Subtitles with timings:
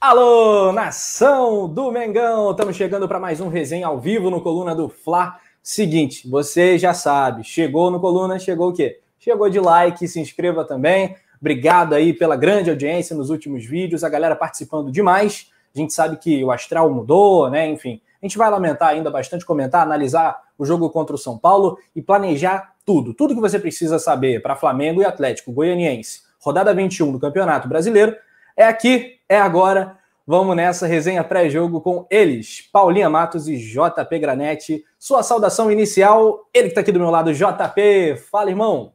[0.00, 2.52] Alô, nação do Mengão!
[2.52, 5.40] Estamos chegando para mais um resenha ao vivo no Coluna do Fla.
[5.60, 9.00] Seguinte, você já sabe, chegou no Coluna, chegou o quê?
[9.18, 11.16] Chegou de like, se inscreva também.
[11.40, 15.50] Obrigado aí pela grande audiência nos últimos vídeos, a galera participando demais.
[15.74, 17.68] A gente sabe que o astral mudou, né?
[17.68, 21.76] Enfim, a gente vai lamentar ainda bastante, comentar, analisar o jogo contra o São Paulo
[21.96, 23.12] e planejar tudo.
[23.12, 26.22] Tudo que você precisa saber para Flamengo e Atlético Goianiense.
[26.38, 28.14] Rodada 21 do Campeonato Brasileiro
[28.56, 29.98] é aqui, é agora.
[30.26, 34.84] Vamos nessa resenha pré-jogo com eles, Paulinha Matos e JP Granete.
[34.98, 38.16] Sua saudação inicial, ele que está aqui do meu lado, JP.
[38.30, 38.92] Fala, irmão.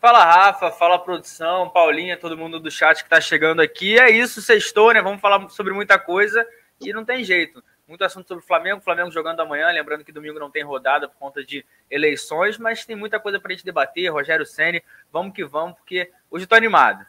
[0.00, 0.72] Fala, Rafa.
[0.72, 1.68] Fala, produção.
[1.70, 4.00] Paulinha, todo mundo do chat que está chegando aqui.
[4.00, 5.00] É isso, sextou, né?
[5.00, 6.44] Vamos falar sobre muita coisa
[6.80, 7.62] e não tem jeito.
[7.86, 9.70] Muito assunto sobre o Flamengo, Flamengo jogando amanhã.
[9.70, 13.52] Lembrando que domingo não tem rodada por conta de eleições, mas tem muita coisa para
[13.52, 14.10] a gente debater.
[14.10, 14.82] Rogério Ceni,
[15.12, 17.04] vamos que vamos, porque hoje estou animado.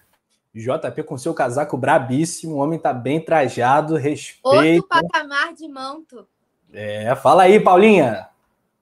[0.53, 4.83] JP com seu casaco brabíssimo, o homem tá bem trajado, respeito.
[4.83, 6.27] Outro patamar de manto.
[6.73, 8.29] É, fala aí, Paulinha.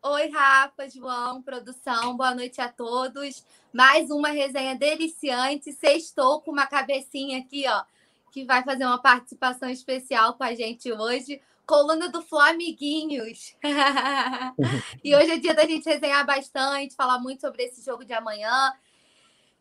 [0.02, 3.46] Oi, Rafa, João, produção, boa noite a todos.
[3.72, 5.72] Mais uma resenha deliciante.
[5.72, 7.84] Sextou com uma cabecinha aqui, ó,
[8.32, 11.40] que vai fazer uma participação especial com a gente hoje.
[11.68, 13.56] Coluna do Flamiguinhos.
[15.04, 18.74] e hoje é dia da gente resenhar bastante, falar muito sobre esse jogo de amanhã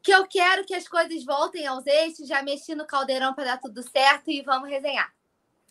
[0.03, 3.61] que eu quero que as coisas voltem aos eixos, já mexi no caldeirão para dar
[3.61, 5.09] tudo certo e vamos resenhar.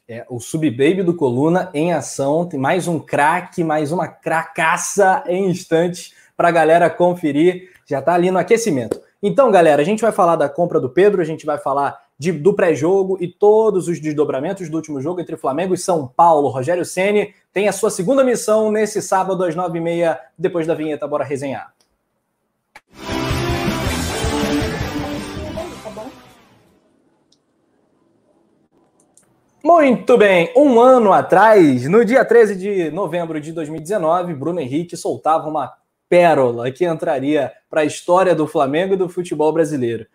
[0.08, 5.50] É, o Subbaby do Coluna em ação, tem mais um craque, mais uma cracaça em
[5.50, 9.02] instantes para a galera conferir, já está ali no aquecimento.
[9.22, 12.32] Então, galera, a gente vai falar da compra do Pedro, a gente vai falar de,
[12.32, 16.50] do pré-jogo e todos os desdobramentos do último jogo entre Flamengo e São Paulo.
[16.50, 20.74] Rogério Ceni tem a sua segunda missão nesse sábado às nove e meia, depois da
[20.74, 21.74] vinheta, bora resenhar.
[29.64, 35.50] Muito bem, um ano atrás, no dia 13 de novembro de 2019, Bruno Henrique soltava
[35.50, 35.74] uma
[36.08, 40.06] pérola que entraria para a história do Flamengo e do futebol brasileiro.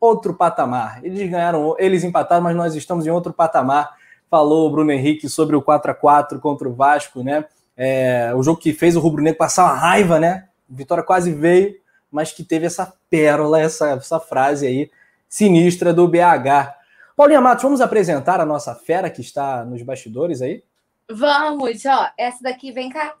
[0.00, 1.04] Outro patamar.
[1.04, 3.96] Eles ganharam, eles empataram, mas nós estamos em outro patamar.
[4.30, 7.44] Falou o Bruno Henrique sobre o 4 a 4 contra o Vasco, né?
[7.76, 10.48] É, o jogo que fez o Rubro Negro passar uma raiva, né?
[10.68, 11.74] Vitória quase veio,
[12.10, 14.90] mas que teve essa pérola, essa, essa frase aí
[15.28, 16.83] sinistra do BH.
[17.16, 20.64] Paulinha Matos, vamos apresentar a nossa fera que está nos bastidores aí?
[21.08, 22.10] Vamos, ó.
[22.18, 23.14] Essa daqui, vem cá.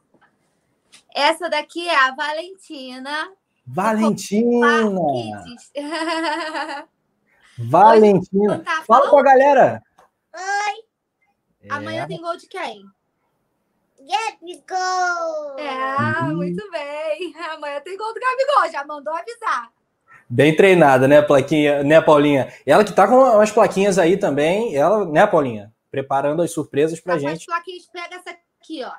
[1.14, 3.32] Essa daqui é a Valentina.
[3.64, 4.68] Valentina!
[7.56, 8.58] Valentina.
[8.64, 9.80] Tá Fala com a galera.
[10.34, 10.84] Oi.
[11.62, 11.72] É.
[11.72, 12.82] Amanhã tem gol de quem?
[13.96, 15.58] Gabigol!
[15.58, 16.36] É, uhum.
[16.36, 17.32] muito bem.
[17.52, 19.72] Amanhã tem gol do Gabigol, já mandou avisar.
[20.28, 22.52] Bem treinada, né, plaquinha, né, Paulinha?
[22.66, 25.72] Ela que tá com umas plaquinhas aí também, ela, né, Paulinha?
[25.90, 27.38] Preparando as surpresas pra As gente.
[27.38, 28.92] As plaquinhas, pega essa aqui, ó.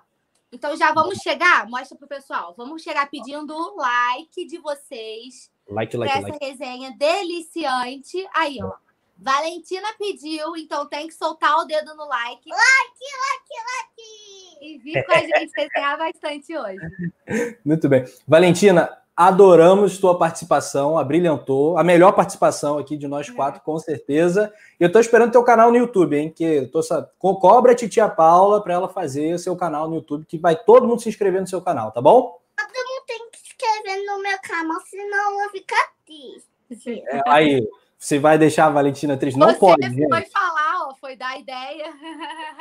[0.51, 2.53] Então já vamos chegar, mostra pro pessoal.
[2.55, 5.51] Vamos chegar pedindo o like de vocês.
[5.67, 6.45] Like, like, essa like.
[6.45, 8.25] resenha deliciante.
[8.33, 8.73] Aí, ó.
[9.17, 12.49] Valentina pediu, então tem que soltar o dedo no like.
[12.49, 14.65] Like, like, like!
[14.65, 16.79] E vir com a gente resenhar bastante hoje.
[17.65, 18.05] Muito bem.
[18.27, 21.77] Valentina, Adoramos tua participação, abrilhantou.
[21.77, 24.53] A melhor participação aqui de nós quatro, com certeza.
[24.77, 26.29] E eu tô esperando teu canal no YouTube, hein?
[26.29, 26.81] Que eu tô
[27.17, 30.85] cobra a titia Paula para ela fazer o seu canal no YouTube, que vai todo
[30.85, 32.39] mundo se inscrever no seu canal, tá bom?
[32.57, 37.03] Todo mundo tem que se inscrever no meu canal, senão eu vou ficar triste.
[37.07, 37.65] É, aí,
[37.97, 39.37] você vai deixar a Valentina triste?
[39.37, 39.89] Não você pode.
[39.89, 41.85] Você foi falar, ó, foi dar ideia.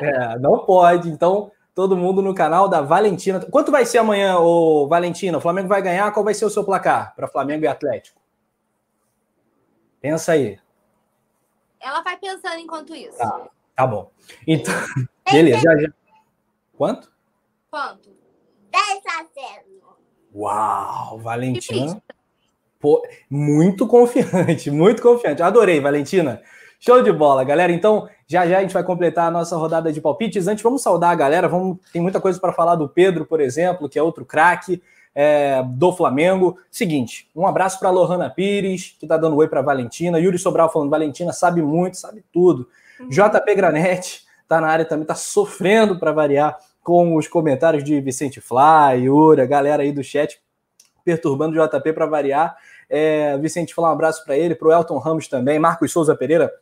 [0.00, 1.08] É, não pode.
[1.08, 3.40] Então, todo mundo no canal da Valentina.
[3.40, 5.38] Quanto vai ser amanhã, o Valentina?
[5.38, 6.12] O Flamengo vai ganhar?
[6.12, 8.20] Qual vai ser o seu placar para Flamengo e Atlético?
[10.00, 10.58] Pensa aí.
[11.80, 13.18] Ela vai pensando enquanto isso.
[13.18, 14.10] Tá, tá bom.
[14.46, 14.72] Então,
[15.30, 15.60] beleza.
[15.60, 15.88] Já, já.
[16.76, 17.12] Quanto?
[17.70, 18.10] Quanto?
[18.70, 19.64] 10 a 0.
[20.34, 22.02] Uau, Valentina.
[22.80, 25.42] Pô, muito confiante, muito confiante.
[25.42, 26.42] Adorei, Valentina.
[26.78, 27.72] Show de bola, galera.
[27.72, 30.46] Então, já já a gente vai completar a nossa rodada de palpites.
[30.46, 31.48] Antes, vamos saudar a galera.
[31.48, 34.82] Vamos, tem muita coisa para falar do Pedro, por exemplo, que é outro craque
[35.14, 36.58] é, do Flamengo.
[36.70, 40.18] Seguinte, um abraço para Lohana Pires, que está dando oi para Valentina.
[40.18, 42.68] Yuri Sobral falando: Valentina sabe muito, sabe tudo.
[42.98, 43.08] Uhum.
[43.08, 48.40] JP Granete está na área também, está sofrendo para variar com os comentários de Vicente
[48.40, 50.38] Flá, Yuri, a galera aí do chat
[51.04, 52.56] perturbando o JP para variar.
[52.88, 56.52] É, Vicente, falar um abraço para ele, para o Elton Ramos também, Marcos Souza Pereira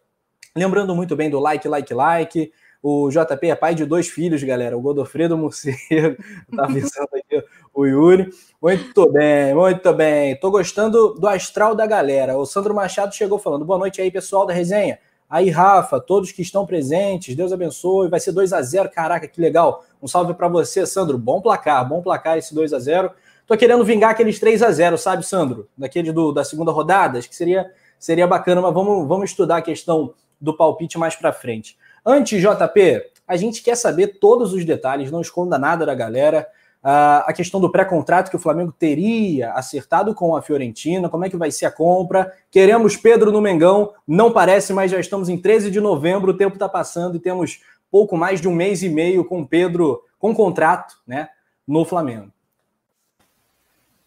[0.55, 2.53] Lembrando muito bem do like, like, like.
[2.83, 4.77] O JP é pai de dois filhos, galera.
[4.77, 6.17] O Godofredo Morcego,
[6.55, 8.29] tá avisando aqui o Yuri.
[8.61, 10.39] Muito bem, muito bem.
[10.39, 12.37] Tô gostando do astral da galera.
[12.37, 14.99] O Sandro Machado chegou falando: boa noite aí, pessoal da resenha.
[15.31, 18.11] Aí, Rafa, todos que estão presentes, Deus abençoe.
[18.11, 19.83] Vai ser 2 a 0 Caraca, que legal.
[20.03, 21.17] Um salve para você, Sandro.
[21.17, 23.11] Bom placar, bom placar esse 2 a 0
[23.47, 25.69] Tô querendo vingar aqueles 3 a 0 sabe, Sandro?
[25.79, 27.19] Daquele do, da segunda rodada.
[27.19, 30.13] Acho que seria, seria bacana, mas vamos, vamos estudar a questão
[30.43, 31.79] do palpite mais para frente.
[32.05, 36.47] Antes, JP, a gente quer saber todos os detalhes, não esconda nada da galera.
[36.83, 41.31] Uh, a questão do pré-contrato que o Flamengo teria acertado com a Fiorentina, como é
[41.31, 42.33] que vai ser a compra.
[42.51, 46.55] Queremos Pedro no Mengão, não parece, mas já estamos em 13 de novembro, o tempo
[46.55, 50.97] está passando e temos pouco mais de um mês e meio com Pedro com contrato
[51.07, 51.29] né,
[51.67, 52.33] no Flamengo.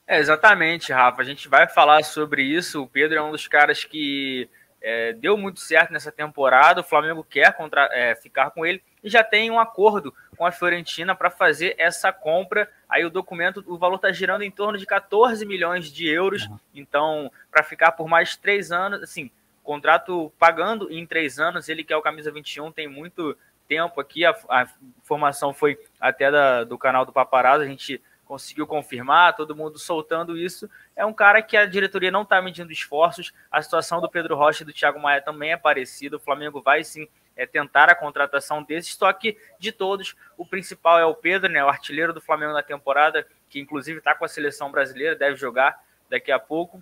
[0.07, 1.21] É, exatamente, Rafa.
[1.21, 2.83] A gente vai falar sobre isso.
[2.83, 4.49] O Pedro é um dos caras que
[4.87, 6.81] é, deu muito certo nessa temporada.
[6.81, 10.51] O Flamengo quer contra, é, ficar com ele e já tem um acordo com a
[10.51, 12.69] Fiorentina para fazer essa compra.
[12.87, 16.47] Aí o documento, o valor está girando em torno de 14 milhões de euros.
[16.71, 19.31] Então, para ficar por mais três anos, assim,
[19.63, 21.67] contrato pagando em três anos.
[21.67, 23.35] Ele que é o camisa 21 tem muito
[23.67, 24.23] tempo aqui.
[24.23, 24.67] A, a
[25.01, 27.63] informação foi até da, do canal do Paparazzo.
[27.63, 30.69] A gente conseguiu confirmar, todo mundo soltando isso.
[30.95, 33.31] É um cara que a diretoria não está medindo esforços.
[33.51, 36.17] A situação do Pedro Rocha e do Thiago Maia também é parecida.
[36.17, 40.99] O Flamengo vai sim é, tentar a contratação desses, só que de todos, o principal
[40.99, 44.27] é o Pedro, né, o artilheiro do Flamengo na temporada, que inclusive está com a
[44.29, 46.81] seleção brasileira, deve jogar daqui a pouco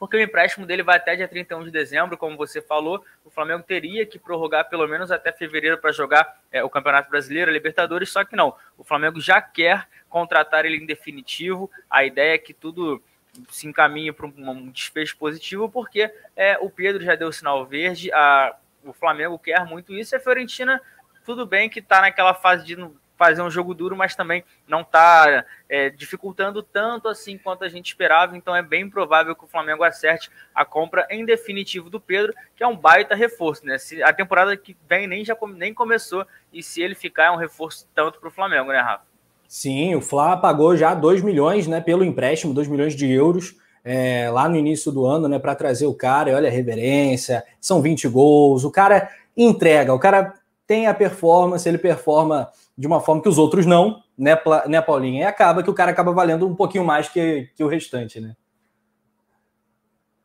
[0.00, 3.04] porque o empréstimo dele vai até dia 31 de dezembro, como você falou.
[3.22, 7.50] O Flamengo teria que prorrogar pelo menos até fevereiro para jogar é, o Campeonato Brasileiro,
[7.50, 8.56] a Libertadores, só que não.
[8.78, 11.70] O Flamengo já quer contratar ele em definitivo.
[11.90, 13.02] A ideia é que tudo
[13.50, 18.56] se encaminhe para um desfecho positivo, porque é, o Pedro já deu sinal verde, a,
[18.82, 20.80] o Flamengo quer muito isso, e a Fiorentina,
[21.26, 22.74] tudo bem que está naquela fase de
[23.20, 27.88] fazer um jogo duro, mas também não está é, dificultando tanto assim quanto a gente
[27.88, 28.34] esperava.
[28.34, 32.62] Então é bem provável que o Flamengo acerte a compra em definitivo do Pedro, que
[32.64, 33.66] é um baita reforço.
[33.66, 33.76] Né?
[33.76, 37.36] Se a temporada que vem nem já nem começou, e se ele ficar é um
[37.36, 39.04] reforço tanto para o Flamengo, né, Rafa?
[39.46, 43.54] Sim, o Fla pagou já 2 milhões né, pelo empréstimo, 2 milhões de euros.
[43.84, 47.44] É, lá no início do ano, né, para trazer o cara, e olha a reverência,
[47.60, 50.34] são 20 gols, o cara entrega, o cara
[50.70, 55.22] tem a performance, ele performa de uma forma que os outros não, né, né Paulinha?
[55.22, 58.36] E acaba que o cara acaba valendo um pouquinho mais que, que o restante, né?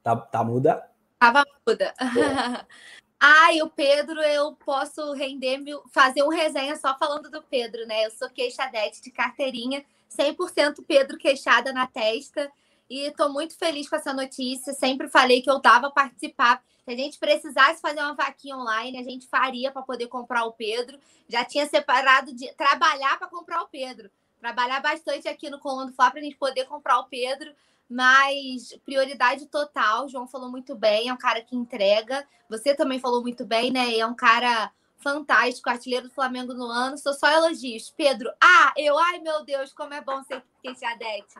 [0.03, 0.88] Tá, tá muda?
[1.18, 1.92] Tava muda.
[2.00, 2.63] É.
[3.19, 8.06] Ai, o Pedro, eu posso render, fazer um resenha só falando do Pedro, né?
[8.06, 9.83] Eu sou queixadete de carteirinha,
[10.15, 12.51] 100% Pedro queixada na testa.
[12.90, 14.74] E estou muito feliz com essa notícia.
[14.74, 19.04] Sempre falei que eu dava participar se a gente precisasse fazer uma vaquinha online, a
[19.04, 21.00] gente faria para poder comprar o Pedro.
[21.28, 24.12] Já tinha separado de trabalhar para comprar o Pedro.
[24.40, 27.52] Trabalhar bastante aqui no Colando Fla para a gente poder comprar o Pedro.
[27.90, 32.28] Mas prioridade total, o João falou muito bem, é um cara que entrega.
[32.48, 33.98] Você também falou muito bem, né?
[33.98, 37.00] É um cara fantástico, artilheiro do Flamengo no ano.
[37.00, 37.90] Sou só elogios.
[37.98, 41.36] Pedro, ah, eu, ai meu Deus, como é bom ser queixadete.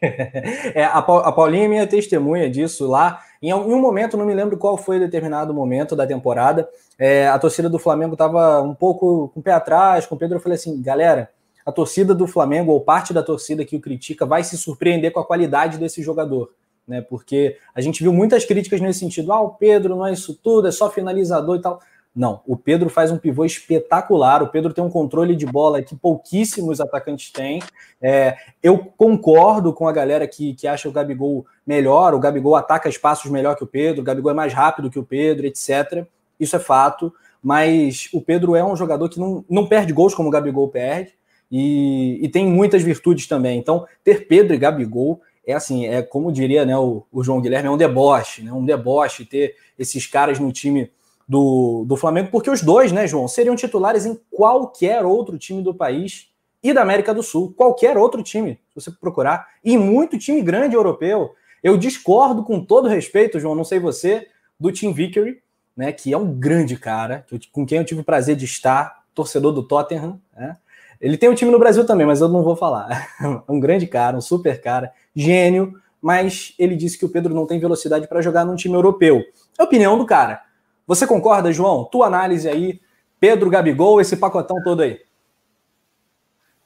[0.74, 3.20] é, a, Paulinha é minha testemunha disso lá.
[3.42, 6.68] Em um momento, não me lembro qual foi determinado momento da temporada,
[6.98, 10.36] é, a torcida do Flamengo estava um pouco com o pé atrás, com o Pedro.
[10.36, 11.30] Eu falei assim, galera,
[11.64, 15.20] a torcida do Flamengo, ou parte da torcida que o critica, vai se surpreender com
[15.20, 16.50] a qualidade desse jogador.
[16.88, 19.32] Né, porque a gente viu muitas críticas nesse sentido.
[19.32, 21.80] Ah, o Pedro não é isso tudo, é só finalizador e tal.
[22.14, 24.42] Não, o Pedro faz um pivô espetacular.
[24.42, 27.62] O Pedro tem um controle de bola que pouquíssimos atacantes têm.
[28.02, 32.12] É, eu concordo com a galera que, que acha o Gabigol melhor.
[32.12, 34.00] O Gabigol ataca espaços melhor que o Pedro.
[34.00, 36.04] O Gabigol é mais rápido que o Pedro, etc.
[36.38, 37.12] Isso é fato.
[37.40, 41.14] Mas o Pedro é um jogador que não, não perde gols como o Gabigol perde.
[41.50, 43.58] E, e tem muitas virtudes também.
[43.58, 47.68] Então, ter Pedro e Gabigol é assim, é como diria né, o, o João Guilherme,
[47.68, 48.52] é um deboche, né?
[48.52, 50.90] Um deboche ter esses caras no time
[51.30, 55.72] do, do Flamengo, porque os dois, né, João, seriam titulares em qualquer outro time do
[55.72, 56.28] país
[56.60, 60.74] e da América do Sul, qualquer outro time, se você procurar, e muito time grande
[60.74, 61.30] europeu.
[61.62, 64.26] Eu discordo com todo respeito, João, não sei você,
[64.58, 65.40] do Tim Vickery,
[65.76, 69.52] né, que é um grande cara, com quem eu tive o prazer de estar, torcedor
[69.52, 70.56] do Tottenham, né?
[71.00, 73.08] Ele tem um time no Brasil também, mas eu não vou falar.
[73.22, 77.46] É um grande cara, um super cara, gênio, mas ele disse que o Pedro não
[77.46, 79.22] tem velocidade para jogar num time europeu.
[79.56, 80.49] É a opinião do cara.
[80.90, 81.84] Você concorda, João?
[81.84, 82.80] Tua análise aí,
[83.20, 85.00] Pedro Gabigol, esse pacotão todo aí.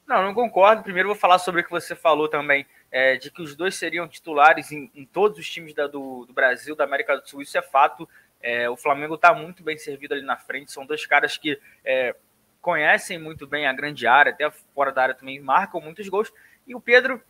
[0.07, 0.83] Não, não concordo.
[0.83, 4.09] Primeiro vou falar sobre o que você falou também, é, de que os dois seriam
[4.09, 7.43] titulares em, em todos os times da, do, do, Brasil, da América do Sul.
[7.43, 8.09] Isso é fato.
[8.41, 10.73] É, o Flamengo está muito bem servido ali na frente.
[10.73, 12.17] São dois caras que é,
[12.63, 16.33] conhecem muito bem a grande área, até fora da área também marcam muitos gols.
[16.67, 17.21] E o Pedro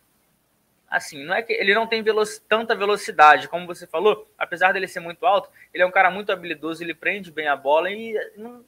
[0.89, 4.87] assim, não é que ele não tem veloc tanta velocidade, como você falou, apesar dele
[4.87, 8.13] ser muito alto, ele é um cara muito habilidoso, ele prende bem a bola e
[8.37, 8.63] não,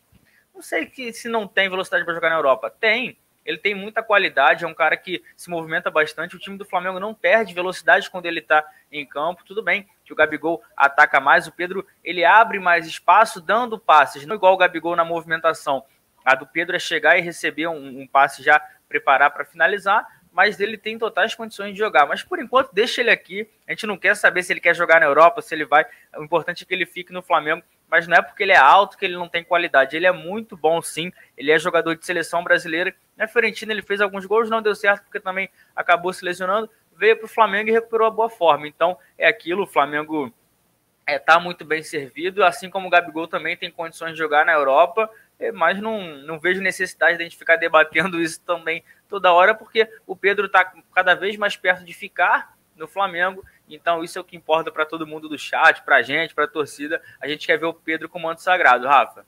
[0.54, 2.70] não sei que se não tem velocidade para jogar na Europa.
[2.70, 3.18] Tem.
[3.46, 6.36] Ele tem muita qualidade, é um cara que se movimenta bastante.
[6.36, 9.46] O time do Flamengo não perde velocidade quando ele está em campo.
[9.46, 14.26] Tudo bem que o Gabigol ataca mais, o Pedro ele abre mais espaço dando passes,
[14.26, 15.86] não igual o Gabigol na movimentação.
[16.26, 20.06] A do Pedro é chegar e receber um, um passe já preparar para finalizar
[20.38, 22.06] mas ele tem totais condições de jogar.
[22.06, 23.50] Mas por enquanto, deixa ele aqui.
[23.68, 25.84] A gente não quer saber se ele quer jogar na Europa, se ele vai.
[26.16, 27.64] O importante é que ele fique no Flamengo.
[27.90, 29.96] Mas não é porque ele é alto que ele não tem qualidade.
[29.96, 31.12] Ele é muito bom, sim.
[31.36, 32.94] Ele é jogador de seleção brasileira.
[33.18, 36.70] Na Fiorentina ele fez alguns gols, não deu certo porque também acabou se lesionando.
[36.96, 38.68] Veio para o Flamengo e recuperou a boa forma.
[38.68, 39.64] Então é aquilo.
[39.64, 40.32] O Flamengo
[41.00, 44.46] está é, tá muito bem servido, assim como o Gabigol também tem condições de jogar
[44.46, 45.10] na Europa.
[45.40, 49.54] É, mas não, não vejo necessidade de a gente ficar debatendo isso também toda hora,
[49.54, 53.44] porque o Pedro está cada vez mais perto de ficar no Flamengo.
[53.70, 56.46] Então, isso é o que importa para todo mundo do chat, para a gente, para
[56.46, 57.02] a torcida.
[57.22, 59.26] A gente quer ver o Pedro com o manto sagrado, Rafa.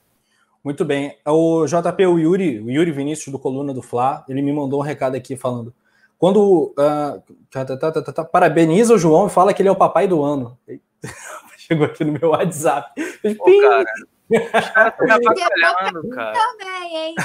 [0.64, 1.18] Muito bem.
[1.26, 4.84] O JP, o Yuri, o Yuri Vinícius do Coluna do Fla, ele me mandou um
[4.84, 5.74] recado aqui falando.
[6.18, 10.06] Quando uh, tá, tá, tá, parabeniza o João e fala que ele é o papai
[10.06, 10.58] do ano.
[11.58, 12.92] Chegou aqui no meu WhatsApp.
[13.38, 13.86] Pô, cara,
[14.30, 16.34] os caras estão me atrapalhando, cara.
[16.34, 17.16] Também, hein?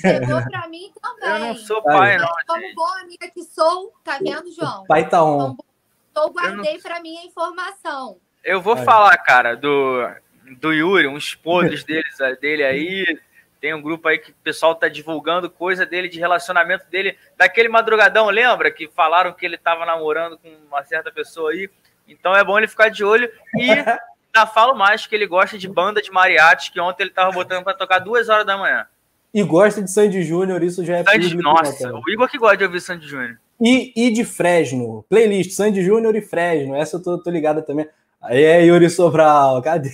[0.00, 1.28] Chegou pra mim também.
[1.30, 2.28] Eu não sou pai, não.
[2.46, 2.74] Como gente.
[2.74, 4.82] boa amiga que sou, tá vendo, João?
[4.82, 5.56] O pai tá on.
[6.16, 6.80] Eu guardei não...
[6.80, 8.18] pra mim a informação.
[8.42, 10.08] Eu vou falar, cara, do,
[10.58, 13.20] do Yuri, uns podres deles, dele aí.
[13.60, 17.68] Tem um grupo aí que o pessoal tá divulgando coisa dele, de relacionamento dele, daquele
[17.68, 18.70] madrugadão, lembra?
[18.70, 21.68] Que falaram que ele tava namorando com uma certa pessoa aí.
[22.06, 23.30] Então é bom ele ficar de olho.
[23.56, 23.68] E
[24.38, 27.64] ainda falo mais que ele gosta de banda de mariachi, que ontem ele tava botando
[27.64, 28.86] para tocar duas horas da manhã.
[29.34, 32.64] E gosta de Sandy Júnior, isso já é Sandy, Nossa, o Igor que gosta de
[32.64, 33.38] ouvir Sandy Júnior.
[33.60, 37.86] E, e de Fresno, playlist Sandy Júnior e Fresno, essa eu tô, tô ligada também.
[38.22, 39.90] Aí é Yuri Sobral, cadê?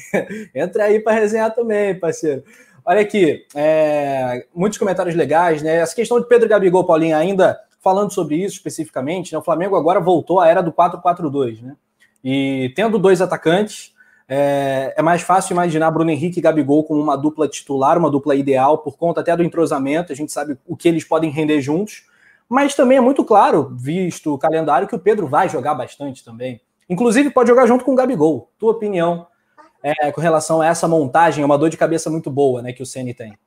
[0.55, 2.45] Entra aí para resenhar também, parceiro.
[2.85, 5.77] Olha aqui, é, muitos comentários legais, né?
[5.77, 9.39] Essa questão de Pedro Gabigol, Paulinho, ainda falando sobre isso especificamente, né?
[9.39, 11.77] o Flamengo agora voltou à era do 4-4-2, né?
[12.23, 13.94] E tendo dois atacantes,
[14.37, 18.35] é, é, mais fácil imaginar Bruno Henrique e Gabigol como uma dupla titular, uma dupla
[18.35, 22.05] ideal, por conta até do entrosamento, a gente sabe o que eles podem render juntos,
[22.49, 26.61] mas também é muito claro, visto o calendário, que o Pedro vai jogar bastante também.
[26.91, 28.51] Inclusive, pode jogar junto com o Gabigol.
[28.59, 29.27] Tua opinião
[29.81, 32.83] é, com relação a essa montagem, é uma dor de cabeça muito boa né, que
[32.83, 33.39] o Ceni tem.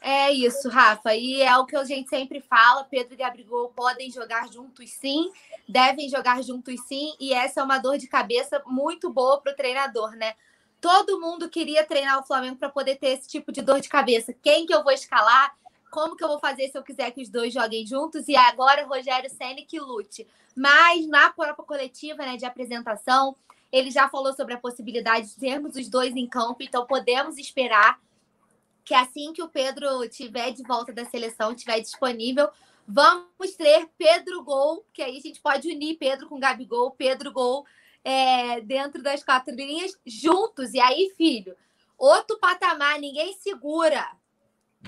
[0.00, 1.14] É isso, Rafa.
[1.14, 5.30] E é o que a gente sempre fala: Pedro e Gabigol podem jogar juntos sim,
[5.68, 9.56] devem jogar juntos sim, e essa é uma dor de cabeça muito boa para o
[9.56, 10.34] treinador, né?
[10.80, 14.32] Todo mundo queria treinar o Flamengo para poder ter esse tipo de dor de cabeça.
[14.32, 15.52] Quem que eu vou escalar?
[15.90, 18.28] Como que eu vou fazer se eu quiser que os dois joguem juntos?
[18.28, 20.26] E agora Rogério Senna que lute.
[20.54, 23.34] Mas na própria coletiva né, de apresentação,
[23.72, 27.98] ele já falou sobre a possibilidade de termos os dois em campo, então podemos esperar
[28.88, 32.48] que assim que o Pedro tiver de volta da seleção, tiver disponível,
[32.86, 37.66] vamos ter Pedro Gol, que aí a gente pode unir Pedro com Gabigol, Pedro Gol
[38.02, 40.72] é, dentro das quatro linhas juntos.
[40.72, 41.54] E aí, filho,
[41.98, 44.06] outro patamar, ninguém segura.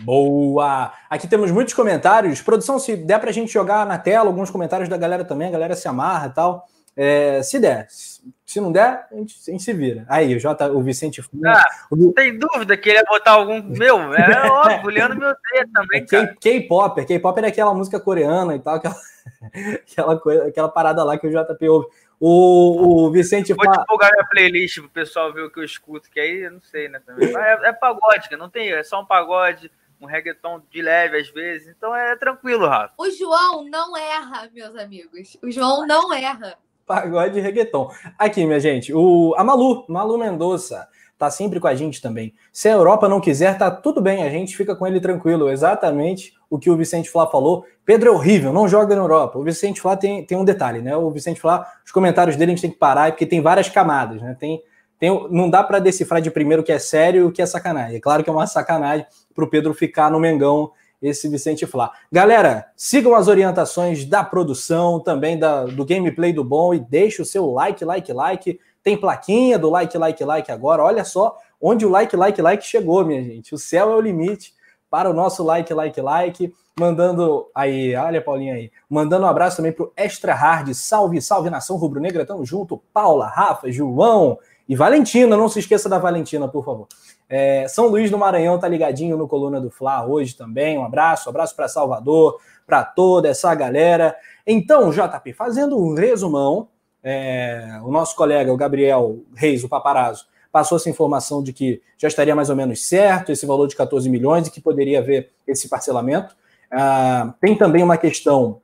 [0.01, 0.95] Boa!
[1.11, 2.41] Aqui temos muitos comentários.
[2.41, 5.53] Produção, se der para a gente jogar na tela alguns comentários da galera também, a
[5.53, 6.67] galera se amarra e tal.
[7.03, 10.05] É, se der, se não der, a gente, a gente, se vira.
[10.07, 11.97] Aí, o, J, o Vicente Ah, o...
[11.97, 13.63] Não tem dúvida que ele ia botar algum.
[13.73, 16.05] Meu, é óbvio, o Leandro meu dedo também.
[16.05, 18.97] K-pop, K-pop é aquela música coreana e tal, aquela,
[19.81, 21.87] aquela, coisa, aquela parada lá que o JP ouve.
[22.21, 23.79] O, o Vicente Vou fala...
[23.79, 26.87] divulgar minha playlist pro pessoal ver o que eu escuto, que aí eu não sei,
[26.91, 27.01] né?
[27.07, 27.35] Também.
[27.35, 31.69] É, é pagode, não tem, é só um pagode um reggaeton de leve às vezes,
[31.69, 32.93] então é tranquilo, Rafa.
[32.99, 35.39] O João não erra, meus amigos.
[35.43, 36.59] O João não erra
[36.91, 37.89] pagode e reggaeton.
[38.19, 42.35] Aqui, minha gente, o, a Malu, Malu Mendonça, tá sempre com a gente também.
[42.53, 45.49] Se a Europa não quiser, tá tudo bem, a gente fica com ele tranquilo.
[45.49, 47.65] Exatamente o que o Vicente Flá falou.
[47.85, 49.39] Pedro é horrível, não joga na Europa.
[49.39, 50.97] O Vicente Flá tem, tem um detalhe, né?
[50.97, 54.21] O Vicente Flá, os comentários dele a gente tem que parar, porque tem várias camadas,
[54.21, 54.37] né?
[54.37, 54.61] Tem,
[54.99, 57.47] tem, não dá para decifrar de primeiro o que é sério e o que é
[57.47, 57.99] sacanagem.
[57.99, 61.93] É claro que é uma sacanagem para o Pedro ficar no Mengão esse Vicente Flá.
[62.13, 67.25] Galera, sigam as orientações da produção, também da, do gameplay do bom e deixe o
[67.25, 68.61] seu like, like, like.
[68.83, 70.83] Tem plaquinha do like, like, like agora.
[70.83, 73.55] Olha só onde o like, like, like chegou, minha gente.
[73.55, 74.55] O céu é o limite
[74.91, 76.53] para o nosso like, like, like.
[76.79, 80.73] Mandando aí, olha Paulinha aí, mandando um abraço também para o Extra Hard.
[80.73, 82.83] Salve, salve nação rubro-negra, tamo junto.
[82.93, 85.37] Paula, Rafa, João e Valentina.
[85.37, 86.89] Não se esqueça da Valentina, por favor.
[87.33, 90.77] É, São Luís do Maranhão tá ligadinho no Coluna do Fla hoje também.
[90.77, 94.17] Um abraço, um abraço para Salvador, para toda essa galera.
[94.45, 96.69] Então, JP, fazendo um resumão,
[97.05, 102.09] é, o nosso colega, o Gabriel Reis, o paparazzo, passou essa informação de que já
[102.09, 105.69] estaria mais ou menos certo esse valor de 14 milhões e que poderia haver esse
[105.69, 106.35] parcelamento.
[106.69, 108.61] Ah, tem também uma questão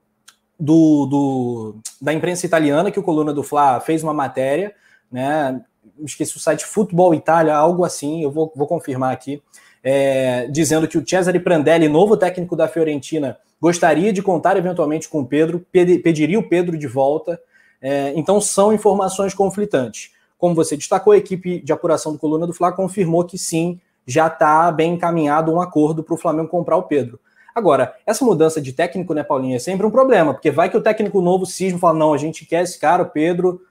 [0.59, 4.75] do, do, da imprensa italiana, que o Coluna do Fla fez uma matéria,
[5.11, 5.63] né?
[6.05, 9.43] Esqueci o site Futebol Itália, algo assim, eu vou, vou confirmar aqui,
[9.83, 15.21] é, dizendo que o Cesare Prandelli, novo técnico da Fiorentina, gostaria de contar eventualmente com
[15.21, 17.41] o Pedro, pediria o Pedro de volta.
[17.81, 20.11] É, então são informações conflitantes.
[20.39, 24.27] Como você destacou, a equipe de apuração do Coluna do Fla confirmou que sim, já
[24.29, 27.19] está bem encaminhado um acordo para o Flamengo comprar o Pedro.
[27.55, 30.83] Agora, essa mudança de técnico, né, Paulinho, é sempre um problema, porque vai que o
[30.83, 33.63] técnico novo cisma fala: não, a gente quer esse cara, o Pedro,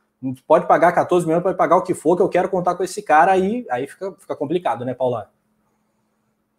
[0.48, 3.02] pode pagar 14 milhões, pode pagar o que for, que eu quero contar com esse
[3.02, 5.32] cara, aí, aí fica, fica complicado, né, Paula?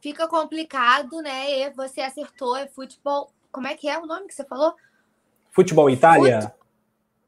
[0.00, 1.50] Fica complicado, né?
[1.50, 3.32] E você acertou, é futebol.
[3.50, 4.74] Como é que é o nome que você falou?
[5.50, 6.42] Futebol Itália?
[6.42, 6.54] Fute...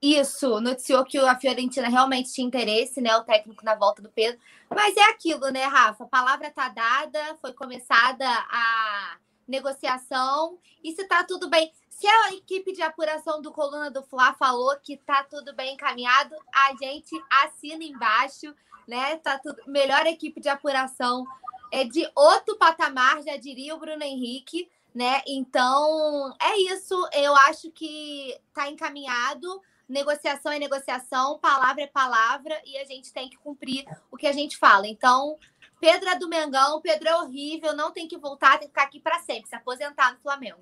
[0.01, 3.17] Isso, noticiou que a Fiorentina realmente tinha interesse, né?
[3.17, 4.39] O técnico na volta do Pedro.
[4.71, 6.05] Mas é aquilo, né, Rafa?
[6.05, 9.17] A palavra tá dada, foi começada a
[9.49, 10.59] negociação.
[10.85, 11.73] E se tá tudo bem.
[11.89, 16.37] Se a equipe de apuração do Coluna do Fla falou que tá tudo bem encaminhado,
[16.55, 18.55] a gente assina embaixo,
[18.87, 19.17] né?
[19.17, 19.61] Tá tudo.
[19.67, 21.27] Melhor equipe de apuração
[21.73, 25.23] é de outro patamar, já diria o Bruno Henrique, né?
[25.27, 26.95] Então, é isso.
[27.13, 29.61] Eu acho que tá encaminhado.
[29.89, 34.33] Negociação é negociação, palavra é palavra, e a gente tem que cumprir o que a
[34.33, 34.87] gente fala.
[34.87, 35.39] Então,
[35.81, 39.01] Pedro é do Mengão, Pedro é horrível, não tem que voltar, tem que ficar aqui
[39.01, 40.59] para sempre, se aposentar no Flamengo.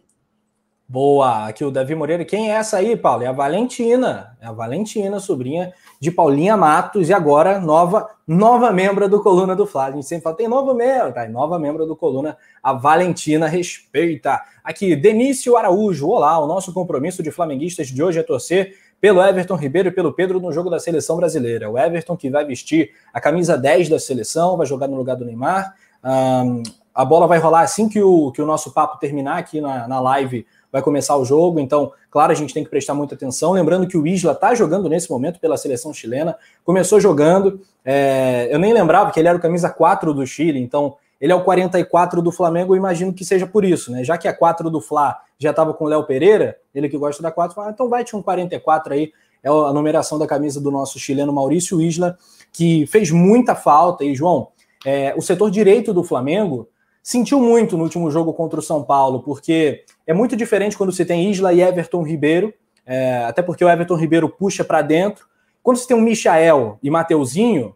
[0.89, 2.25] Boa, aqui o Davi Moreira.
[2.25, 3.25] Quem é essa aí, Paulo?
[3.25, 4.39] É a Valentina.
[4.41, 9.67] É a Valentina, sobrinha de Paulinha Matos, e agora nova nova membro do Coluna do
[9.67, 9.95] Flávio.
[9.95, 11.29] A gente sempre fala, tem novo membro, tá?
[11.29, 14.41] Nova membro do Coluna, a Valentina respeita.
[14.63, 16.09] Aqui, Denício Araújo.
[16.09, 20.13] Olá, o nosso compromisso de flamenguistas de hoje é torcer pelo Everton Ribeiro e pelo
[20.13, 21.71] Pedro no jogo da seleção brasileira.
[21.71, 25.25] O Everton que vai vestir a camisa 10 da seleção, vai jogar no lugar do
[25.25, 25.75] Neymar.
[26.05, 26.63] Um,
[26.95, 30.01] a bola vai rolar assim que o, que o nosso papo terminar aqui na, na
[30.01, 33.53] live vai começar o jogo, então, claro, a gente tem que prestar muita atenção.
[33.53, 38.59] Lembrando que o Isla está jogando nesse momento pela seleção chilena, começou jogando, é, eu
[38.59, 42.21] nem lembrava que ele era o camisa 4 do Chile, então ele é o 44
[42.21, 44.05] do Flamengo, eu imagino que seja por isso, né?
[44.05, 47.23] Já que a 4 do Fla já estava com o Léo Pereira, ele que gosta
[47.23, 50.61] da 4, fala, ah, então vai ter um 44 aí, é a numeração da camisa
[50.61, 52.19] do nosso chileno Maurício Isla,
[52.53, 54.05] que fez muita falta.
[54.05, 54.49] E, João,
[54.85, 56.69] é, o setor direito do Flamengo
[57.01, 61.05] sentiu muito no último jogo contra o São Paulo, porque é muito diferente quando você
[61.05, 62.53] tem Isla e Everton Ribeiro,
[62.85, 65.25] é, até porque o Everton Ribeiro puxa para dentro.
[65.63, 67.76] Quando você tem o Michael e Mateuzinho,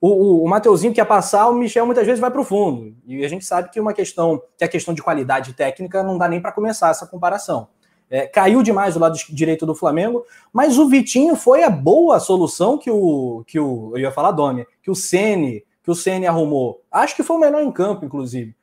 [0.00, 2.94] o, o, o Mateuzinho quer passar, o Michel muitas vezes vai para o fundo.
[3.06, 6.28] E a gente sabe que uma questão, que a questão de qualidade técnica não dá
[6.28, 7.68] nem para começar essa comparação.
[8.10, 12.78] É, caiu demais o lado direito do Flamengo, mas o Vitinho foi a boa solução
[12.78, 16.82] que o que o eu ia falar Domi, que o Ceni, que o Ceni arrumou.
[16.90, 18.56] Acho que foi o melhor em campo, inclusive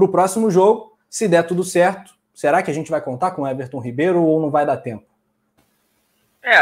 [0.00, 3.42] para o próximo jogo, se der tudo certo, será que a gente vai contar com
[3.42, 5.04] o Everton Ribeiro ou não vai dar tempo?
[6.42, 6.56] É,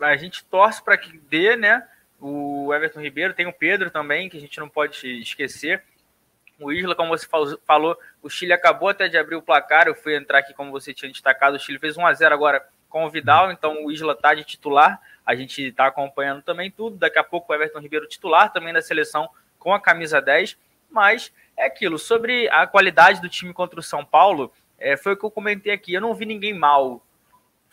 [0.00, 1.82] a gente torce para que dê, né?
[2.20, 5.82] O Everton Ribeiro, tem o Pedro também, que a gente não pode esquecer.
[6.58, 7.26] O Isla, como você
[7.66, 9.86] falou, o Chile acabou até de abrir o placar.
[9.86, 12.66] Eu fui entrar aqui, como você tinha destacado, o Chile fez 1 a 0 agora
[12.88, 15.00] com o Vidal, então o Isla está de titular.
[15.24, 16.96] A gente está acompanhando também tudo.
[16.96, 20.56] Daqui a pouco o Everton Ribeiro titular também da seleção com a camisa 10.
[20.90, 25.16] Mas é aquilo, sobre a qualidade do time contra o São Paulo, é, foi o
[25.16, 25.92] que eu comentei aqui.
[25.92, 27.04] Eu não vi ninguém mal.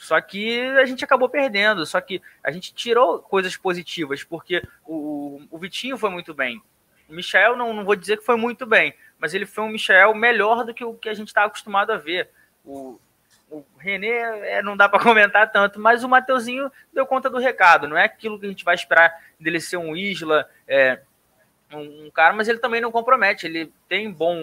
[0.03, 1.85] Só que a gente acabou perdendo.
[1.85, 6.61] Só que a gente tirou coisas positivas, porque o, o Vitinho foi muito bem.
[7.07, 10.13] O Michel, não, não vou dizer que foi muito bem, mas ele foi um Michel
[10.13, 12.29] melhor do que o que a gente está acostumado a ver.
[12.65, 12.99] O,
[13.49, 17.87] o René é, não dá para comentar tanto, mas o Mateuzinho deu conta do recado.
[17.87, 20.49] Não é aquilo que a gente vai esperar dele ser um Isla.
[20.67, 20.99] É,
[21.71, 23.45] um, cara, mas ele também não compromete.
[23.45, 24.37] Ele tem bom,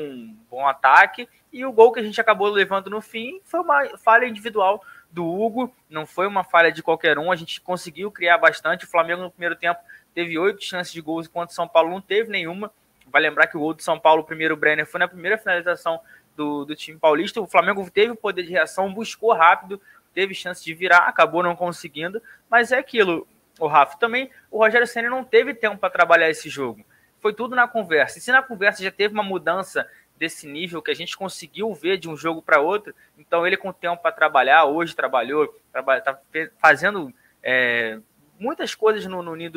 [0.51, 4.27] bom ataque e o gol que a gente acabou levando no fim foi uma falha
[4.27, 7.33] individual do Hugo, não foi uma falha de qualquer um.
[7.33, 8.85] A gente conseguiu criar bastante.
[8.85, 9.81] O Flamengo no primeiro tempo
[10.14, 12.73] teve oito chances de gols, enquanto o São Paulo não teve nenhuma.
[13.07, 16.01] Vai lembrar que o gol do São Paulo, o primeiro Brenner, foi na primeira finalização
[16.37, 17.40] do, do time paulista.
[17.40, 19.81] O Flamengo teve o poder de reação, buscou rápido,
[20.14, 22.23] teve chance de virar, acabou não conseguindo.
[22.49, 23.27] Mas é aquilo,
[23.59, 23.99] o Rafa.
[23.99, 26.85] Também o Rogério Senna não teve tempo para trabalhar esse jogo
[27.20, 28.18] foi tudo na conversa.
[28.18, 29.87] E se na conversa já teve uma mudança
[30.20, 33.72] desse nível que a gente conseguiu ver de um jogo para outro, então ele com
[33.72, 36.20] tempo para trabalhar, hoje trabalhou, está
[36.59, 37.11] fazendo,
[37.42, 37.98] é,
[38.38, 39.50] muitas coisas no, no Ninho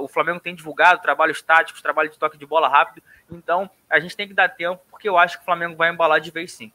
[0.00, 4.16] o Flamengo tem divulgado, trabalhos táticos, trabalho de toque de bola rápido, então a gente
[4.16, 6.72] tem que dar tempo, porque eu acho que o Flamengo vai embalar de vez sim.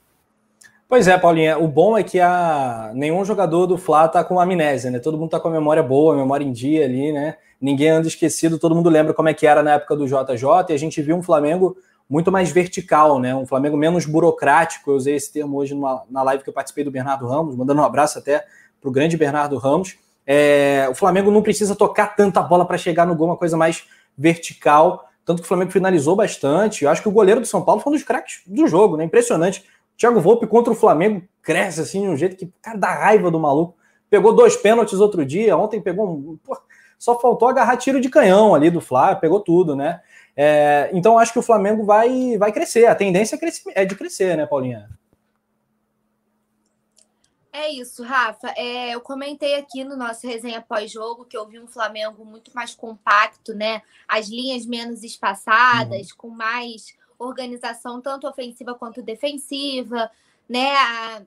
[0.88, 2.92] Pois é, Paulinha, o bom é que a...
[2.94, 5.00] nenhum jogador do Fla tá com amnésia, né?
[5.00, 7.38] Todo mundo tá com a memória boa, a memória em dia ali, né?
[7.62, 10.74] Ninguém anda esquecido, todo mundo lembra como é que era na época do JJ, e
[10.74, 11.78] a gente viu um Flamengo
[12.12, 13.34] muito mais vertical, né?
[13.34, 14.92] Um Flamengo menos burocrático.
[14.92, 17.80] Eu usei esse termo hoje numa, na live que eu participei do Bernardo Ramos, mandando
[17.80, 18.46] um abraço até
[18.82, 19.98] para o grande Bernardo Ramos.
[20.28, 23.86] É, o Flamengo não precisa tocar tanta bola para chegar no gol, uma coisa mais
[24.18, 25.08] vertical.
[25.24, 26.84] Tanto que o Flamengo finalizou bastante.
[26.84, 29.06] Eu acho que o goleiro do São Paulo foi um dos craques do jogo, né?
[29.06, 29.64] Impressionante.
[29.98, 33.40] Thiago Volpe contra o Flamengo cresce assim de um jeito que, cara, dá raiva do
[33.40, 33.78] maluco.
[34.10, 36.38] Pegou dois pênaltis outro dia, ontem pegou um.
[36.44, 36.58] Pô,
[37.00, 40.02] só faltou agarrar tiro de canhão ali do Flá, pegou tudo, né?
[40.36, 42.86] É, então acho que o Flamengo vai, vai crescer.
[42.86, 44.90] A tendência é, é de crescer, né, Paulinha?
[47.54, 48.48] É isso, Rafa.
[48.56, 52.74] É, eu comentei aqui no nosso resenha pós-jogo que eu vi um Flamengo muito mais
[52.74, 53.82] compacto, né?
[54.08, 56.18] As linhas menos espaçadas, uhum.
[56.18, 60.10] com mais organização, tanto ofensiva quanto defensiva,
[60.48, 60.72] né?
[60.76, 61.22] A,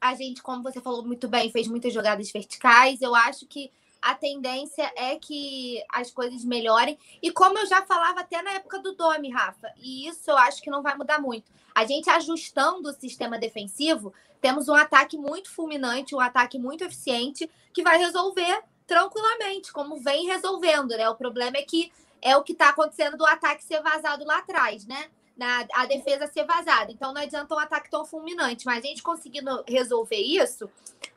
[0.00, 3.02] a gente, como você falou muito bem, fez muitas jogadas verticais.
[3.02, 6.98] Eu acho que a tendência é que as coisas melhorem.
[7.22, 10.62] E como eu já falava até na época do Domi, Rafa, e isso eu acho
[10.62, 11.50] que não vai mudar muito.
[11.74, 17.48] A gente ajustando o sistema defensivo, temos um ataque muito fulminante, um ataque muito eficiente,
[17.72, 21.08] que vai resolver tranquilamente, como vem resolvendo, né?
[21.08, 24.86] O problema é que é o que está acontecendo do ataque ser vazado lá atrás,
[24.86, 25.08] né?
[25.40, 26.92] Na, a defesa ser vazada.
[26.92, 30.68] Então não adianta um ataque tão fulminante, mas a gente conseguindo resolver isso,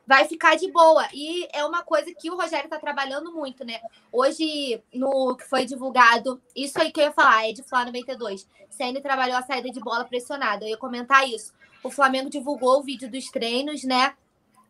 [0.06, 1.06] vai ficar de boa.
[1.12, 3.82] E é uma coisa que o Rogério está trabalhando muito, né?
[4.10, 8.48] Hoje, no que foi divulgado, isso aí que eu ia falar, é de Flá 92.
[8.70, 10.64] CN trabalhou a saída de bola pressionada.
[10.64, 11.52] Eu ia comentar isso.
[11.82, 14.14] O Flamengo divulgou o vídeo dos treinos, né?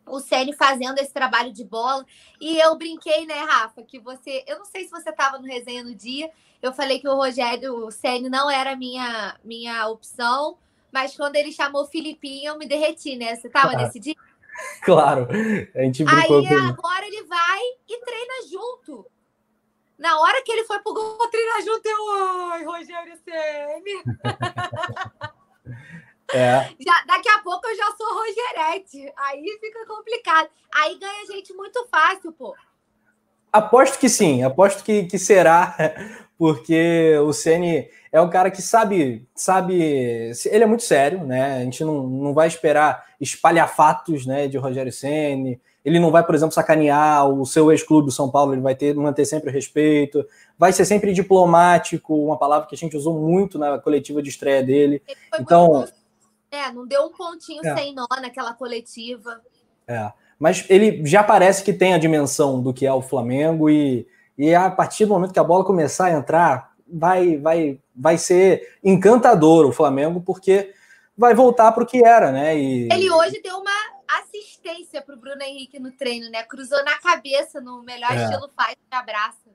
[0.07, 2.05] O Ceni fazendo esse trabalho de bola.
[2.39, 4.43] E eu brinquei, né, Rafa, que você.
[4.47, 6.29] Eu não sei se você estava no resenha no dia.
[6.61, 10.57] Eu falei que o Rogério, o Ceni não era minha, minha opção.
[10.91, 13.35] Mas quando ele chamou o Filipinho, eu me derreti, né?
[13.35, 14.15] Você estava nesse dia?
[14.83, 15.27] Claro,
[15.75, 19.05] a gente brincou Aí agora ele vai e treina junto.
[19.97, 24.03] Na hora que ele foi pro gol treinar junto, eu, ai, Rogério Ceni.
[26.33, 26.69] É.
[26.79, 29.13] Já, daqui a pouco eu já sou Rogerete.
[29.17, 30.49] Aí fica complicado.
[30.73, 32.55] Aí ganha gente muito fácil, pô.
[33.51, 35.77] Aposto que sim, aposto que, que será,
[36.37, 41.57] porque o Ceni é um cara que sabe, sabe, ele é muito sério, né?
[41.57, 45.61] A gente não, não vai esperar espalhafatos, né, de Rogério Ceni.
[45.85, 49.23] Ele não vai, por exemplo, sacanear o seu ex-clube, São Paulo, ele vai ter manter
[49.23, 50.25] sempre o respeito,
[50.57, 54.63] vai ser sempre diplomático, uma palavra que a gente usou muito na coletiva de estreia
[54.63, 55.01] dele.
[55.39, 55.85] Então,
[56.55, 57.75] é, não deu um pontinho é.
[57.75, 59.41] sem nó naquela coletiva.
[59.87, 64.07] É, mas ele já parece que tem a dimensão do que é o Flamengo e,
[64.37, 68.77] e a partir do momento que a bola começar a entrar, vai, vai, vai ser
[68.83, 70.73] encantador o Flamengo, porque
[71.17, 72.57] vai voltar para o que era, né?
[72.57, 72.89] E...
[72.91, 73.71] Ele hoje deu uma
[74.19, 76.43] assistência para o Bruno Henrique no treino, né?
[76.43, 78.23] Cruzou na cabeça, no melhor é.
[78.23, 79.45] estilo faz, abraça.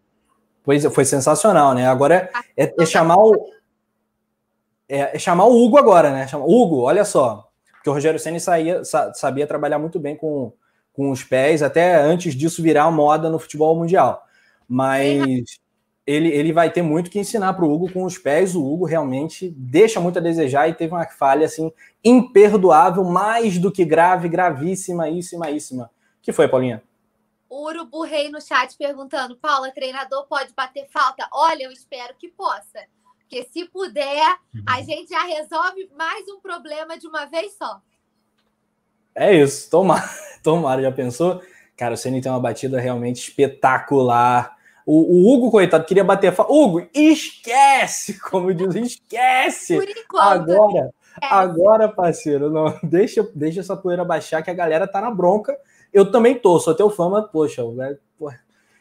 [0.63, 1.87] Pois é, foi sensacional, né?
[1.87, 3.35] Agora é, é, é chamar o,
[4.91, 6.27] é, é chamar o Hugo agora, né?
[6.27, 7.49] Chama, Hugo, olha só.
[7.73, 8.83] Porque o Rogério Senna saía,
[9.15, 10.53] sabia trabalhar muito bem com,
[10.93, 14.23] com os pés, até antes disso virar moda no futebol mundial.
[14.69, 15.61] Mas
[16.07, 18.55] ele, ele vai ter muito que ensinar para o Hugo com os pés.
[18.55, 21.73] O Hugo realmente deixa muito a desejar e teve uma falha assim
[22.05, 26.83] imperdoável, mais do que grave, gravíssima, íssima, Que foi, Paulinha?
[27.49, 31.29] O Urubu Rei no chat perguntando: Paula, treinador pode bater falta?
[31.33, 32.87] Olha, eu espero que possa.
[33.31, 34.85] Porque se puder, a uhum.
[34.85, 37.81] gente já resolve mais um problema de uma vez só.
[39.15, 40.03] É isso, tomara,
[40.43, 41.41] tomara, já pensou?
[41.77, 44.57] Cara, o Ceni tem uma batida realmente espetacular.
[44.85, 46.35] O, o, Hugo, coitado, queria bater.
[46.41, 48.19] Hugo, esquece!
[48.29, 49.77] Como diz, esquece!
[49.77, 50.51] Por enquanto.
[50.51, 50.91] Agora,
[51.23, 55.57] agora, parceiro, não, deixa, deixa essa poeira baixar que a galera tá na bronca.
[55.93, 57.99] Eu também tô, sou teu fã, mas, poxa, velho,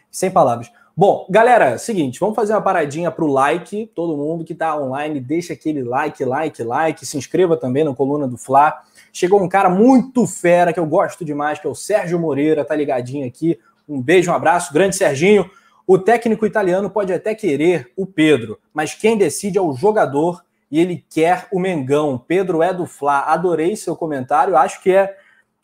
[0.10, 0.72] sem palavras.
[0.96, 3.90] Bom, galera, seguinte, vamos fazer uma paradinha para o like.
[3.96, 7.06] Todo mundo que está online, deixa aquele like, like, like.
[7.06, 8.82] Se inscreva também na coluna do Fla.
[9.14, 12.76] Chegou um cara muito fera que eu gosto demais, que é o Sérgio Moreira, tá
[12.76, 13.58] ligadinho aqui.
[13.88, 15.50] Um beijo, um abraço, grande Serginho.
[15.88, 20.80] O técnico italiano pode até querer o Pedro, mas quem decide é o jogador e
[20.80, 22.24] ele quer o Mengão.
[22.28, 23.22] Pedro é do Fla.
[23.22, 24.56] Adorei seu comentário.
[24.56, 25.16] Acho que é,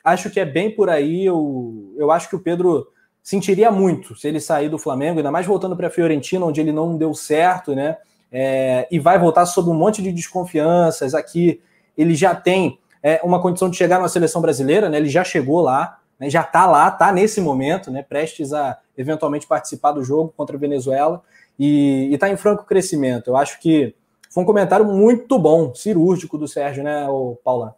[0.03, 1.25] acho que é bem por aí.
[1.25, 2.87] Eu, eu acho que o Pedro
[3.25, 6.71] sentiria muito se ele sair do Flamengo, ainda mais voltando para a Fiorentina, onde ele
[6.71, 7.97] não deu certo, né?
[8.31, 11.15] É, e vai voltar sob um monte de desconfianças.
[11.15, 11.59] Aqui
[11.97, 14.97] ele já tem é, uma condição de chegar na seleção brasileira, né?
[14.97, 19.47] Ele já chegou lá, né, já está lá, está nesse momento, né, prestes a eventualmente
[19.47, 21.23] participar do jogo contra a Venezuela
[21.57, 23.31] e está em franco crescimento.
[23.31, 23.95] Eu acho que
[24.29, 27.07] foi um comentário muito bom, cirúrgico do Sérgio, né,
[27.43, 27.75] Paula?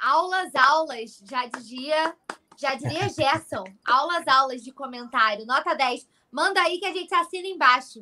[0.00, 2.14] Aulas, aulas, já dizia,
[2.56, 3.64] já diria Gerson.
[3.86, 6.06] aulas, aulas de comentário, nota 10.
[6.32, 8.00] Manda aí que a gente assina embaixo.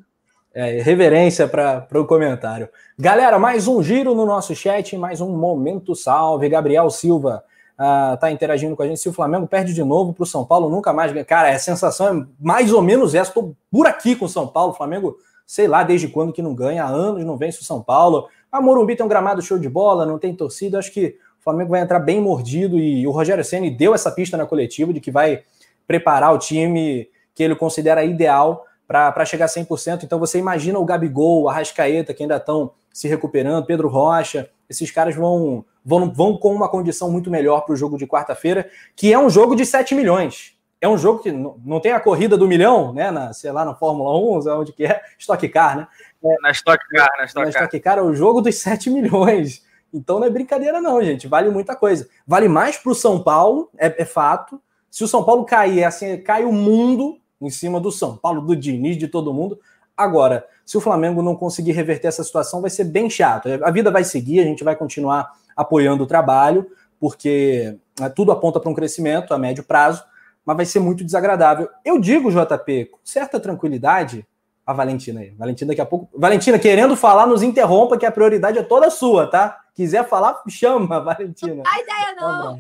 [0.53, 2.69] É, reverência para o comentário.
[2.97, 6.49] Galera, mais um giro no nosso chat, mais um momento salve.
[6.49, 7.43] Gabriel Silva
[7.75, 9.01] uh, tá interagindo com a gente.
[9.01, 11.13] Se o Flamengo perde de novo para o São Paulo, nunca mais.
[11.27, 13.31] Cara, a sensação é mais ou menos essa.
[13.31, 14.73] Estou por aqui com o São Paulo.
[14.73, 17.83] O Flamengo, sei lá desde quando que não ganha, há anos não vence o São
[17.83, 18.29] Paulo.
[18.51, 20.79] A Morumbi tem um gramado show de bola, não tem torcida.
[20.79, 24.35] Acho que o Flamengo vai entrar bem mordido e o Rogério Ceni deu essa pista
[24.35, 25.43] na coletiva de que vai
[25.87, 30.05] preparar o time que ele considera ideal para chegar a 100%.
[30.05, 34.91] Então você imagina o Gabigol, a Rascaeta, que ainda estão se recuperando, Pedro Rocha, esses
[34.91, 39.13] caras vão, vão, vão com uma condição muito melhor para o jogo de quarta-feira, que
[39.13, 40.55] é um jogo de 7 milhões.
[40.81, 43.11] É um jogo que não, tem a corrida do milhão, né?
[43.11, 45.89] Na, sei lá, na Fórmula 1, onde que é, Stock Car, né?
[46.25, 47.99] É, na Stock Car, na Stock, na Stock Car.
[47.99, 49.64] é o jogo dos 7 milhões.
[49.95, 51.29] Então não é brincadeira, não, gente.
[51.29, 52.09] Vale muita coisa.
[52.27, 54.61] Vale mais para o São Paulo, é, é fato.
[54.91, 58.41] Se o São Paulo cair, é assim, cai o mundo em cima do São Paulo,
[58.41, 59.59] do Diniz, de todo mundo.
[59.97, 63.49] Agora, se o Flamengo não conseguir reverter essa situação, vai ser bem chato.
[63.63, 66.67] A vida vai seguir, a gente vai continuar apoiando o trabalho,
[66.99, 70.03] porque né, tudo aponta para um crescimento a médio prazo,
[70.45, 71.69] mas vai ser muito desagradável.
[71.85, 74.27] Eu digo, JP, com certa tranquilidade,
[74.67, 75.31] a Valentina aí.
[75.31, 76.09] Valentina daqui a pouco.
[76.19, 79.61] Valentina, querendo falar, nos interrompa, que a prioridade é toda sua, tá?
[79.75, 81.57] Quiser falar, chama, Valentina.
[81.57, 82.59] Não dá ideia, não.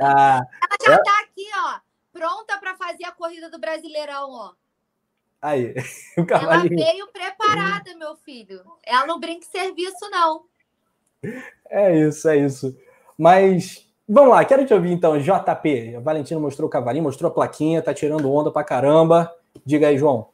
[0.00, 1.02] Ah, Ela já é...
[1.02, 1.88] tá aqui, ó
[2.18, 4.50] pronta para fazer a corrida do Brasileirão, ó.
[5.40, 5.72] Aí,
[6.18, 6.82] o cavalinho.
[6.82, 8.60] Ela veio preparada, meu filho.
[8.84, 10.42] Ela não brinca em serviço, não.
[11.70, 12.76] É isso, é isso.
[13.16, 15.96] Mas vamos lá, quero te ouvir então, JP.
[15.96, 19.32] A Valentina mostrou o cavalinho, mostrou a plaquinha, tá tirando onda pra caramba.
[19.64, 20.28] Diga aí, João.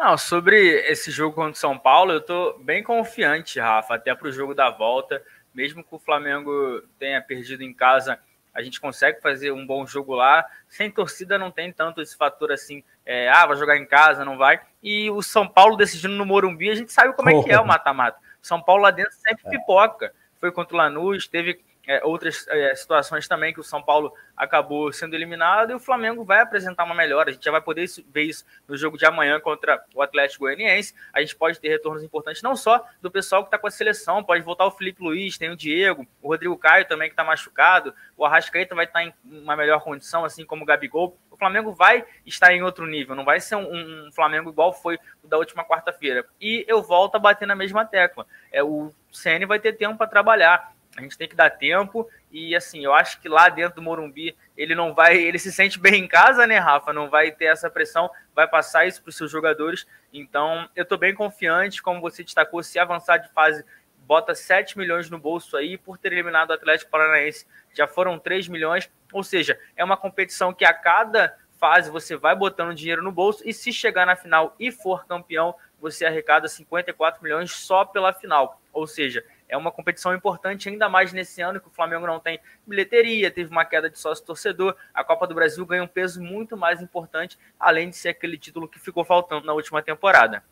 [0.00, 0.56] Não, sobre
[0.90, 4.70] esse jogo contra o São Paulo, eu tô bem confiante, Rafa, até pro jogo da
[4.70, 5.22] volta.
[5.52, 8.18] Mesmo que o Flamengo tenha perdido em casa
[8.52, 10.44] a gente consegue fazer um bom jogo lá.
[10.68, 14.36] Sem torcida não tem tanto esse fator assim, é, ah, vai jogar em casa, não
[14.36, 14.60] vai.
[14.82, 17.66] E o São Paulo decidindo no Morumbi, a gente sabe como é que é o
[17.66, 18.18] mata-mata.
[18.42, 19.50] São Paulo lá dentro sempre é.
[19.50, 20.12] pipoca.
[20.38, 24.92] Foi contra o Lanús, teve é, outras é, situações também que o São Paulo acabou
[24.92, 27.30] sendo eliminado e o Flamengo vai apresentar uma melhora.
[27.30, 30.94] A gente já vai poder ver isso no jogo de amanhã contra o Atlético Goianiense.
[31.12, 34.22] A gente pode ter retornos importantes não só do pessoal que está com a seleção,
[34.22, 37.92] pode voltar o Felipe Luiz, tem o Diego, o Rodrigo Caio também que está machucado,
[38.16, 41.18] o Arrascaeta vai estar tá em uma melhor condição, assim como o Gabigol.
[41.28, 44.96] O Flamengo vai estar em outro nível, não vai ser um, um Flamengo igual foi
[45.24, 46.24] o da última quarta-feira.
[46.40, 48.26] E eu volto a bater na mesma tecla.
[48.52, 52.54] É, o CN vai ter tempo para trabalhar a gente tem que dar tempo e
[52.54, 56.04] assim, eu acho que lá dentro do Morumbi ele não vai, ele se sente bem
[56.04, 56.92] em casa, né, Rafa?
[56.92, 59.86] Não vai ter essa pressão, vai passar isso para os seus jogadores.
[60.12, 63.64] Então, eu estou bem confiante, como você destacou, se avançar de fase,
[64.00, 67.46] bota 7 milhões no bolso aí por ter eliminado o Atlético Paranaense.
[67.72, 72.34] Já foram 3 milhões, ou seja, é uma competição que a cada fase você vai
[72.34, 77.22] botando dinheiro no bolso e se chegar na final e for campeão, você arrecada 54
[77.22, 78.60] milhões só pela final.
[78.72, 82.38] Ou seja, é uma competição importante, ainda mais nesse ano que o Flamengo não tem
[82.66, 84.74] bilheteria, teve uma queda de sócio torcedor.
[84.94, 88.68] A Copa do Brasil ganha um peso muito mais importante, além de ser aquele título
[88.68, 90.42] que ficou faltando na última temporada.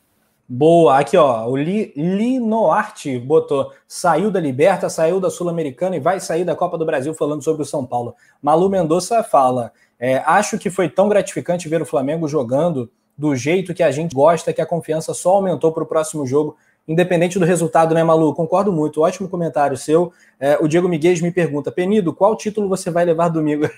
[0.51, 6.43] Boa, aqui ó, o Linoarte botou, saiu da Liberta, saiu da Sul-Americana e vai sair
[6.43, 8.17] da Copa do Brasil falando sobre o São Paulo.
[8.41, 13.75] Malu Mendonça fala, é, acho que foi tão gratificante ver o Flamengo jogando do jeito
[13.75, 16.57] que a gente gosta, que a confiança só aumentou para o próximo jogo
[16.89, 18.35] independente do resultado, né, Malu?
[18.35, 19.03] Concordo muito.
[19.03, 20.11] Ótimo comentário seu.
[20.41, 23.69] É, o Diego Miguel me pergunta: Penido, qual título você vai levar domingo?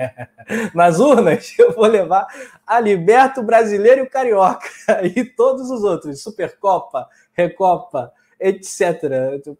[0.74, 2.26] Nas urnas, eu vou levar
[2.66, 4.68] a Liberto Brasileiro e o Carioca.
[5.02, 9.00] E todos os outros, Supercopa, Recopa, etc.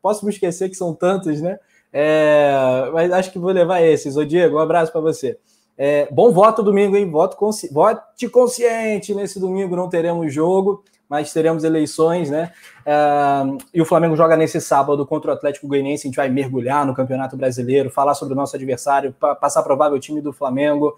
[0.03, 1.59] Posso me esquecer que são tantos, né?
[1.93, 4.17] É, mas acho que vou levar esses.
[4.17, 5.39] Ô, Diego, um abraço para você.
[5.77, 7.11] É, bom voto domingo, hein?
[7.11, 7.73] Voto consci...
[7.73, 9.15] Vote consciente.
[9.15, 12.51] Nesse domingo não teremos jogo mas teremos eleições, né?
[12.87, 16.07] Uh, e o Flamengo joga nesse sábado contra o Atlético Goianiense.
[16.07, 20.23] A gente vai mergulhar no Campeonato Brasileiro, falar sobre o nosso adversário, passar provável time
[20.23, 20.97] do Flamengo.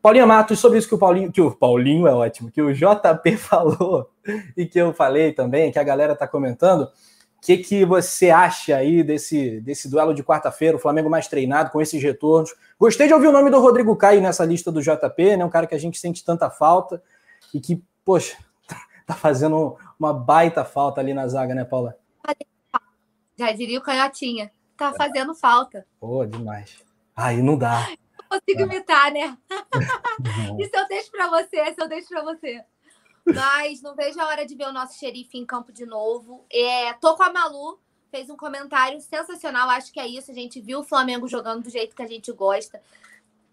[0.00, 3.34] Paulinha Matos, sobre isso que o Paulinho, que o Paulinho é ótimo, que o JP
[3.36, 4.08] falou
[4.56, 6.82] e que eu falei também, que a galera tá comentando.
[6.82, 6.90] O
[7.42, 11.82] que, que você acha aí desse, desse duelo de quarta-feira, o Flamengo mais treinado com
[11.82, 12.54] esses retornos?
[12.78, 15.44] Gostei de ouvir o nome do Rodrigo Caio nessa lista do JP, né?
[15.44, 17.02] Um cara que a gente sente tanta falta
[17.52, 18.36] e que, poxa,
[19.08, 21.98] tá fazendo uma baita falta ali na zaga, né, Paula?
[23.38, 24.52] Já diria o canhotinha.
[24.76, 25.86] tá fazendo falta.
[25.98, 26.84] Pô, demais.
[27.16, 27.88] Aí não dá.
[28.18, 29.36] Não consigo imitar, né?
[30.58, 32.62] Isso eu deixo para você, isso eu deixo para você.
[33.24, 36.44] Mas não vejo a hora de ver o nosso xerife em campo de novo.
[36.52, 39.70] É, tô com a Malu, fez um comentário sensacional.
[39.70, 40.30] Acho que é isso.
[40.30, 42.82] A gente viu o Flamengo jogando do jeito que a gente gosta.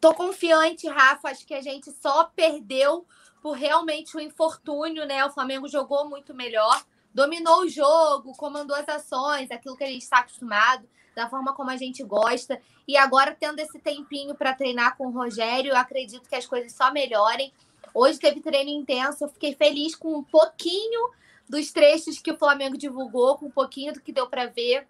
[0.01, 1.29] Tô confiante, Rafa.
[1.29, 3.05] Acho que a gente só perdeu
[3.45, 5.23] por realmente o infortúnio, né?
[5.23, 10.01] O Flamengo jogou muito melhor, dominou o jogo, comandou as ações, aquilo que a gente
[10.01, 12.59] está acostumado, da forma como a gente gosta.
[12.87, 16.91] E agora, tendo esse tempinho para treinar com o Rogério, acredito que as coisas só
[16.91, 17.53] melhorem.
[17.93, 21.11] Hoje teve treino intenso, eu fiquei feliz com um pouquinho
[21.47, 24.87] dos trechos que o Flamengo divulgou, com um pouquinho do que deu para ver.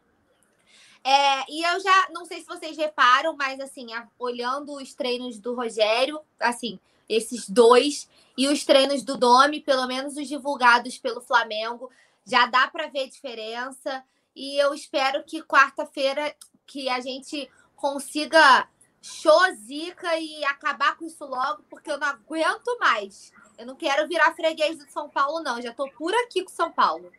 [1.04, 3.88] É, e eu já não sei se vocês reparam, mas assim,
[4.18, 10.18] olhando os treinos do Rogério, assim, esses dois, e os treinos do Domi, pelo menos
[10.18, 11.90] os divulgados pelo Flamengo,
[12.26, 14.04] já dá para ver diferença.
[14.36, 18.68] E eu espero que quarta-feira que a gente consiga
[19.02, 23.32] show zica e acabar com isso logo, porque eu não aguento mais.
[23.58, 25.62] Eu não quero virar freguês do São Paulo, não.
[25.62, 27.12] Já estou por aqui com São Paulo.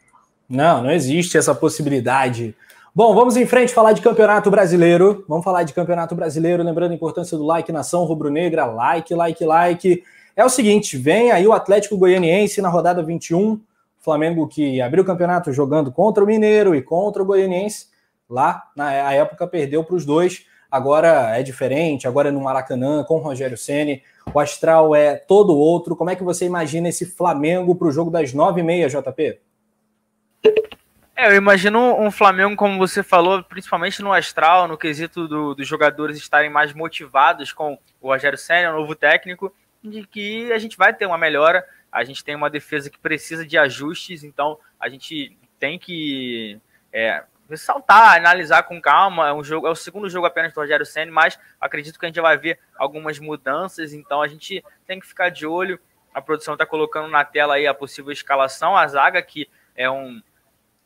[0.48, 2.54] Não, não existe essa possibilidade.
[2.96, 5.22] Bom, vamos em frente falar de Campeonato Brasileiro.
[5.28, 10.02] Vamos falar de Campeonato Brasileiro, lembrando a importância do like nação rubro-negra, like, like, like.
[10.34, 13.60] É o seguinte, vem aí o Atlético Goianiense na rodada 21,
[13.98, 17.88] Flamengo que abriu o campeonato jogando contra o Mineiro e contra o Goianiense.
[18.30, 20.46] Lá, na época, perdeu para os dois.
[20.70, 24.02] Agora é diferente, agora é no Maracanã, com o Rogério Ceni.
[24.32, 25.94] O astral é todo outro.
[25.96, 29.38] Como é que você imagina esse Flamengo para o jogo das nove e meia, JP?
[31.18, 35.66] É, eu imagino um Flamengo, como você falou, principalmente no astral, no quesito do, dos
[35.66, 39.50] jogadores estarem mais motivados com o Rogério Senna, o novo técnico,
[39.82, 41.66] de que a gente vai ter uma melhora.
[41.90, 46.60] A gente tem uma defesa que precisa de ajustes, então a gente tem que
[46.92, 49.28] é, ressaltar, analisar com calma.
[49.28, 52.10] É um jogo, é o segundo jogo apenas do Rogério Senna, mas acredito que a
[52.10, 55.80] gente vai ver algumas mudanças, então a gente tem que ficar de olho.
[56.12, 60.20] A produção está colocando na tela aí a possível escalação, a zaga que é um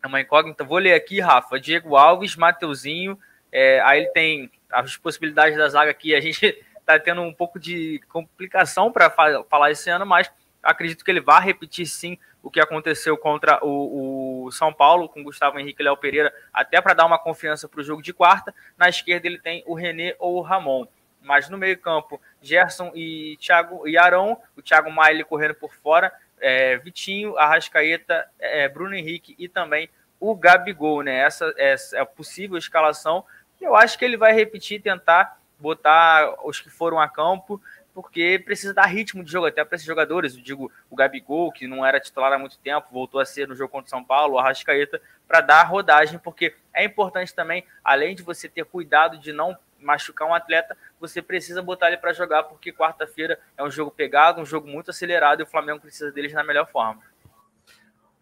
[0.02, 0.64] é uma incógnita.
[0.64, 1.58] Vou ler aqui, Rafa.
[1.58, 3.18] Diego Alves, Mateuzinho.
[3.52, 6.14] É, aí ele tem as possibilidades da zaga aqui.
[6.14, 10.30] A gente está tendo um pouco de complicação para falar esse ano, mas
[10.62, 15.22] acredito que ele vai repetir sim o que aconteceu contra o, o São Paulo com
[15.22, 18.54] Gustavo Henrique e Léo Pereira, até para dar uma confiança para o jogo de quarta.
[18.78, 20.86] Na esquerda ele tem o René ou o Ramon.
[21.22, 26.76] Mas no meio-campo, Gerson e Thiago e Arão, o Thiago Maia correndo por fora, é,
[26.78, 31.18] Vitinho, Arrascaeta, é, Bruno Henrique e também o Gabigol, né?
[31.18, 33.24] Essa é, é a possível escalação.
[33.60, 37.60] Eu acho que ele vai repetir, tentar botar os que foram a campo,
[37.94, 40.34] porque precisa dar ritmo de jogo até para esses jogadores.
[40.34, 43.54] Eu digo o Gabigol, que não era titular há muito tempo, voltou a ser no
[43.54, 48.14] jogo contra o São Paulo, o Arrascaeta, para dar rodagem, porque é importante também, além
[48.14, 52.44] de você ter cuidado de não machucar um atleta, você precisa botar ele para jogar,
[52.44, 56.32] porque quarta-feira é um jogo pegado, um jogo muito acelerado e o Flamengo precisa deles
[56.32, 57.00] na melhor forma.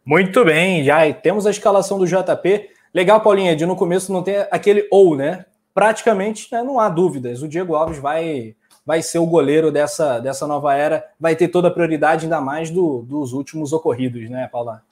[0.04, 2.70] Muito bem, já temos a escalação do JP.
[2.94, 5.44] Legal, Paulinha, de no começo não ter aquele ou, né?
[5.74, 7.42] Praticamente né, não há dúvidas.
[7.42, 11.68] O Diego Alves vai, vai ser o goleiro dessa, dessa nova era, vai ter toda
[11.68, 14.82] a prioridade, ainda mais do, dos últimos ocorridos, né, Paula?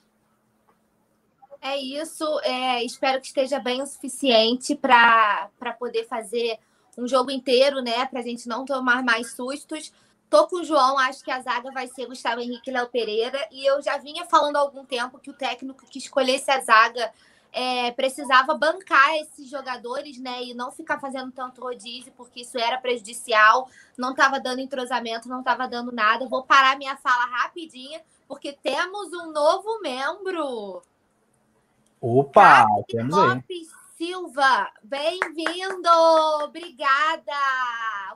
[1.67, 2.23] É isso.
[2.43, 6.57] É, espero que esteja bem o suficiente para poder fazer
[6.97, 8.05] um jogo inteiro, né?
[8.05, 9.91] Para a gente não tomar mais sustos.
[10.29, 13.37] Tô com o João, acho que a zaga vai ser Gustavo Henrique Léo Pereira.
[13.51, 17.11] E eu já vinha falando há algum tempo que o técnico que escolhesse a zaga
[17.51, 20.43] é, precisava bancar esses jogadores, né?
[20.43, 25.39] E não ficar fazendo tanto rodízio, porque isso era prejudicial, não estava dando entrosamento, não
[25.39, 26.27] estava dando nada.
[26.27, 30.81] Vou parar minha fala rapidinha, porque temos um novo membro.
[31.99, 33.41] Opa, temos aí.
[33.97, 35.89] Silva, bem-vindo!
[36.43, 37.33] Obrigada!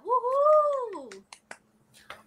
[0.06, 1.10] Uhul!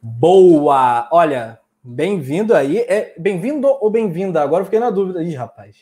[0.03, 1.09] Boa!
[1.13, 2.79] Olha, bem-vindo aí.
[2.79, 4.43] É bem-vindo ou bem-vinda?
[4.43, 5.77] Agora eu fiquei na dúvida aí, rapaz.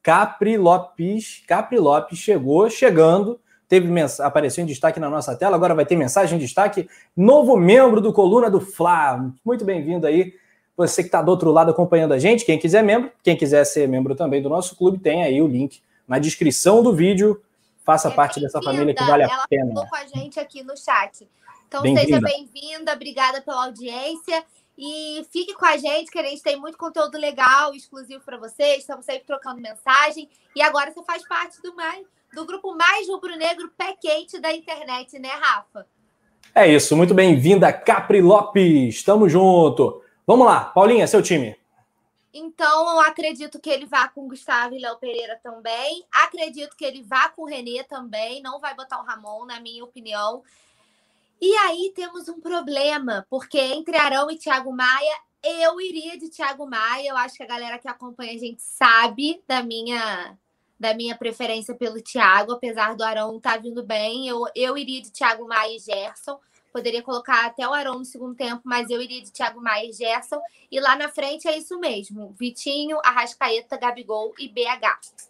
[0.00, 4.20] Capri Lopes, Capri Lopes chegou, chegando, teve mens...
[4.20, 6.88] apareceu em destaque na nossa tela, agora vai ter mensagem em destaque.
[7.16, 9.32] Novo membro do Coluna do Fla.
[9.44, 10.32] Muito bem-vindo aí
[10.78, 13.88] você que está do outro lado acompanhando a gente, quem quiser membro, quem quiser ser
[13.88, 17.42] membro também do nosso clube, tem aí o link na descrição do vídeo.
[17.84, 19.72] Faça é parte dessa família que vale a pena.
[19.72, 21.28] Ela com a gente aqui no chat.
[21.66, 24.44] Então bem seja bem-vinda, obrigada pela audiência.
[24.76, 28.78] E fique com a gente, que a gente tem muito conteúdo legal, exclusivo para vocês.
[28.78, 30.28] Estamos sempre trocando mensagem.
[30.54, 35.18] E agora você faz parte do, mais, do grupo mais rubro-negro pé quente da internet,
[35.18, 35.84] né, Rafa?
[36.54, 39.02] É isso, muito bem-vinda, Capri Lopes.
[39.02, 40.02] Tamo junto.
[40.28, 41.56] Vamos lá, Paulinha, seu time.
[42.34, 46.04] Então, eu acredito que ele vá com Gustavo e Léo Pereira também.
[46.12, 48.42] Acredito que ele vá com o Renê também.
[48.42, 50.42] Não vai botar o Ramon, na minha opinião.
[51.40, 56.68] E aí temos um problema, porque entre Arão e Thiago Maia, eu iria de Thiago
[56.68, 57.08] Maia.
[57.08, 60.36] Eu acho que a galera que acompanha a gente sabe da minha
[60.78, 64.28] da minha preferência pelo Thiago, apesar do Arão estar tá vindo bem.
[64.28, 66.38] Eu, eu iria de Thiago Maia e Gerson.
[66.72, 69.92] Poderia colocar até o Arão no segundo tempo, mas eu iria de Thiago Maia e
[69.92, 70.40] Gerson.
[70.70, 75.28] E lá na frente é isso mesmo: Vitinho, Arrascaeta, Gabigol e BH.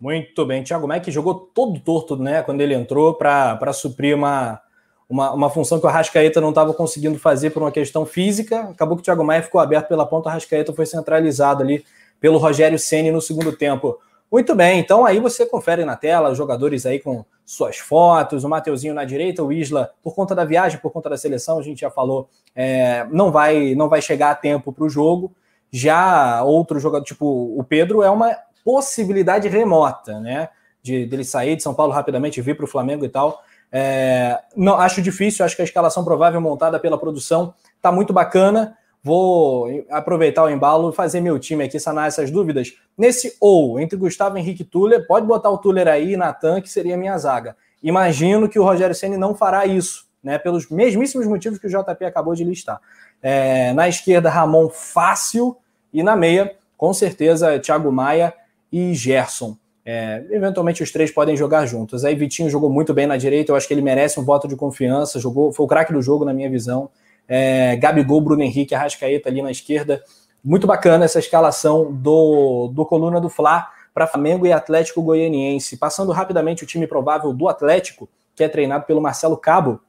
[0.00, 0.64] Muito bem.
[0.64, 4.60] Thiago Maia que jogou todo torto, né, quando ele entrou para suprir uma,
[5.08, 8.62] uma, uma função que o Arrascaeta não estava conseguindo fazer por uma questão física.
[8.70, 11.84] Acabou que o Thiago Maia ficou aberto pela ponta, o Arrascaeta foi centralizado ali
[12.20, 13.98] pelo Rogério Ceni no segundo tempo.
[14.30, 18.48] Muito bem, então aí você confere na tela os jogadores aí com suas fotos, o
[18.48, 21.80] Mateuzinho na direita, o Isla, por conta da viagem, por conta da seleção, a gente
[21.80, 25.32] já falou, é, não, vai, não vai chegar a tempo para o jogo.
[25.70, 30.48] Já outro jogador, tipo o Pedro, é uma possibilidade remota, né?
[30.82, 33.42] De dele sair de São Paulo rapidamente, vir para o Flamengo e tal.
[33.70, 38.76] É, não acho difícil, acho que a escalação provável montada pela produção está muito bacana.
[39.04, 42.72] Vou aproveitar o embalo e fazer meu time aqui, sanar essas dúvidas.
[42.96, 46.96] Nesse ou, entre Gustavo Henrique e Tuller, pode botar o Tuller aí, Natan, que seria
[46.96, 47.56] minha zaga.
[47.82, 50.38] Imagino que o Rogério Ceni não fará isso, né?
[50.38, 52.80] Pelos mesmíssimos motivos que o JP acabou de listar.
[53.20, 55.56] É, na esquerda, Ramon fácil,
[55.92, 58.32] e na meia, com certeza, Thiago Maia
[58.70, 59.56] e Gerson.
[59.84, 62.04] É, eventualmente os três podem jogar juntos.
[62.04, 64.54] Aí Vitinho jogou muito bem na direita, eu acho que ele merece um voto de
[64.54, 66.88] confiança, jogou, foi o craque do jogo, na minha visão
[67.28, 70.02] é, Gabigol, Bruno Henrique, Arrascaeta ali na esquerda.
[70.44, 75.76] Muito bacana essa escalação do, do Coluna do Fla para Flamengo e Atlético Goianiense.
[75.76, 79.80] Passando rapidamente o time provável do Atlético, que é treinado pelo Marcelo Cabo,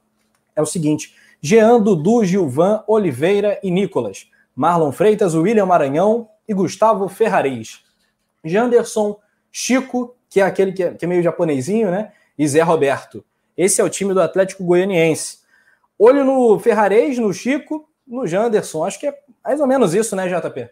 [0.54, 4.26] é o seguinte: Jean, Dudu, Gilvan, Oliveira e Nicolas.
[4.54, 7.82] Marlon Freitas, William Maranhão e Gustavo Ferrareis.
[8.44, 9.18] Janderson,
[9.50, 12.12] Chico, que é aquele que é, que é meio japonesinho, né?
[12.38, 13.24] E Zé Roberto.
[13.56, 15.38] Esse é o time do Atlético Goianiense.
[15.98, 18.84] Olho no Ferrarez, no Chico, no Janderson.
[18.84, 20.70] Acho que é mais ou menos isso, né, JP?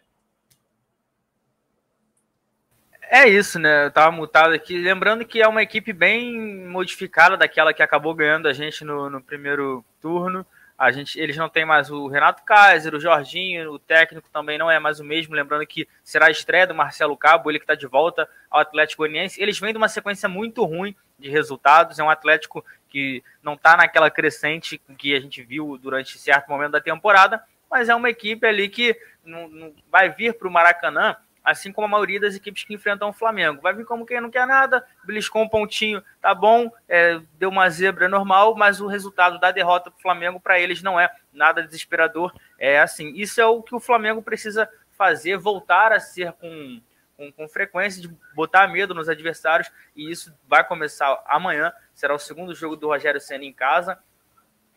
[3.14, 3.84] É isso, né?
[3.84, 4.78] Eu tava mutado aqui.
[4.78, 9.20] Lembrando que é uma equipe bem modificada daquela que acabou ganhando a gente no, no
[9.20, 10.46] primeiro turno.
[10.78, 14.70] A gente, eles não têm mais o Renato Kaiser, o Jorginho, o técnico também não
[14.70, 15.34] é mais o mesmo.
[15.34, 19.02] Lembrando que será a estreia do Marcelo Cabo, ele que está de volta ao Atlético
[19.02, 19.40] Goianiense.
[19.40, 21.98] Eles vêm de uma sequência muito ruim de resultados.
[21.98, 26.72] É um Atlético que não está naquela crescente que a gente viu durante certo momento
[26.72, 31.16] da temporada, mas é uma equipe ali que não, não vai vir para o Maracanã,
[31.42, 33.62] assim como a maioria das equipes que enfrentam o Flamengo.
[33.62, 37.68] Vai vir como quem não quer nada, beliscou um pontinho, tá bom, é, deu uma
[37.70, 41.62] zebra normal, mas o resultado da derrota para o Flamengo, para eles, não é nada
[41.62, 42.30] desesperador.
[42.58, 46.78] É assim, isso é o que o Flamengo precisa fazer, voltar a ser com
[47.22, 51.72] com, com frequência de botar medo nos adversários, e isso vai começar amanhã.
[51.94, 53.98] Será o segundo jogo do Rogério Senna em casa.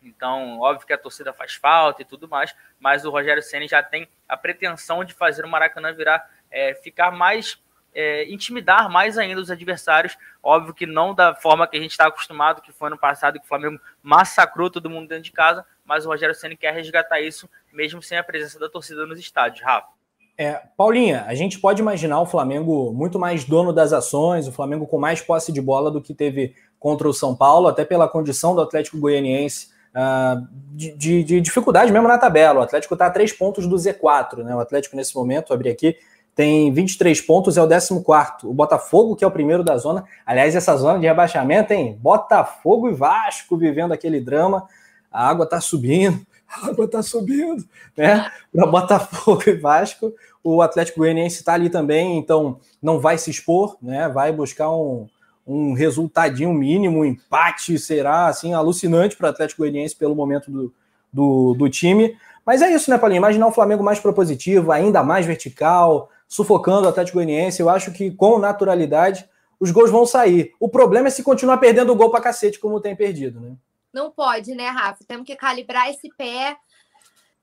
[0.04, 3.82] Então, óbvio que a torcida faz falta e tudo mais, mas o Rogério Senna já
[3.82, 7.60] tem a pretensão de fazer o Maracanã virar, é, ficar mais,
[7.94, 10.16] é, intimidar mais ainda os adversários.
[10.44, 13.46] Óbvio que não da forma que a gente está acostumado, que foi ano passado, que
[13.46, 17.50] o Flamengo massacrou todo mundo dentro de casa, mas o Rogério Senna quer resgatar isso,
[17.74, 19.66] mesmo sem a presença da torcida nos estádios.
[19.66, 19.95] Rafa.
[20.38, 24.86] É, Paulinha, a gente pode imaginar o Flamengo muito mais dono das ações, o Flamengo
[24.86, 28.54] com mais posse de bola do que teve contra o São Paulo, até pela condição
[28.54, 32.60] do Atlético Goianiense, uh, de, de, de, dificuldade mesmo na tabela.
[32.60, 34.54] O Atlético está a três pontos do Z4, né?
[34.54, 35.96] O Atlético, nesse momento, abri aqui,
[36.36, 38.04] tem 23 pontos, é o 14.
[38.44, 40.04] O Botafogo, que é o primeiro da zona.
[40.26, 41.98] Aliás, essa zona de rebaixamento, hein?
[42.02, 44.68] Botafogo e Vasco vivendo aquele drama.
[45.10, 46.20] A água está subindo
[46.62, 47.64] a água está subindo,
[47.98, 48.32] né?
[48.54, 50.14] Para Botafogo e Vasco.
[50.44, 54.08] O Atlético Goianiense está ali também, então não vai se expor, né?
[54.08, 55.08] Vai buscar um,
[55.46, 60.74] um resultadinho mínimo, um empate será assim alucinante para o Atlético Goianiense pelo momento do,
[61.12, 62.16] do, do, time.
[62.46, 63.20] Mas é isso, né, Paulinho?
[63.20, 67.62] Imaginar um Flamengo mais propositivo, ainda mais vertical, sufocando o Atlético Goianiense.
[67.62, 69.28] Eu acho que com naturalidade
[69.60, 70.52] os gols vão sair.
[70.60, 73.54] O problema é se continuar perdendo o gol para cacete, como tem perdido, né?
[73.96, 75.06] Não pode, né, Rafa?
[75.06, 76.60] Temos que calibrar esse pé.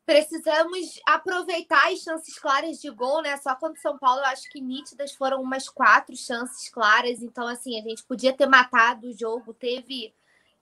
[0.04, 3.38] Precisamos aproveitar as chances claras de gol, né?
[3.38, 7.22] Só quando São Paulo, eu acho que nítidas foram umas quatro chances claras.
[7.22, 10.14] Então, assim, a gente podia ter matado o jogo, teve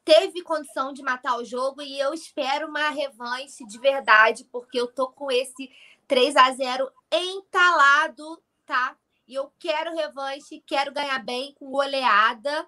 [0.04, 4.86] teve condição de matar o jogo e eu espero uma revanche de verdade, porque eu
[4.86, 5.70] tô com esse
[6.06, 8.96] 3 a 0 entalado, tá?
[9.26, 12.66] E eu quero revanche, quero ganhar bem com goleada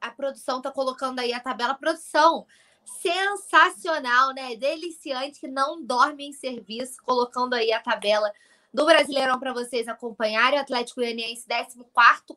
[0.00, 1.74] a produção tá colocando aí a tabela.
[1.74, 2.46] Produção
[2.84, 4.56] sensacional, né?
[4.56, 8.32] Deliciante, que não dorme em serviço, colocando aí a tabela
[8.72, 10.58] do Brasileirão para vocês acompanharem.
[10.58, 11.78] O Atlético Goianiense, 14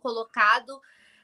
[0.02, 0.82] colocado.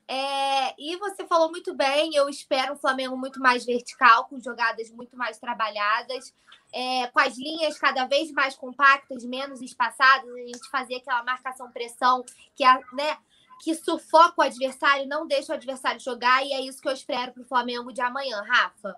[0.09, 4.89] É, e você falou muito bem, eu espero um Flamengo muito mais vertical, com jogadas
[4.89, 6.33] muito mais trabalhadas,
[6.71, 12.23] é, com as linhas cada vez mais compactas, menos espaçadas, a gente fazer aquela marcação-pressão
[12.55, 12.63] que,
[12.93, 13.17] né,
[13.62, 17.32] que sufoca o adversário, não deixa o adversário jogar, e é isso que eu espero
[17.34, 18.95] para o Flamengo de amanhã, Rafa.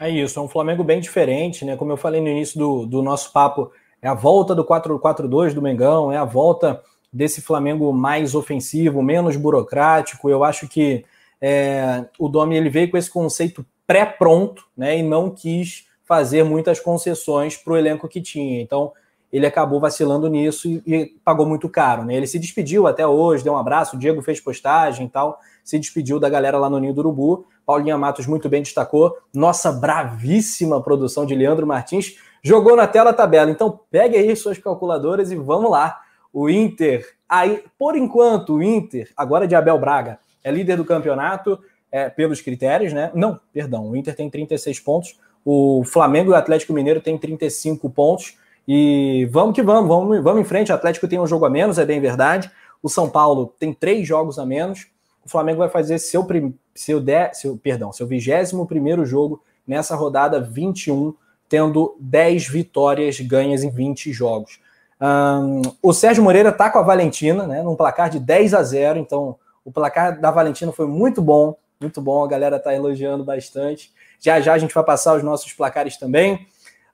[0.00, 1.76] É isso, é um Flamengo bem diferente, né?
[1.76, 3.70] Como eu falei no início do, do nosso papo,
[4.02, 9.36] é a volta do 4-4-2 do Mengão, é a volta desse Flamengo mais ofensivo, menos
[9.36, 10.28] burocrático.
[10.28, 11.04] Eu acho que
[11.40, 14.98] é, o Domi ele veio com esse conceito pré-pronto, né?
[14.98, 18.60] E não quis fazer muitas concessões para o elenco que tinha.
[18.60, 18.92] Então
[19.36, 22.14] ele acabou vacilando nisso e, e, pagou muito caro, né?
[22.14, 25.78] Ele se despediu até hoje, deu um abraço, o Diego fez postagem e tal, se
[25.78, 27.46] despediu da galera lá no Ninho do Urubu.
[27.66, 29.16] Paulinha Matos muito bem destacou.
[29.34, 33.50] Nossa bravíssima produção de Leandro Martins jogou na tela a tabela.
[33.50, 35.98] Então pegue aí suas calculadoras e vamos lá
[36.32, 41.58] o Inter, aí, por enquanto, o Inter, agora de Abel Braga, é líder do campeonato
[41.92, 43.12] é, pelos critérios, né?
[43.14, 47.88] Não, perdão, o Inter tem 36 pontos, o Flamengo e o Atlético Mineiro tem 35
[47.88, 48.36] pontos.
[48.66, 50.72] E vamos que vamos, vamos, vamos em frente.
[50.72, 52.50] O Atlético tem um jogo a menos, é bem verdade.
[52.82, 54.86] O São Paulo tem três jogos a menos.
[55.24, 56.26] O Flamengo vai fazer seu,
[56.74, 61.14] seu, de, seu, perdão, seu 21 primeiro jogo nessa rodada 21,
[61.48, 64.60] tendo 10 vitórias ganhas em 20 jogos.
[65.00, 68.98] Um, o Sérgio Moreira está com a Valentina, né, num placar de 10 a 0.
[68.98, 72.22] Então, o placar da Valentina foi muito bom, muito bom.
[72.22, 73.92] A galera está elogiando bastante.
[74.20, 76.46] Já já a gente vai passar os nossos placares também.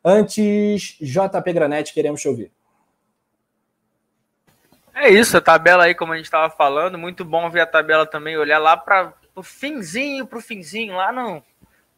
[0.05, 2.53] Antes, JP Granete, queremos te ouvir.
[4.95, 8.07] É isso, a tabela aí, como a gente estava falando, muito bom ver a tabela
[8.07, 11.43] também, olhar lá para o finzinho, para o finzinho, lá no,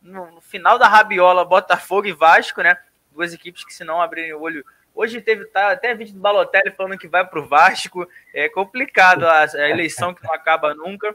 [0.00, 2.76] no, final da rabiola, Botafogo e Vasco, né?
[3.10, 6.70] Duas equipes que, se não abrirem o olho, Hoje teve tá, até vídeo do Balotelli
[6.70, 8.06] falando que vai para o Vasco.
[8.34, 11.14] É complicado a, a, eleição que não acaba nunca.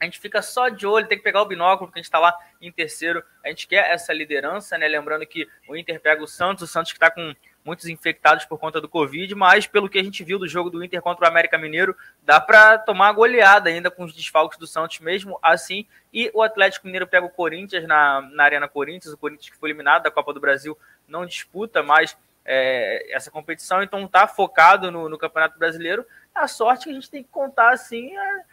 [0.00, 2.20] A gente fica só de olho, tem que pegar o binóculo, porque a gente está
[2.20, 3.22] lá em terceiro.
[3.44, 4.86] A gente quer essa liderança, né?
[4.86, 7.34] Lembrando que o Inter pega o Santos, o Santos que está com
[7.64, 10.82] muitos infectados por conta do Covid, mas pelo que a gente viu do jogo do
[10.82, 15.00] Inter contra o América Mineiro, dá para tomar goleada ainda com os desfalques do Santos
[15.00, 15.86] mesmo assim.
[16.12, 19.68] E o Atlético Mineiro pega o Corinthians na, na Arena Corinthians, o Corinthians que foi
[19.68, 25.06] eliminado da Copa do Brasil não disputa mais é, essa competição, então está focado no,
[25.06, 26.06] no, Campeonato Brasileiro.
[26.34, 28.44] A sorte que a gente tem que contar assim é,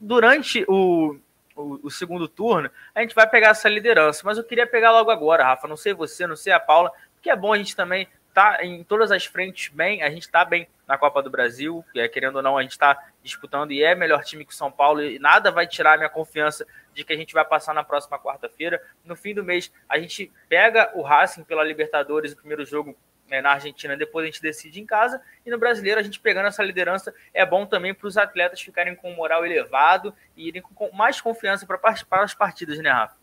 [0.00, 1.16] durante o,
[1.54, 4.22] o, o, segundo turno, a gente vai pegar essa liderança.
[4.24, 5.68] Mas eu queria pegar logo agora, Rafa.
[5.68, 8.84] Não sei você, não sei a Paula, porque é bom a gente também tá em
[8.84, 12.42] todas as frentes bem, a gente está bem na Copa do Brasil, é, querendo ou
[12.42, 15.50] não, a gente está disputando e é melhor time que o São Paulo, e nada
[15.50, 18.78] vai tirar a minha confiança de que a gente vai passar na próxima quarta-feira.
[19.02, 22.94] No fim do mês, a gente pega o Racing pela Libertadores, o primeiro jogo
[23.30, 26.46] é, na Argentina, depois a gente decide em casa, e no brasileiro a gente pegando
[26.46, 30.90] essa liderança é bom também para os atletas ficarem com moral elevado e irem com
[30.92, 33.16] mais confiança para participar das partidas, né, Rafa?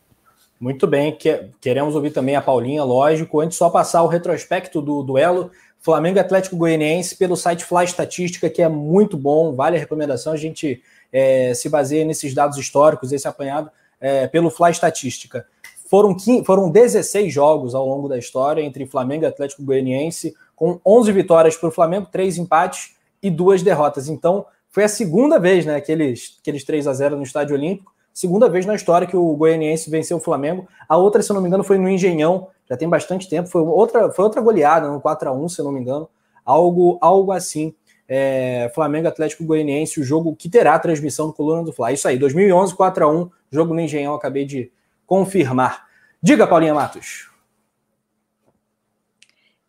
[0.60, 1.16] Muito bem,
[1.60, 3.40] queremos ouvir também a Paulinha, lógico.
[3.40, 5.50] Antes, só passar o retrospecto do duelo
[5.80, 10.32] Flamengo Atlético Goianiense pelo site Fly Estatística, que é muito bom, vale a recomendação.
[10.32, 10.82] A gente
[11.12, 15.46] é, se baseia nesses dados históricos, esse apanhado é, pelo Fly Estatística.
[15.94, 20.80] Foram, 15, foram 16 jogos ao longo da história entre Flamengo e Atlético Goianiense, com
[20.84, 24.08] 11 vitórias para o Flamengo, 3 empates e duas derrotas.
[24.08, 28.48] Então, foi a segunda vez, né, aqueles, aqueles 3 a 0 no Estádio Olímpico, segunda
[28.48, 30.66] vez na história que o Goianiense venceu o Flamengo.
[30.88, 33.62] A outra, se eu não me engano, foi no Engenhão, já tem bastante tempo, foi
[33.62, 36.08] outra, foi outra goleada, no 4 a 1 se eu não me engano,
[36.44, 37.72] algo, algo assim.
[38.08, 41.92] É, Flamengo Atlético Goianiense, o jogo que terá transmissão do Coluna do Fla.
[41.92, 44.72] Isso aí, 2011, 4 a 1 jogo no Engenhão, acabei de
[45.06, 45.83] confirmar.
[46.24, 47.28] Diga, Paulinha Matos.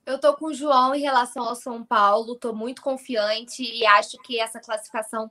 [0.06, 4.18] Eu tô com o João em relação ao São Paulo, tô muito confiante e acho
[4.20, 5.30] que essa classificação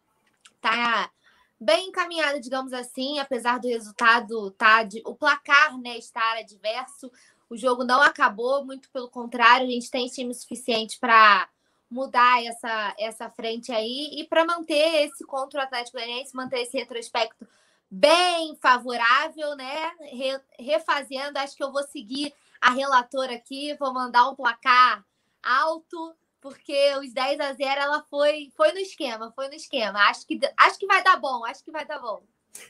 [0.61, 1.11] tá
[1.59, 7.11] bem encaminhada, digamos assim, apesar do resultado tá de, o placar, né, estar adverso.
[7.49, 11.49] O jogo não acabou, muito pelo contrário, a gente tem time suficiente para
[11.91, 16.77] mudar essa, essa frente aí e para manter esse contra o Atlético Goianiense, manter esse
[16.77, 17.49] retrospecto
[17.95, 19.93] bem favorável, né?
[20.01, 25.05] Re, refazendo, acho que eu vou seguir a relatora aqui, vou mandar um placar
[25.43, 30.01] alto, porque os 10 a 0 ela foi foi no esquema, foi no esquema.
[30.09, 32.21] Acho que acho que vai dar bom, acho que vai dar bom.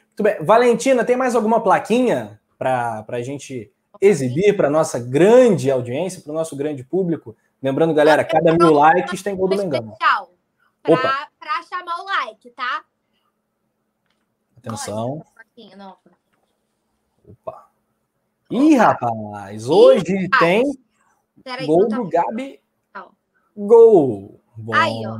[0.08, 0.44] Muito bem.
[0.44, 6.34] Valentina, tem mais alguma plaquinha para a gente exibir para nossa grande audiência, para o
[6.34, 7.36] nosso grande público?
[7.62, 9.96] Lembrando, galera, cada mil likes tem gol do Mengão.
[10.82, 12.84] Para chamar o like, tá?
[14.66, 15.22] Atenção.
[17.26, 17.70] Opa.
[18.50, 20.64] Ih, rapaz, hoje Ih, tem
[21.66, 22.60] gol do Gabi.
[23.56, 24.40] Gol.
[24.56, 25.18] Bom, Aí, ó.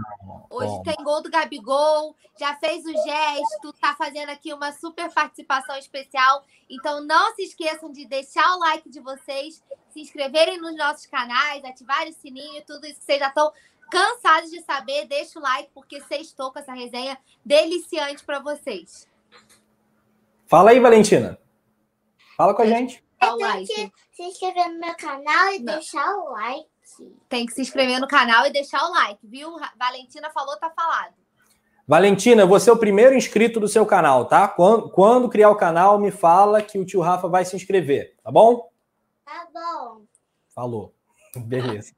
[0.48, 0.82] Hoje bom.
[0.82, 6.44] tem gol do Gabigol, já fez o gesto, tá fazendo aqui uma super participação especial.
[6.70, 11.64] Então não se esqueçam de deixar o like de vocês, se inscreverem nos nossos canais,
[11.64, 13.52] ativar o sininho, tudo isso que vocês já estão
[13.90, 15.06] cansados de saber.
[15.06, 19.08] Deixa o like, porque estou com essa resenha deliciante para vocês.
[20.46, 21.38] Fala aí, Valentina.
[22.36, 23.02] Fala com a gente.
[23.22, 25.74] Eu tenho que se inscrever no meu canal e não.
[25.74, 26.68] deixar o like.
[27.28, 29.50] Tem que se inscrever no canal e deixar o like, viu?
[29.78, 31.14] Valentina falou, tá falado.
[31.86, 34.48] Valentina, você é o primeiro inscrito do seu canal, tá?
[34.48, 38.30] Quando, quando criar o canal, me fala que o tio Rafa vai se inscrever, tá
[38.30, 38.70] bom?
[39.24, 40.02] Tá bom.
[40.54, 40.93] Falou.
[41.40, 41.92] Beleza.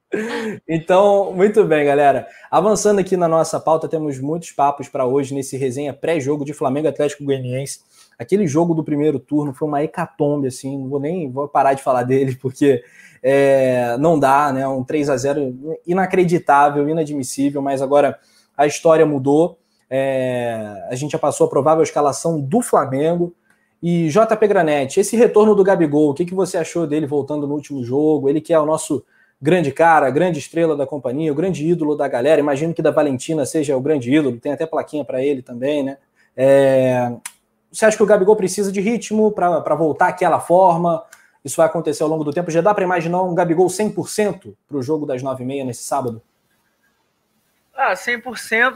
[0.68, 2.26] Então, muito bem, galera.
[2.50, 6.88] Avançando aqui na nossa pauta, temos muitos papos para hoje nesse resenha pré-jogo de Flamengo
[6.88, 7.80] Atlético Goianiense.
[8.18, 11.82] Aquele jogo do primeiro turno foi uma hecatombe, assim, não vou nem vou parar de
[11.82, 12.82] falar dele, porque
[13.22, 14.66] é, não dá, né?
[14.66, 18.18] Um 3 a 0 inacreditável, inadmissível, mas agora
[18.56, 19.58] a história mudou.
[19.90, 23.34] É, a gente já passou a provável escalação do Flamengo.
[23.82, 27.54] E JP Granete, esse retorno do Gabigol, o que, que você achou dele voltando no
[27.54, 28.28] último jogo?
[28.28, 29.04] Ele que é o nosso
[29.40, 32.40] grande cara, grande estrela da companhia, o grande ídolo da galera.
[32.40, 35.98] Imagino que da Valentina seja o grande ídolo, tem até plaquinha para ele também, né?
[36.36, 37.12] É,
[37.70, 41.04] você acha que o Gabigol precisa de ritmo para voltar àquela forma?
[41.44, 42.50] Isso vai acontecer ao longo do tempo?
[42.50, 46.22] Já dá para imaginar um Gabigol 100% para o jogo das 9h30 nesse sábado?
[47.74, 48.22] Ah, 100%,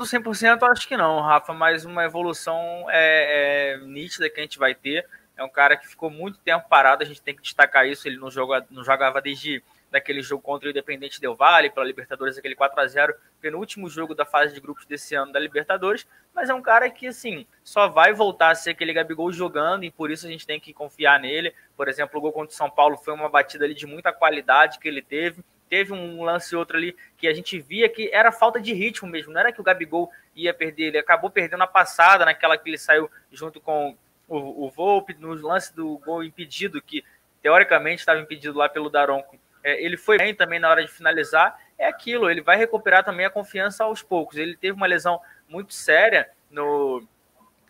[0.02, 4.74] 100% acho que não, Rafa, mas uma evolução é, é, nítida que a gente vai
[4.74, 5.06] ter.
[5.36, 8.06] É um cara que ficou muito tempo parado, a gente tem que destacar isso.
[8.06, 8.28] Ele não,
[8.70, 12.86] não jogava desde daquele jogo contra o Independente Del Vale, pela Libertadores, aquele 4 a
[12.86, 16.88] 0 penúltimo jogo da fase de grupos desse ano da Libertadores, mas é um cara
[16.88, 20.46] que, assim, só vai voltar a ser aquele Gabigol jogando e por isso a gente
[20.46, 21.52] tem que confiar nele.
[21.76, 24.78] Por exemplo, o gol contra o São Paulo foi uma batida ali de muita qualidade
[24.78, 25.44] que ele teve.
[25.68, 29.32] Teve um lance outro ali que a gente via que era falta de ritmo mesmo,
[29.32, 32.78] não era que o Gabigol ia perder, ele acabou perdendo a passada, naquela que ele
[32.78, 37.04] saiu junto com o, o Volpe, no lance do gol impedido, que
[37.42, 41.58] teoricamente estava impedido lá pelo Daronco é, ele foi bem também na hora de finalizar.
[41.78, 44.36] É aquilo, ele vai recuperar também a confiança aos poucos.
[44.36, 47.02] Ele teve uma lesão muito séria no,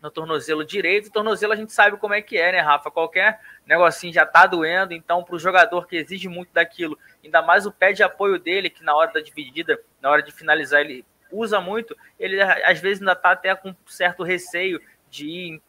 [0.02, 1.08] no tornozelo direito.
[1.08, 2.90] O tornozelo a gente sabe como é que é, né, Rafa?
[2.90, 4.92] Qualquer negocinho já tá doendo.
[4.92, 8.70] Então, para o jogador que exige muito daquilo, ainda mais o pé de apoio dele,
[8.70, 13.00] que na hora da dividida, na hora de finalizar, ele usa muito, ele às vezes
[13.00, 15.62] ainda tá até com certo receio de ir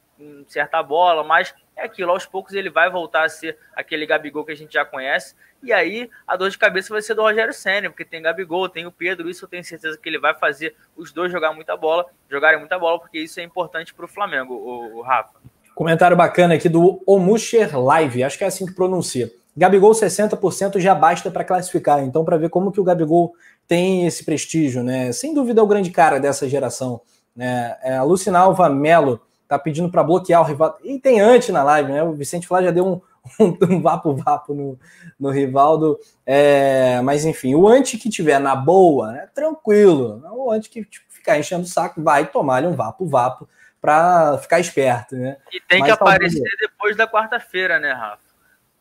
[0.47, 4.51] certa bola, mas é aquilo, aos poucos ele vai voltar a ser aquele Gabigol que
[4.51, 5.35] a gente já conhece.
[5.63, 8.85] E aí a dor de cabeça vai ser do Rogério Senna, porque tem Gabigol, tem
[8.85, 12.05] o Pedro, isso eu tenho certeza que ele vai fazer os dois jogar muita bola,
[12.29, 15.39] jogarem muita bola, porque isso é importante para o Flamengo, o Rafa.
[15.75, 19.31] Comentário bacana aqui do Omusher Live, acho que é assim que pronuncia.
[19.55, 23.33] Gabigol 60% já basta para classificar, então para ver como que o Gabigol
[23.67, 25.11] tem esse prestígio, né?
[25.11, 27.01] Sem dúvida é o grande cara dessa geração,
[27.35, 27.77] né?
[27.81, 30.77] É, Lucinalva Melo tá pedindo para bloquear o rival.
[30.81, 32.01] E tem antes na live, né?
[32.01, 33.01] O Vicente Flá já deu um,
[33.37, 34.79] um, um vapo-vapo no,
[35.19, 35.99] no Rivaldo.
[36.25, 40.23] É, mas enfim, o anti que tiver na boa, né, tranquilo.
[40.31, 43.47] O anti que tipo, ficar enchendo o saco vai tomar-lhe um vapo-vapo
[43.81, 45.35] para ficar esperto, né?
[45.51, 46.57] E tem mas, que aparecer talvez...
[46.61, 48.21] depois da quarta-feira, né, Rafa?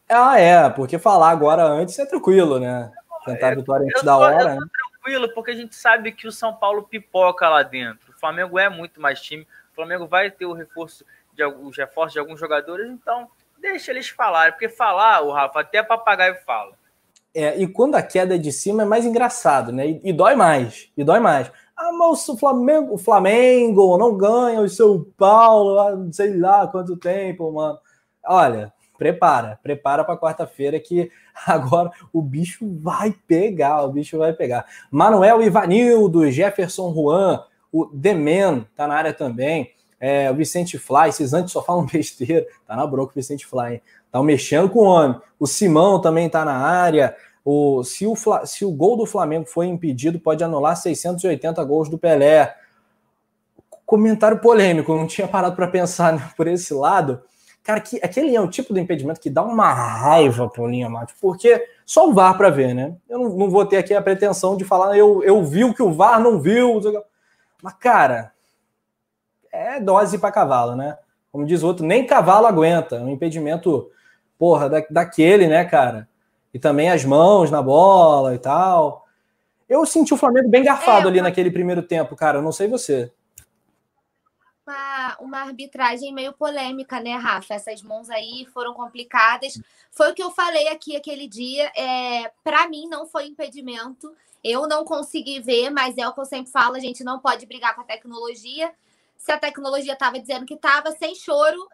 [0.09, 2.93] Ah, é, porque falar agora antes é tranquilo, né?
[3.25, 4.55] Tentar é, a vitória antes da hora.
[4.55, 4.61] Né?
[5.01, 8.13] tranquilo, porque a gente sabe que o São Paulo pipoca lá dentro.
[8.13, 9.47] O Flamengo é muito mais time.
[9.81, 13.29] Flamengo vai ter o reforço de os reforços de alguns jogadores, então
[13.59, 16.73] deixa eles falarem, porque falar, o Rafa, até papagaio fala.
[17.35, 19.87] É, e quando a queda é de cima é mais engraçado, né?
[19.87, 21.51] E, e dói mais, e dói mais.
[21.77, 26.97] Ah, mas o Flamengo, o Flamengo não ganha o São Paulo, há sei lá quanto
[26.97, 27.79] tempo, mano.
[28.27, 31.11] Olha, prepara, prepara para quarta-feira que
[31.47, 34.67] agora o bicho vai pegar, o bicho vai pegar.
[34.91, 39.71] Manuel Ivanildo, Jefferson Juan, o Demen tá na área também.
[39.99, 42.47] É, o Vicente Fly, esses antes só falam besteira.
[42.67, 43.83] Tá na bronca o Vicente Fly.
[44.11, 45.21] Tá mexendo com o homem.
[45.39, 47.15] O Simão também tá na área.
[47.45, 48.15] O, se, o,
[48.45, 52.55] se o gol do Flamengo foi impedido, pode anular 680 gols do Pelé.
[53.87, 57.23] Comentário polêmico, não tinha parado para pensar né, por esse lado.
[57.63, 61.13] Cara, que, aquele é o tipo de impedimento que dá uma raiva pro Linha Mato,
[61.21, 62.95] porque só o VAR para ver, né?
[63.09, 65.83] Eu não, não, vou ter aqui a pretensão de falar, eu, eu vi o que
[65.83, 66.81] o VAR não viu.
[67.63, 68.33] Mas, cara,
[69.53, 70.97] é dose para cavalo, né?
[71.33, 72.97] Como diz o outro, nem cavalo aguenta.
[72.97, 73.91] Um impedimento,
[74.39, 76.09] porra, da, daquele, né, cara?
[76.53, 79.07] E também as mãos na bola e tal.
[79.69, 82.39] Eu senti o Flamengo bem garfado é, ali naquele primeiro tempo, cara.
[82.39, 83.13] Eu não sei você.
[85.21, 87.55] Uma, arbitragem meio polêmica, né, Rafa?
[87.55, 89.61] Essas mãos aí foram complicadas.
[89.91, 91.71] Foi o que eu falei aqui aquele dia.
[91.77, 94.15] É, Para mim, não foi impedimento.
[94.43, 97.47] Eu não consegui ver, mas é o que eu sempre falo: a gente não pode
[97.47, 98.73] brigar com a tecnologia.
[99.17, 101.69] Se a tecnologia estava dizendo que estava, sem choro,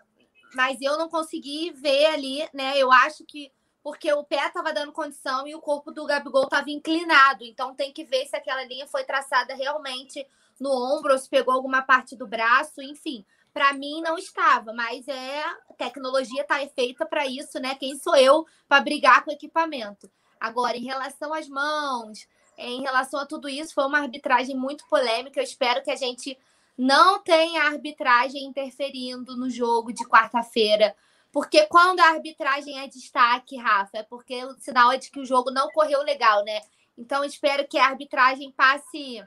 [0.54, 2.76] mas eu não consegui ver ali, né?
[2.76, 3.52] Eu acho que
[3.86, 7.44] porque o pé estava dando condição e o corpo do Gabigol estava inclinado.
[7.44, 10.26] Então tem que ver se aquela linha foi traçada realmente
[10.60, 13.24] no ombro ou se pegou alguma parte do braço, enfim.
[13.52, 17.74] Para mim não estava, mas é a tecnologia está feita para isso, né?
[17.74, 20.10] Quem sou eu para brigar com equipamento?
[20.38, 22.26] Agora, em relação às mãos,
[22.58, 25.40] em relação a tudo isso, foi uma arbitragem muito polêmica.
[25.40, 26.38] Eu espero que a gente
[26.76, 30.94] não tenha arbitragem interferindo no jogo de quarta-feira
[31.36, 35.24] porque quando a arbitragem é destaque, Rafa, é porque o sinal é de que o
[35.26, 36.62] jogo não correu legal, né?
[36.96, 39.22] Então espero que a arbitragem passe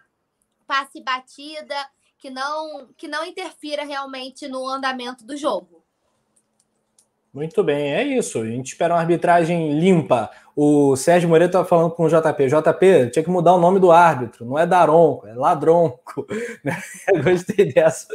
[0.69, 1.75] passe batida,
[2.19, 5.78] que não que não interfira realmente no andamento do jogo.
[7.31, 8.41] Muito bem, é isso.
[8.41, 10.31] A gente espera uma arbitragem limpa.
[10.55, 12.47] O Sérgio Moreira estava falando com o JP.
[12.47, 14.45] JP, tinha que mudar o nome do árbitro.
[14.45, 16.25] Não é Daronco, é Ladronco.
[17.23, 18.07] gostei dessa.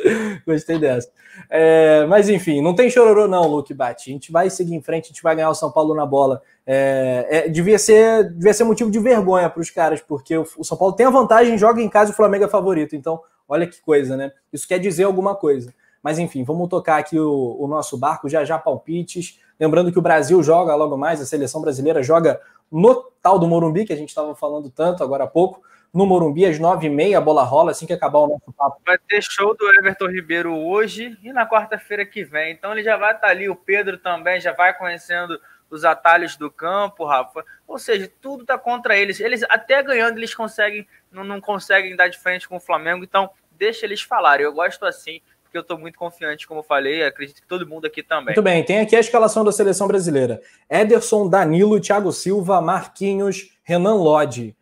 [0.45, 1.11] Gostei dessa.
[1.49, 4.11] É, mas enfim, não tem chororô não, Luke Bate.
[4.11, 6.43] A gente vai seguir em frente, a gente vai ganhar o São Paulo na bola.
[6.67, 10.77] É, é, devia, ser, devia ser motivo de vergonha para os caras, porque o, São
[10.77, 12.97] Paulo tem a vantagem, joga em casa o Flamengo é favorito.
[12.97, 14.33] Então, olha que coisa, né?
[14.53, 15.73] Isso quer dizer alguma coisa.
[16.05, 19.40] Mas enfim, vamos tocar aqui o, o nosso barco, já já palpites.
[19.59, 22.38] Lembrando que o Brasil joga logo mais, a seleção brasileira joga
[22.70, 25.62] no tal do Morumbi, que a gente estava falando tanto agora há pouco.
[25.94, 28.82] No Morumbi, às nove e meia, a bola rola, assim que acabar o nosso papo.
[28.84, 32.52] Vai ter show do Everton Ribeiro hoje e na quarta-feira que vem.
[32.52, 35.40] Então ele já vai estar tá ali, o Pedro também já vai conhecendo
[35.70, 37.42] os atalhos do campo, Rafa.
[37.66, 39.20] Ou seja, tudo está contra eles.
[39.20, 43.02] Eles até ganhando, eles conseguem, não, não conseguem dar de frente com o Flamengo.
[43.02, 44.44] Então, deixa eles falarem.
[44.44, 45.22] Eu gosto assim
[45.55, 48.34] porque eu estou muito confiante, como falei, acredito que todo mundo aqui também.
[48.34, 53.94] Muito bem, tem aqui a escalação da seleção brasileira: Ederson, Danilo, Thiago Silva, Marquinhos, Renan
[53.94, 54.57] Lodge,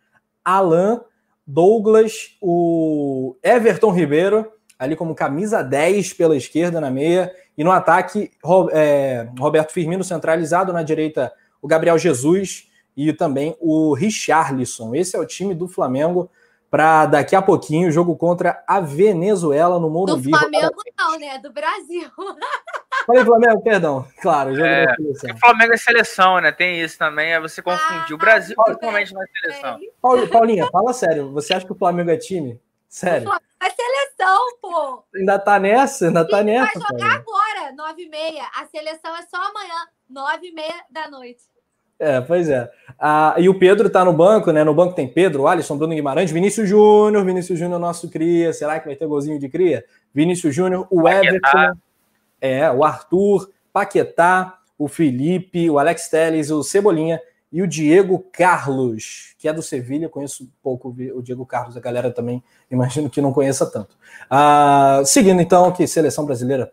[0.44, 1.00] Alan,
[1.46, 8.30] Douglas, o Everton Ribeiro, ali como camisa 10 pela esquerda na meia, e no ataque,
[8.72, 11.32] é, Roberto Firmino centralizado na direita,
[11.62, 14.94] o Gabriel Jesus e também o Richarlison.
[14.94, 16.30] Esse é o time do Flamengo
[16.72, 20.30] para daqui a pouquinho o jogo contra a Venezuela no Morumbi.
[20.30, 21.36] Do Flamengo não, né?
[21.36, 22.10] Do Brasil.
[23.06, 24.08] Falei Flamengo, perdão.
[24.22, 24.86] Claro, jogo é,
[25.34, 26.50] O Flamengo é seleção, né?
[26.50, 28.12] Tem isso também, é você confundir.
[28.12, 29.80] Ah, o Brasil principalmente não é seleção.
[30.30, 31.30] Paulinha, fala sério.
[31.32, 32.58] Você acha que o Flamengo é time?
[32.88, 33.30] Sério.
[33.60, 35.04] É seleção, pô.
[35.14, 36.06] Ainda tá nessa?
[36.06, 36.78] Ainda tá nessa.
[36.78, 38.40] Vai jogar agora, 9h30.
[38.56, 41.51] A seleção é só amanhã, 9h30 da noite.
[42.02, 42.68] É, pois é.
[42.98, 44.64] Ah, e o Pedro tá no banco, né?
[44.64, 48.52] No banco tem Pedro, Alisson, Bruno Guimarães, Vinícius Júnior, Vinícius Júnior, nosso cria.
[48.52, 49.84] Será que vai ter golzinho de cria?
[50.12, 51.74] Vinícius Júnior, o Everton,
[52.40, 57.20] é, o Arthur, Paquetá, o Felipe, o Alex Telles, o Cebolinha
[57.52, 60.08] e o Diego Carlos, que é do Sevilha.
[60.08, 63.96] Conheço pouco o Diego Carlos, a galera também imagino que não conheça tanto.
[64.28, 66.68] Ah, seguindo então, que seleção brasileira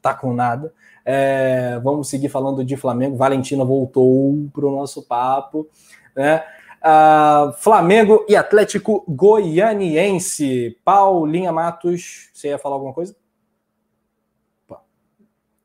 [0.00, 0.72] tá com nada.
[1.04, 3.16] É, vamos seguir falando de Flamengo.
[3.16, 5.68] Valentina voltou para o nosso papo.
[6.16, 6.42] Né?
[6.84, 10.78] Uh, Flamengo e Atlético Goianiense.
[10.84, 13.14] Paulinha Matos, você ia falar alguma coisa?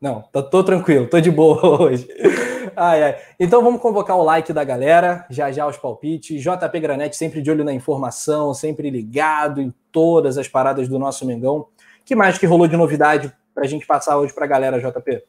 [0.02, 2.08] Não, tô, tô, tranquilo, tô de boa hoje.
[2.74, 3.18] Ai, ai.
[3.38, 6.42] Então vamos convocar o like da galera, já já os palpites.
[6.42, 11.26] JP Granete sempre de olho na informação, sempre ligado em todas as paradas do nosso
[11.26, 11.68] Mengão.
[12.06, 15.22] que mais que rolou de novidade para a gente passar hoje para a galera, JP?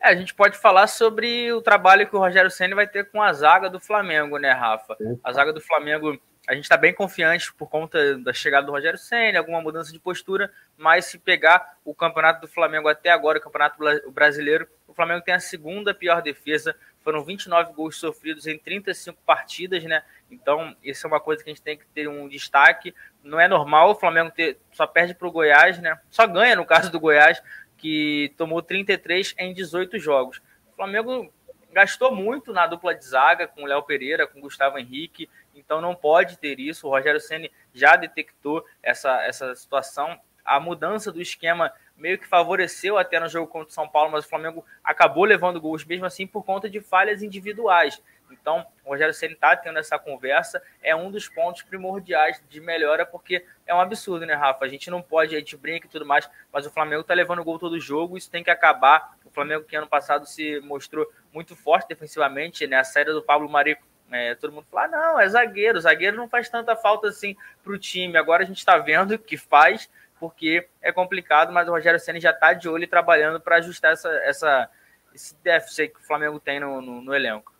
[0.00, 3.20] É, a gente pode falar sobre o trabalho que o Rogério Senna vai ter com
[3.20, 4.96] a zaga do Flamengo, né, Rafa?
[5.22, 6.16] A zaga do Flamengo,
[6.48, 9.98] a gente está bem confiante por conta da chegada do Rogério Senna, alguma mudança de
[9.98, 13.76] postura, mas se pegar o campeonato do Flamengo até agora, o campeonato
[14.12, 16.76] brasileiro, o Flamengo tem a segunda pior defesa,
[17.10, 20.04] foram 29 gols sofridos em 35 partidas, né?
[20.30, 22.94] Então, isso é uma coisa que a gente tem que ter um destaque.
[23.24, 25.98] Não é normal o Flamengo ter, só perde para o Goiás, né?
[26.08, 27.42] Só ganha no caso do Goiás,
[27.76, 30.40] que tomou 33 em 18 jogos.
[30.72, 31.32] O Flamengo
[31.72, 35.80] gastou muito na dupla de zaga com o Léo Pereira, com o Gustavo Henrique, então
[35.80, 36.86] não pode ter isso.
[36.86, 40.16] O Rogério Ceni já detectou essa, essa situação.
[40.44, 44.24] A mudança do esquema meio que favoreceu até no jogo contra o São Paulo, mas
[44.24, 48.02] o Flamengo acabou levando gols mesmo assim por conta de falhas individuais.
[48.32, 53.04] Então, o Rogério Ceni está tendo essa conversa, é um dos pontos primordiais de melhora,
[53.04, 54.64] porque é um absurdo, né, Rafa?
[54.64, 57.44] A gente não pode, a gente brinca e tudo mais, mas o Flamengo está levando
[57.44, 59.16] gol todo jogo, isso tem que acabar.
[59.24, 62.78] O Flamengo, que ano passado se mostrou muito forte defensivamente, né?
[62.78, 63.76] A saída do Pablo Mari,
[64.12, 67.72] é, todo mundo fala, ah, não, é zagueiro, zagueiro não faz tanta falta assim para
[67.72, 68.16] o time.
[68.16, 69.88] Agora a gente está vendo que faz,
[70.20, 73.92] porque é complicado, mas o Rogério Senna já está de olho e trabalhando para ajustar
[73.92, 74.70] essa, essa,
[75.14, 77.52] esse déficit que o Flamengo tem no, no, no elenco.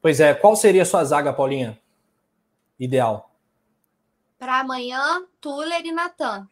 [0.00, 1.78] Pois é, qual seria a sua zaga, Paulinha?
[2.78, 3.30] Ideal.
[4.38, 6.48] Para amanhã, Tuller e Natan.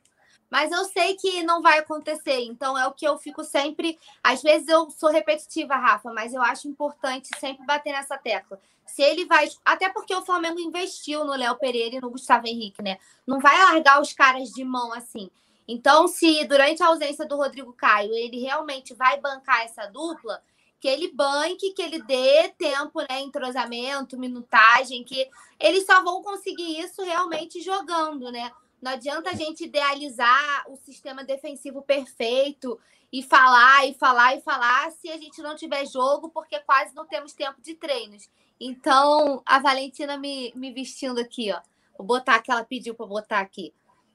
[0.51, 3.99] Mas eu sei que não vai acontecer, então é o que eu fico sempre.
[4.23, 8.59] Às vezes eu sou repetitiva, Rafa, mas eu acho importante sempre bater nessa tecla.
[8.89, 9.49] Se ele vai.
[9.65, 12.99] Até porque o Flamengo investiu no Léo Pereira e no Gustavo Henrique, né?
[13.27, 15.31] Não vai largar os caras de mão assim.
[15.67, 20.43] Então, se durante a ausência do Rodrigo Caio ele realmente vai bancar essa dupla,
[20.81, 23.21] que ele banque, que ele dê tempo, né?
[23.21, 25.29] Entrosamento, minutagem, que
[25.61, 28.51] eles só vão conseguir isso realmente jogando, né?
[28.81, 32.79] Não adianta a gente idealizar o sistema defensivo perfeito
[33.13, 37.07] e falar e falar e falar se a gente não tiver jogo, porque quase não
[37.07, 38.31] temos tempo de treinos.
[38.61, 41.61] Então, a Valentina me, me vestindo aqui, ó.
[41.97, 43.73] Vou botar que ela pediu para botar aqui.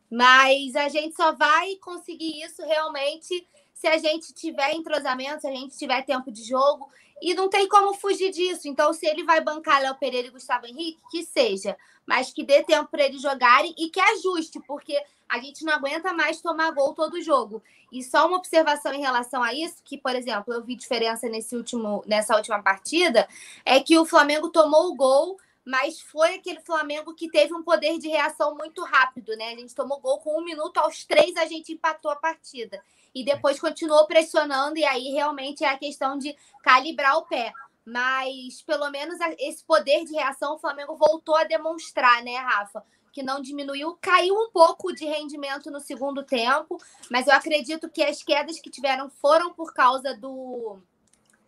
[0.10, 5.52] Mas a gente só vai conseguir isso realmente se a gente tiver entrosamento, se a
[5.52, 6.90] gente tiver tempo de jogo.
[7.22, 8.68] E não tem como fugir disso.
[8.68, 12.64] Então, se ele vai bancar Léo Pereira e Gustavo Henrique, que seja mas que dê
[12.64, 14.98] tempo para eles jogarem e que ajuste, porque
[15.28, 17.64] a gente não aguenta mais tomar gol todo jogo.
[17.92, 21.56] E só uma observação em relação a isso, que, por exemplo, eu vi diferença nesse
[21.56, 23.28] último, nessa última partida,
[23.66, 27.98] é que o Flamengo tomou o gol, mas foi aquele Flamengo que teve um poder
[27.98, 29.54] de reação muito rápido, né?
[29.54, 32.84] A gente tomou gol com um minuto, aos três a gente empatou a partida.
[33.14, 37.54] E depois continuou pressionando, e aí realmente é a questão de calibrar o pé
[37.86, 42.84] mas pelo menos esse poder de reação o Flamengo voltou a demonstrar, né, Rafa?
[43.12, 48.02] Que não diminuiu, caiu um pouco de rendimento no segundo tempo, mas eu acredito que
[48.02, 50.80] as quedas que tiveram foram por causa do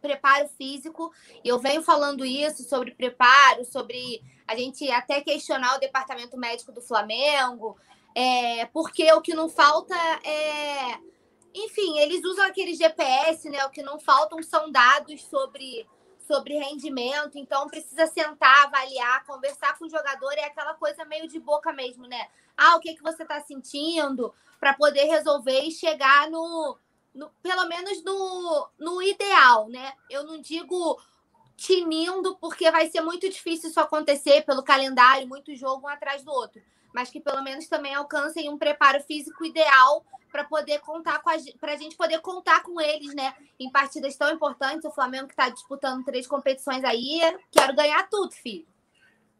[0.05, 1.11] preparo físico.
[1.43, 6.81] Eu venho falando isso sobre preparo, sobre a gente até questionar o departamento médico do
[6.81, 7.75] Flamengo,
[8.13, 10.99] é, porque o que não falta é.
[11.57, 13.65] Enfim, eles usam aquele GPS, né?
[13.65, 15.87] O que não faltam são dados sobre
[16.27, 21.39] sobre rendimento, então precisa sentar, avaliar, conversar com o jogador, é aquela coisa meio de
[21.39, 22.27] boca mesmo, né?
[22.57, 26.79] Ah, o que, que você está sentindo para poder resolver e chegar no,
[27.15, 29.93] no, pelo menos no, no ideal, né?
[30.09, 30.99] Eu não digo
[31.55, 36.31] tinindo, porque vai ser muito difícil isso acontecer pelo calendário, muito jogo um atrás do
[36.31, 36.61] outro,
[36.93, 41.35] mas que pelo menos também alcancem um preparo físico ideal para poder contar com a
[41.61, 43.33] para a gente poder contar com eles, né?
[43.57, 48.33] Em partidas tão importantes, o Flamengo que está disputando três competições aí, quero ganhar tudo,
[48.33, 48.65] filho.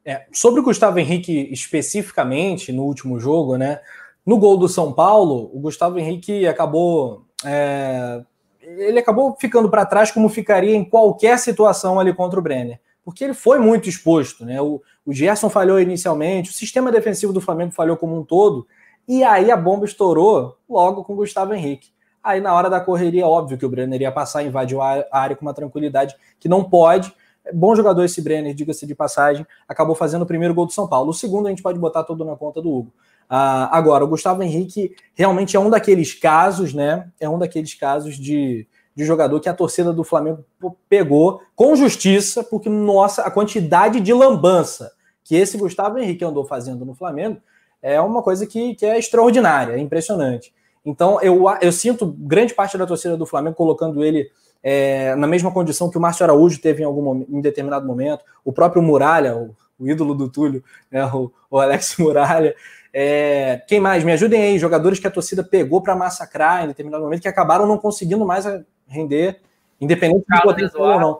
[0.05, 3.82] É, sobre o Gustavo Henrique especificamente no último jogo, né?
[4.26, 8.23] No gol do São Paulo, o Gustavo Henrique acabou é,
[8.61, 13.23] ele acabou ficando para trás como ficaria em qualquer situação ali contra o Brenner, porque
[13.23, 14.61] ele foi muito exposto, né?
[14.61, 18.67] O, o Gerson falhou inicialmente, o sistema defensivo do Flamengo falhou como um todo,
[19.07, 21.89] e aí a bomba estourou logo com o Gustavo Henrique.
[22.23, 25.45] Aí na hora da correria, óbvio que o Brenner ia passar, invadiu a área com
[25.45, 27.13] uma tranquilidade que não pode.
[27.53, 31.11] Bom jogador esse Brenner, diga-se de passagem, acabou fazendo o primeiro gol do São Paulo.
[31.11, 32.91] O segundo a gente pode botar todo na conta do Hugo.
[33.30, 37.09] Uh, agora, o Gustavo Henrique realmente é um daqueles casos, né?
[37.19, 40.45] É um daqueles casos de, de jogador que a torcida do Flamengo
[40.88, 44.91] pegou com justiça, porque, nossa, a quantidade de lambança
[45.23, 47.41] que esse Gustavo Henrique andou fazendo no Flamengo
[47.82, 50.53] é uma coisa que, que é extraordinária, é impressionante.
[50.86, 54.30] Então, eu, eu sinto grande parte da torcida do Flamengo colocando ele
[54.61, 58.51] é, na mesma condição que o Márcio Araújo teve em algum em determinado momento, o
[58.51, 62.55] próprio Muralha, o, o ídolo do Túlio, né, o, o Alex Muralha.
[62.97, 64.05] É, quem mais?
[64.05, 67.67] Me ajudem aí, jogadores que a torcida pegou para massacrar em determinado momento, que acabaram
[67.67, 68.45] não conseguindo mais
[68.87, 69.41] render,
[69.81, 71.19] independente do potencial ou não.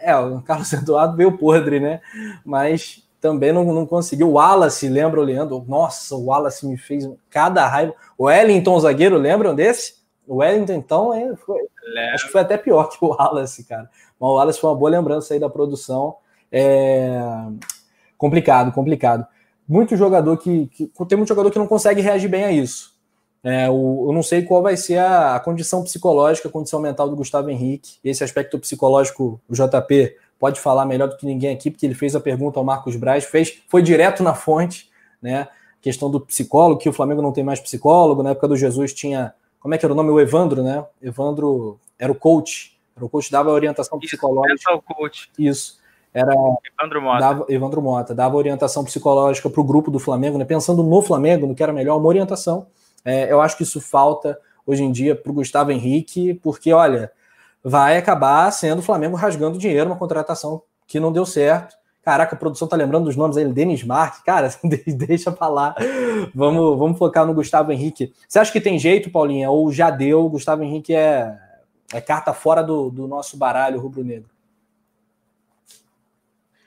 [0.00, 2.00] É, o Carlos Eduardo veio podre, né?
[2.42, 4.30] Mas também não, não conseguiu.
[4.30, 5.62] O Wallace, lembra o Leandro?
[5.68, 7.92] Nossa, o Wallace me fez cada raiva.
[8.16, 9.96] O Wellington, zagueiro, lembram desse?
[10.26, 11.60] O Wellington, então, é, foi,
[12.14, 13.90] acho que foi até pior que o Wallace, cara.
[14.18, 16.16] Mas o Wallace foi uma boa lembrança aí da produção.
[16.50, 17.20] É...
[18.16, 19.26] Complicado, complicado.
[19.72, 22.92] Muito jogador que, que, Tem muito jogador que não consegue reagir bem a isso.
[23.42, 27.08] É, o, eu não sei qual vai ser a, a condição psicológica, a condição mental
[27.08, 27.96] do Gustavo Henrique.
[28.04, 32.14] Esse aspecto psicológico, o JP pode falar melhor do que ninguém aqui, porque ele fez
[32.14, 34.90] a pergunta ao Marcos Braz, fez, foi direto na fonte,
[35.22, 35.48] né?
[35.80, 39.32] Questão do psicólogo, que o Flamengo não tem mais psicólogo, na época do Jesus tinha,
[39.58, 40.10] como é que era o nome?
[40.10, 40.84] O Evandro, né?
[41.00, 44.70] Evandro era o coach, era o coach, dava orientação psicológica.
[45.38, 45.80] Isso.
[46.14, 46.32] Era
[46.78, 47.20] Evandro Mota.
[47.20, 50.44] Dava, Evandro Mota, dava orientação psicológica para o grupo do Flamengo, né?
[50.44, 52.66] Pensando no Flamengo, no que era melhor, uma orientação.
[53.04, 57.10] É, eu acho que isso falta hoje em dia para o Gustavo Henrique, porque, olha,
[57.64, 62.38] vai acabar sendo o Flamengo rasgando dinheiro, uma contratação que não deu certo, Caraca, a
[62.38, 64.50] produção tá lembrando dos nomes aí, Denis Marques, cara,
[64.86, 65.74] deixa pra lá.
[66.34, 68.12] Vamos, vamos focar no Gustavo Henrique.
[68.28, 69.48] Você acha que tem jeito, Paulinha?
[69.50, 70.24] Ou já deu?
[70.24, 71.32] O Gustavo Henrique é,
[71.92, 74.28] é carta fora do, do nosso baralho rubro-negro?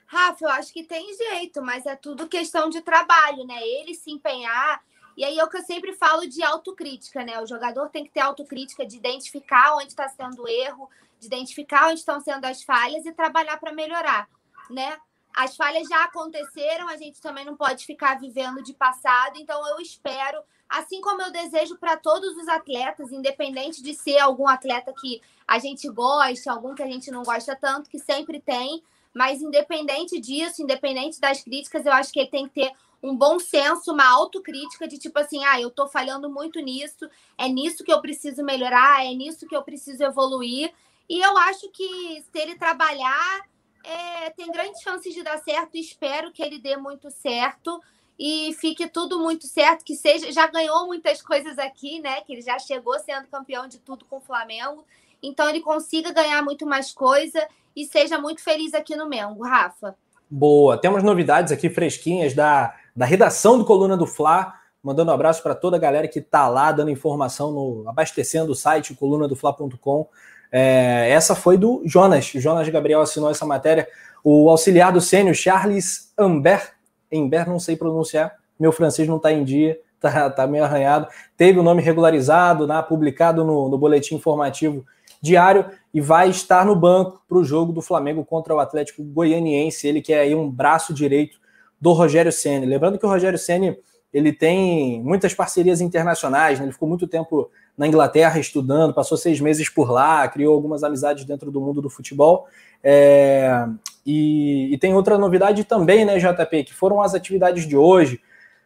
[0.06, 3.60] Rafa, eu acho que tem jeito, mas é tudo questão de trabalho, né?
[3.62, 4.82] Ele se empenhar.
[5.16, 7.40] E aí é o que eu sempre falo de autocrítica, né?
[7.40, 10.88] O jogador tem que ter autocrítica de identificar onde está sendo erro,
[11.18, 14.28] de identificar onde estão sendo as falhas e trabalhar para melhorar,
[14.70, 14.96] né?
[15.34, 19.80] As falhas já aconteceram, a gente também não pode ficar vivendo de passado, então eu
[19.80, 25.20] espero, assim como eu desejo para todos os atletas, independente de ser algum atleta que
[25.46, 28.82] a gente gosta, algum que a gente não gosta tanto, que sempre tem,
[29.16, 33.38] mas independente disso, independente das críticas, eu acho que ele tem que ter um bom
[33.38, 37.08] senso, uma autocrítica de tipo assim, ah, eu tô falhando muito nisso,
[37.38, 40.70] é nisso que eu preciso melhorar, é nisso que eu preciso evoluir.
[41.08, 43.48] E eu acho que se ele trabalhar,
[43.82, 45.78] é, tem grandes chances de dar certo.
[45.78, 47.82] Espero que ele dê muito certo
[48.18, 49.82] e fique tudo muito certo.
[49.82, 52.20] Que seja, já ganhou muitas coisas aqui, né?
[52.20, 54.84] Que ele já chegou sendo campeão de tudo com o Flamengo.
[55.22, 59.94] Então ele consiga ganhar muito mais coisa e seja muito feliz aqui no Mengo, Rafa.
[60.28, 64.54] Boa, temos novidades aqui fresquinhas da, da redação do Coluna do Fla.
[64.82, 68.54] Mandando um abraço para toda a galera que está lá dando informação, no, abastecendo o
[68.54, 70.08] site colunadofla.com.
[70.50, 72.24] É, essa foi do Jonas.
[72.26, 73.86] Jonas Gabriel assinou essa matéria.
[74.24, 76.72] O auxiliar do sênior, Charles Amber,
[77.12, 81.08] Amber, não sei pronunciar, meu francês não está em dia, tá, tá meio arranhado.
[81.36, 84.84] Teve o nome regularizado, né, publicado no, no boletim informativo
[85.20, 85.66] diário
[85.96, 89.88] e vai estar no banco para o jogo do Flamengo contra o Atlético Goianiense.
[89.88, 91.40] Ele que é um braço direito
[91.80, 92.66] do Rogério Ceni.
[92.66, 93.78] Lembrando que o Rogério Ceni
[94.12, 96.66] ele tem muitas parcerias internacionais, né?
[96.66, 101.24] ele ficou muito tempo na Inglaterra estudando, passou seis meses por lá, criou algumas amizades
[101.24, 102.46] dentro do mundo do futebol.
[102.84, 103.66] É,
[104.04, 108.20] e, e, tem outra novidade também, né, JP, que foram as atividades de hoje.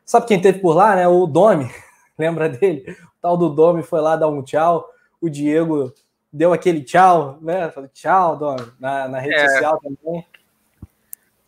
[0.05, 1.07] Sabe quem teve por lá, né?
[1.07, 1.71] O Domi,
[2.19, 2.91] lembra dele?
[2.91, 4.85] O tal do Domi foi lá dar um tchau.
[5.21, 5.95] O Diego
[6.33, 7.71] deu aquele tchau, né?
[7.71, 9.49] Falei, tchau, Domi, na, na rede é.
[9.49, 10.27] social também.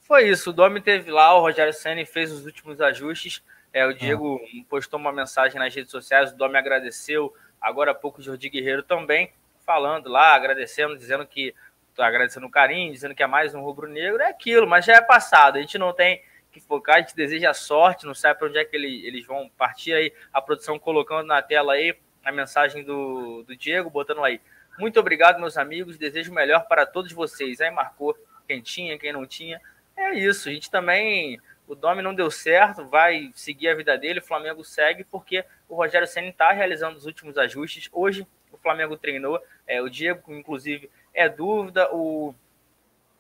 [0.01, 3.43] Foi isso, o Domi teve lá, o Rogério Senna fez os últimos ajustes.
[3.73, 4.65] É, o Diego ah.
[4.69, 8.83] postou uma mensagem nas redes sociais, o Domi agradeceu, agora há pouco o Jordi Guerreiro
[8.83, 9.33] também,
[9.65, 11.55] falando lá, agradecendo, dizendo que
[11.95, 15.01] tá agradecendo o carinho, dizendo que é mais um rubro-negro, é aquilo, mas já é
[15.01, 18.59] passado, a gente não tem que focar, a gente deseja sorte, não sabe para onde
[18.59, 22.85] é que ele, eles vão partir aí, a produção colocando na tela aí a mensagem
[22.85, 24.41] do, do Diego, botando aí,
[24.79, 28.17] muito obrigado meus amigos, desejo o melhor para todos vocês, aí marcou
[28.47, 29.61] quem tinha, quem não tinha,
[29.97, 34.19] é isso, a gente também o Domi não deu certo, vai seguir a vida dele,
[34.19, 37.89] o Flamengo segue, porque o Rogério Senna está realizando os últimos ajustes.
[37.93, 42.35] Hoje o Flamengo treinou, é, o Diego, inclusive, é dúvida, o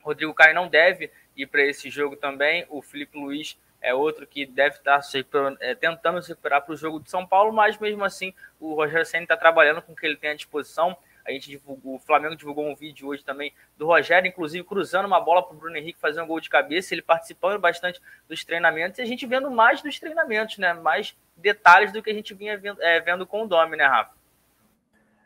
[0.02, 4.44] Rodrigo Caio não deve ir para esse jogo também, o Felipe Luiz é outro que
[4.44, 5.26] deve estar tá se
[5.60, 9.06] é, tentando se recuperar para o jogo de São Paulo, mas mesmo assim o Rogério
[9.06, 10.96] Senna está trabalhando com o que ele tem à disposição.
[11.24, 15.20] A gente divulgou, o Flamengo divulgou um vídeo hoje também do Rogério, inclusive cruzando uma
[15.20, 18.98] bola para o Bruno Henrique fazer um gol de cabeça, ele participando bastante dos treinamentos
[18.98, 20.72] e a gente vendo mais dos treinamentos, né?
[20.72, 24.12] Mais detalhes do que a gente vinha vendo, é, vendo com o Domi, né, Rafa?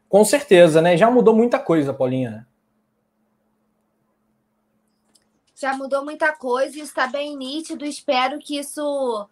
[0.08, 0.96] Com certeza, né?
[0.96, 2.46] Já mudou muita coisa, Paulinha.
[5.54, 7.84] Já mudou muita coisa e está bem nítido.
[7.86, 9.26] Espero que isso.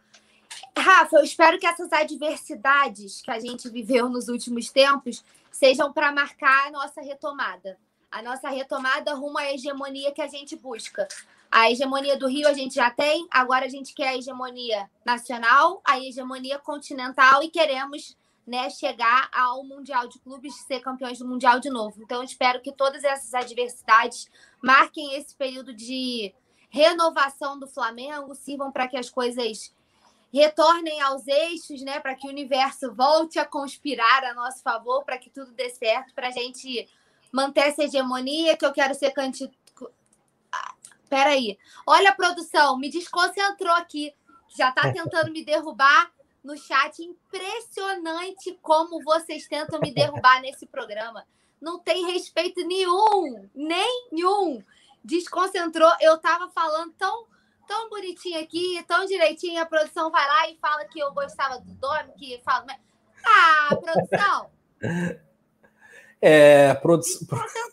[0.76, 5.22] Rafa, eu espero que essas adversidades que a gente viveu nos últimos tempos
[5.54, 7.78] sejam para marcar a nossa retomada.
[8.10, 11.06] A nossa retomada rumo à hegemonia que a gente busca.
[11.50, 15.80] A hegemonia do Rio a gente já tem, agora a gente quer a hegemonia nacional,
[15.84, 21.60] a hegemonia continental e queremos né, chegar ao Mundial de Clubes, ser campeões do Mundial
[21.60, 22.02] de novo.
[22.02, 24.28] Então, espero que todas essas adversidades
[24.60, 26.34] marquem esse período de
[26.68, 29.72] renovação do Flamengo, sirvam para que as coisas
[30.38, 32.00] retornem aos eixos, né?
[32.00, 36.12] Para que o universo volte a conspirar a nosso favor, para que tudo dê certo,
[36.12, 36.88] para a gente
[37.30, 39.12] manter essa hegemonia que eu quero ser.
[40.52, 40.74] Ah,
[41.08, 41.56] peraí.
[41.86, 44.12] Olha a produção, me desconcentrou aqui.
[44.56, 46.12] Já está tentando me derrubar
[46.42, 47.00] no chat.
[47.00, 51.24] Impressionante como vocês tentam me derrubar nesse programa.
[51.60, 54.62] Não tem respeito nenhum, nenhum.
[55.02, 55.90] Desconcentrou.
[56.00, 57.26] Eu estava falando tão
[57.66, 61.74] tão bonitinho aqui, tão direitinho, a produção vai lá e fala que eu gostava do
[61.74, 62.66] Domi, que fala.
[63.24, 64.50] Ah, produção!
[66.26, 67.02] É, produ...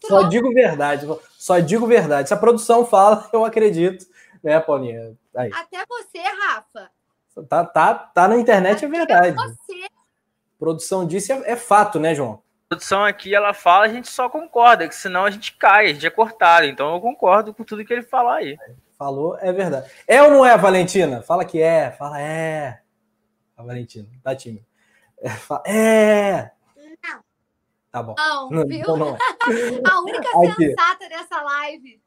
[0.06, 2.28] só digo verdade, só digo verdade.
[2.28, 4.06] Se a produção fala, eu acredito,
[4.44, 5.16] né, Paulinha?
[5.34, 5.50] Aí.
[5.54, 6.92] Até você, Rafa.
[7.48, 9.36] Tá, tá, tá na internet, é Até é verdade.
[9.38, 9.88] Você.
[10.60, 12.44] Produção disse é, é fato, né, João?
[12.66, 15.94] A produção aqui, ela fala, a gente só concorda, que senão a gente cai, a
[15.94, 16.66] gente é cortado.
[16.66, 18.58] Então eu concordo com tudo que ele falar aí.
[19.02, 19.90] Falou, é verdade.
[20.08, 21.24] É ou não é, Valentina?
[21.24, 22.82] Fala que é, fala é.
[23.58, 24.64] A Valentina, tá time.
[25.20, 26.52] É, fala, é.
[27.04, 27.20] Não.
[27.92, 28.14] Tá bom.
[28.16, 28.78] Não, Não, viu?
[28.78, 29.18] então não é.
[29.90, 30.68] A única Aqui.
[30.68, 32.00] sensata dessa live.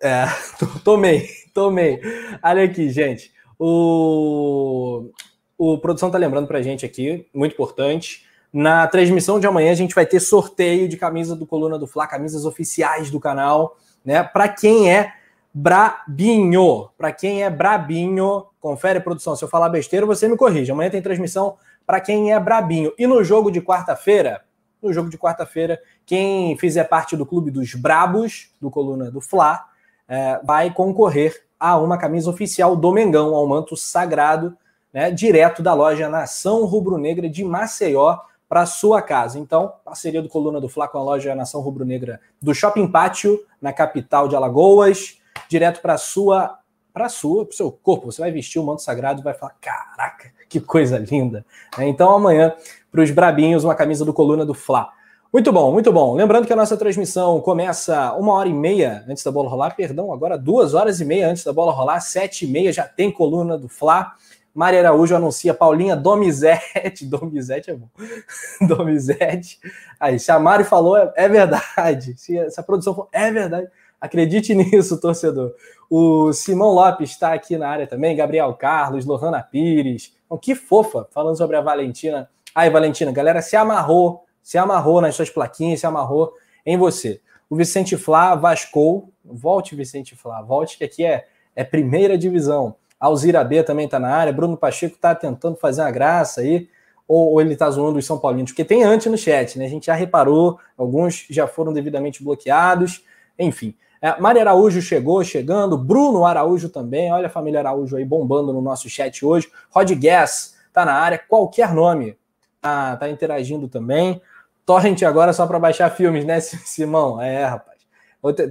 [0.00, 0.26] É,
[0.84, 2.00] tomei, tomei.
[2.44, 3.32] Olha aqui, gente.
[3.58, 5.10] O,
[5.58, 8.24] o produção tá lembrando pra gente aqui, muito importante.
[8.52, 12.06] Na transmissão de amanhã a gente vai ter sorteio de camisa do Coluna do Fla,
[12.06, 14.22] camisas oficiais do canal, né?
[14.22, 15.18] Para quem é
[15.52, 19.34] brabinho, para quem é brabinho, confere produção.
[19.34, 20.70] Se eu falar besteira, você me corrige.
[20.70, 22.92] Amanhã tem transmissão para quem é brabinho.
[22.98, 24.42] E no jogo de quarta-feira,
[24.82, 29.64] no jogo de quarta-feira, quem fizer parte do clube dos brabos do Coluna do Fla,
[30.08, 34.56] é, vai concorrer a uma camisa oficial do Mengão, ao manto sagrado,
[34.92, 39.38] né, direto da loja Nação Rubro-Negra de Maceió para sua casa.
[39.38, 43.72] Então, parceria do Coluna do Fla com a loja Nação Rubro-Negra do Shopping Pátio, na
[43.72, 46.58] capital de Alagoas, direto para sua
[46.92, 48.10] para sua, seu corpo.
[48.10, 51.44] Você vai vestir o manto sagrado e vai falar: caraca, que coisa linda.
[51.78, 52.52] É, Então, amanhã,
[52.90, 54.90] para os brabinhos, uma camisa do Coluna do Fla.
[55.32, 56.14] Muito bom, muito bom.
[56.14, 60.12] Lembrando que a nossa transmissão começa uma hora e meia antes da bola rolar, perdão,
[60.12, 63.56] agora duas horas e meia antes da bola rolar, sete e meia já tem coluna
[63.56, 64.14] do Fla.
[64.52, 67.06] Maria Araújo anuncia Paulinha Domizete.
[67.06, 67.88] Domizete é bom.
[68.66, 69.60] Domizete.
[70.00, 72.14] Aí, se a Mari falou, é, é verdade.
[72.18, 73.68] Se, se a produção falou, é verdade.
[74.00, 75.54] Acredite nisso, torcedor.
[75.88, 80.14] O Simão Lopes está aqui na área também, Gabriel Carlos, Lohana Pires.
[80.24, 82.30] Então, que fofa, falando sobre a Valentina.
[82.54, 86.32] Aí, Valentina, galera se amarrou, se amarrou nas suas plaquinhas, se amarrou
[86.64, 87.20] em você.
[87.48, 89.10] O Vicente Flá vascou.
[89.24, 92.76] Volte, Vicente Flá, volte, que aqui é, é primeira divisão.
[92.98, 94.32] Alzira B também está na área.
[94.32, 96.68] Bruno Pacheco está tentando fazer uma graça aí.
[97.08, 98.52] Ou, ou ele está zoando os São Paulinos?
[98.52, 99.64] Porque tem antes no chat, né?
[99.64, 103.04] A gente já reparou, alguns já foram devidamente bloqueados.
[103.38, 103.74] Enfim.
[104.02, 104.08] É,
[104.40, 105.76] Araújo chegou, chegando.
[105.76, 107.12] Bruno Araújo também.
[107.12, 109.50] Olha a família Araújo aí bombando no nosso chat hoje.
[109.70, 111.18] Rod Guess está na área.
[111.18, 112.16] Qualquer nome
[112.60, 114.20] tá, tá interagindo também.
[114.64, 117.20] Torrent agora só para baixar filmes, né, Simão?
[117.20, 117.80] É, rapaz.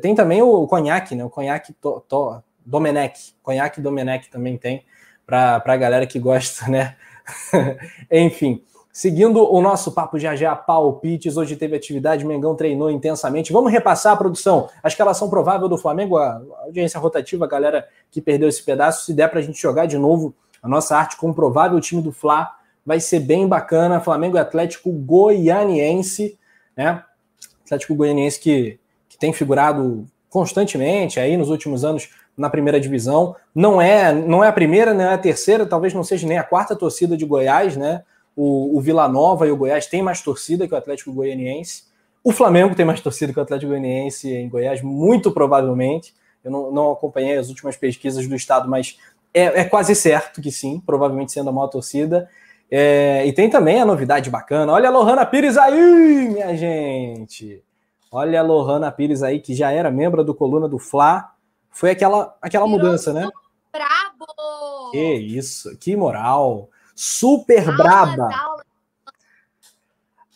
[0.01, 1.23] Tem também o Conhaque, né?
[1.23, 3.35] O Conhaque to, to, Domenech.
[3.41, 4.85] Conhaque Domenech também tem
[5.25, 6.95] para a galera que gosta, né?
[8.11, 8.63] Enfim.
[8.91, 11.37] Seguindo o nosso papo já já, palpites.
[11.37, 13.53] Hoje teve atividade, Mengão treinou intensamente.
[13.53, 14.67] Vamos repassar a produção.
[14.81, 19.05] A escalação provável do Flamengo, a audiência rotativa, a galera que perdeu esse pedaço.
[19.05, 22.01] Se der para a gente jogar de novo a nossa arte com o provável time
[22.01, 22.51] do Fla,
[22.85, 24.01] vai ser bem bacana.
[24.01, 26.37] Flamengo e Atlético Goianiense,
[26.75, 27.03] né?
[27.63, 33.35] Atlético Goianiense que, que tem figurado constantemente aí nos últimos anos na primeira divisão.
[33.53, 36.43] Não é, não é a primeira, nem é a terceira, talvez não seja nem a
[36.43, 38.03] quarta torcida de Goiás, né?
[38.35, 41.83] O, o Vila Nova e o Goiás têm mais torcida que o Atlético Goianiense.
[42.23, 46.13] O Flamengo tem mais torcida que o Atlético Goianiense em Goiás, muito provavelmente.
[46.43, 48.97] Eu não, não acompanhei as últimas pesquisas do estado, mas
[49.33, 52.29] é, é, quase certo que sim, provavelmente sendo a maior torcida.
[52.71, 54.71] É, e tem também a novidade bacana.
[54.71, 57.63] Olha a Lohana Pires aí, minha gente.
[58.11, 61.31] Olha a Lohana Pires aí, que já era membro do Coluna do Fla.
[61.71, 63.27] Foi aquela, aquela Virou mudança, né?
[63.71, 64.91] Brabo!
[64.91, 66.69] Que isso, que moral.
[67.01, 68.29] Super Aulas, braba.
[68.35, 68.65] aulas.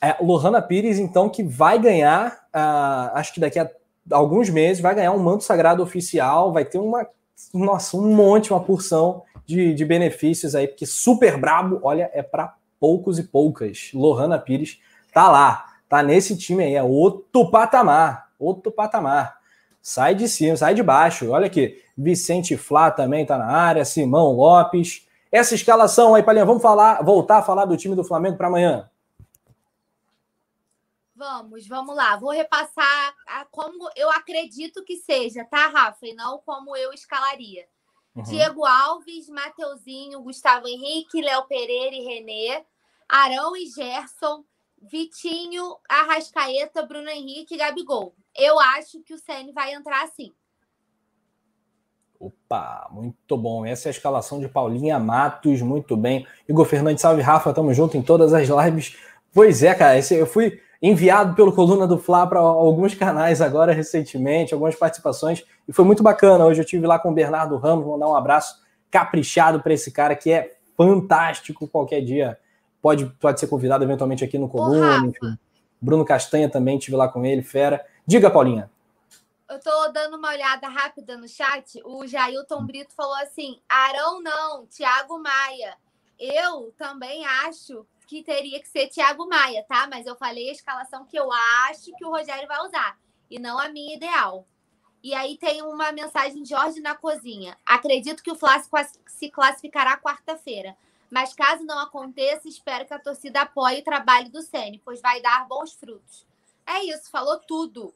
[0.02, 3.70] É, Lohana Pires, então, que vai ganhar, ah, acho que daqui a
[4.10, 7.06] alguns meses, vai ganhar um manto sagrado oficial, vai ter uma,
[7.54, 12.56] nossa, um monte, uma porção de, de benefícios aí, porque super brabo, olha, é para
[12.80, 13.92] poucos e poucas.
[13.94, 14.80] Lohana Pires
[15.14, 19.38] tá lá, tá nesse time aí, é outro patamar, outro patamar.
[19.82, 21.30] Sai de cima, sai de baixo.
[21.32, 25.06] Olha aqui, Vicente Flá também tá na área, Simão Lopes.
[25.34, 28.88] Essa escalação aí, Palinha, vamos falar, voltar a falar do time do Flamengo para amanhã.
[31.16, 32.16] Vamos, vamos lá.
[32.18, 36.06] Vou repassar a como eu acredito que seja, tá, Rafa?
[36.06, 37.68] E não como eu escalaria.
[38.16, 38.22] Uhum.
[38.22, 42.64] Diego Alves, Mateuzinho, Gustavo Henrique, Léo Pereira e Renê,
[43.10, 44.46] Arão e Gerson,
[44.80, 48.14] Vitinho, Arrascaeta, Bruno Henrique e Gabigol.
[48.36, 50.32] Eu acho que o Ceni vai entrar assim.
[52.24, 53.66] Opa, muito bom.
[53.66, 56.26] Essa é a escalação de Paulinha Matos, muito bem.
[56.48, 58.96] Igor Fernandes, salve Rafa, tamo junto em todas as lives.
[59.34, 64.54] Pois é, cara, eu fui enviado pelo Coluna do Fla para alguns canais agora recentemente,
[64.54, 66.46] algumas participações, e foi muito bacana.
[66.46, 69.92] Hoje eu tive lá com o Bernardo Ramos, vou dar um abraço caprichado para esse
[69.92, 72.38] cara que é fantástico qualquer dia.
[72.82, 75.12] Pode, pode ser convidado eventualmente aqui no Coluna.
[75.82, 77.84] Bruno Castanha também, tive lá com ele, fera.
[78.08, 78.70] Diga, Paulinha.
[79.50, 81.82] Eu tô dando uma olhada rápida no chat.
[81.84, 85.78] O Jailton Brito falou assim: Arão não, Thiago Maia.
[86.20, 89.88] Eu também acho que teria que ser Thiago Maia, tá?
[89.88, 92.98] Mas eu falei a escalação que eu acho que o Rogério vai usar
[93.30, 94.48] e não a minha ideal.
[95.02, 97.58] E aí tem uma mensagem de Jorge na cozinha.
[97.66, 98.62] Acredito que o Fla
[99.06, 100.78] se classificará quarta-feira.
[101.10, 105.22] Mas caso não aconteça, espero que a torcida apoie o trabalho do Ceni, pois vai
[105.22, 106.26] dar bons frutos.
[106.66, 107.94] É isso, falou tudo.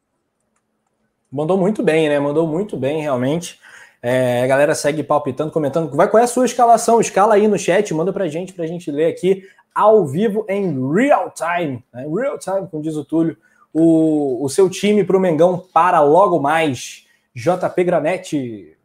[1.32, 2.20] Mandou muito bem, né?
[2.20, 3.60] Mandou muito bem, realmente.
[4.02, 5.96] É, a galera segue palpitando, comentando.
[5.96, 7.02] Vai qual é a sua escalação?
[7.02, 9.44] Escala aí no chat, manda pra gente, pra gente ler aqui
[9.74, 11.84] ao vivo em real time.
[11.94, 12.08] Né?
[12.08, 13.38] Real time, como diz o Túlio
[13.80, 17.06] o, o seu time para o Mengão para logo mais.
[17.36, 18.76] JP Granete.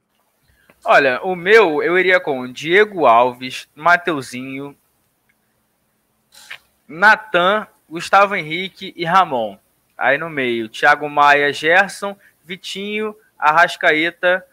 [0.85, 4.77] Olha, o meu eu iria com Diego Alves, Mateuzinho,
[6.87, 9.57] Natan, Gustavo Henrique e Ramon.
[9.97, 12.15] Aí no meio, Thiago Maia, Gerson,
[12.45, 14.47] Vitinho, Arrascaeta,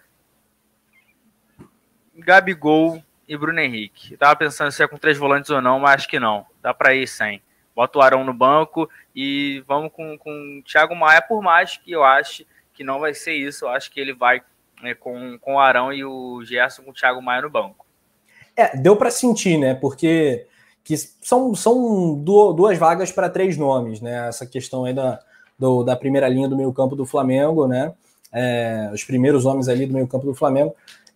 [2.15, 4.13] Gabigol e Bruno Henrique.
[4.13, 6.45] Eu tava pensando se é com três volantes ou não, mas acho que não.
[6.61, 7.41] Dá para ir sem
[7.79, 11.93] bota o Arão no banco e vamos com, com o Thiago Maia, por mais que
[11.93, 14.41] eu ache que não vai ser isso, eu acho que ele vai
[14.81, 17.85] né, com, com o Arão e o Gerson com o Thiago Maia no banco.
[18.53, 19.75] É, deu para sentir, né?
[19.75, 20.45] Porque
[20.83, 24.27] que são, são duas vagas para três nomes, né?
[24.27, 25.17] Essa questão aí da,
[25.59, 27.93] do, da primeira linha do meio campo do Flamengo, né?
[28.31, 30.73] É, os primeiros homens ali do meio campo do Flamengo.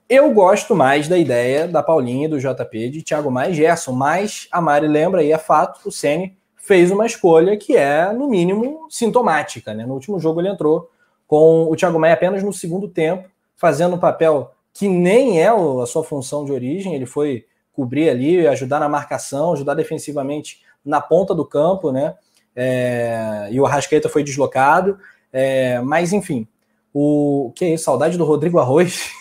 [0.10, 4.48] Eu gosto mais da ideia da Paulinha, do JP, de Thiago Maia e Gerson, mas
[4.52, 8.88] a Mari lembra aí, é fato, o Ceni fez uma escolha que é, no mínimo,
[8.90, 9.74] sintomática.
[9.74, 9.86] Né?
[9.86, 10.90] No último jogo ele entrou
[11.26, 15.86] com o Thiago Maia apenas no segundo tempo, fazendo um papel que nem é a
[15.86, 21.34] sua função de origem, ele foi cobrir ali, ajudar na marcação, ajudar defensivamente na ponta
[21.34, 22.16] do campo, né?
[22.56, 24.98] É, e o Arrascaeta foi deslocado.
[25.32, 26.48] É, mas, enfim,
[26.94, 27.86] o que é isso?
[27.86, 29.12] Saudade do Rodrigo Arroz.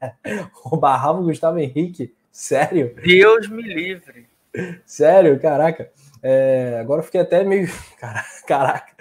[0.64, 2.14] o Barravo Gustavo Henrique.
[2.30, 2.94] Sério?
[3.02, 4.26] Deus me livre.
[4.84, 5.90] Sério, caraca.
[6.22, 7.68] É, agora eu fiquei até meio.
[8.46, 8.92] Caraca.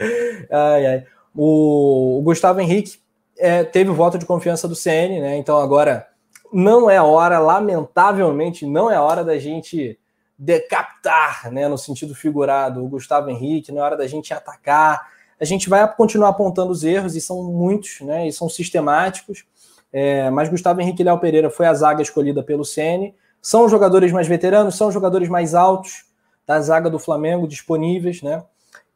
[0.51, 1.05] Ai, ai.
[1.35, 2.99] O, o Gustavo Henrique
[3.37, 5.37] é, teve o voto de confiança do CN, né?
[5.37, 6.07] Então agora
[6.51, 9.97] não é hora, lamentavelmente, não é hora da gente
[10.37, 11.67] decapitar, né?
[11.67, 15.09] No sentido figurado, o Gustavo Henrique, é hora da gente atacar.
[15.39, 18.27] A gente vai continuar apontando os erros, e são muitos, né?
[18.27, 19.45] E são sistemáticos.
[19.91, 23.13] É, mas Gustavo Henrique Léo Pereira foi a zaga escolhida pelo CN.
[23.41, 26.05] São jogadores mais veteranos, são jogadores mais altos
[26.45, 28.43] da zaga do Flamengo disponíveis, né?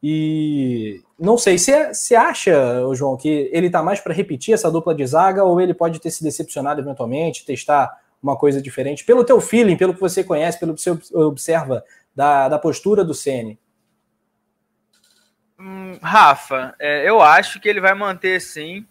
[0.02, 2.53] E não sei, você acha,
[2.94, 6.10] João, que ele tá mais para repetir essa dupla de zaga ou ele pode ter
[6.10, 9.04] se decepcionado eventualmente, testar uma coisa diferente?
[9.04, 11.84] Pelo teu feeling, pelo que você conhece, pelo que você observa
[12.16, 13.60] da, da postura do Ceni.
[15.60, 18.86] Hum, Rafa, é, eu acho que ele vai manter sim,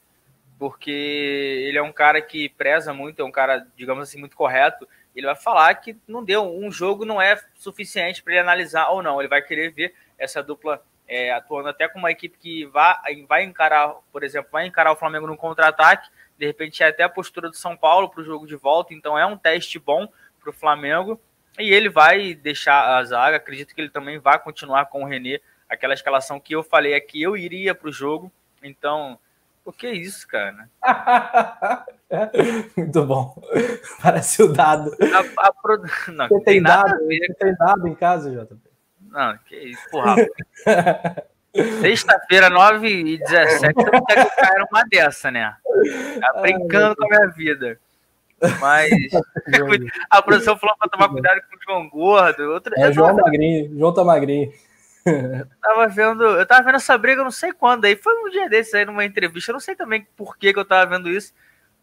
[0.59, 4.87] porque ele é um cara que preza muito, é um cara, digamos assim, muito correto
[5.19, 9.03] ele vai falar que não deu, um jogo não é suficiente para ele analisar ou
[9.03, 9.21] não.
[9.21, 13.43] Ele vai querer ver essa dupla é, atuando até com uma equipe que vai, vai
[13.43, 17.49] encarar, por exemplo, vai encarar o Flamengo no contra-ataque, de repente é até a postura
[17.49, 20.07] do São Paulo para o jogo de volta, então é um teste bom
[20.39, 21.21] para o Flamengo.
[21.59, 25.41] E ele vai deixar a zaga, acredito que ele também vai continuar com o René,
[25.69, 28.31] aquela escalação que eu falei é que eu iria para o jogo.
[28.63, 29.19] Então,
[29.65, 30.69] o que é isso, cara?
[32.77, 33.43] Muito bom.
[34.01, 34.91] Parece o dado.
[35.03, 36.13] A, a.
[36.13, 38.68] Não, Você tem, dado, Você tem dado em casa, JP?
[39.11, 40.17] Não, que isso, porra.
[41.81, 45.57] Sexta-feira, 9 e 17, eu não quero cair uma dessa, né?
[46.21, 47.81] Tá brincando Ai, com a minha vida.
[48.61, 48.91] Mas
[50.11, 52.53] a produção falou para tomar cuidado com o João Gordo.
[52.53, 52.73] Outro...
[52.77, 53.77] É, João Magrinho.
[53.77, 54.53] João tá magrinho
[55.61, 58.75] tava vendo, eu tava vendo essa briga, não sei quando, aí foi um dia desses
[58.75, 61.33] aí numa entrevista, eu não sei também por que, que eu tava vendo isso,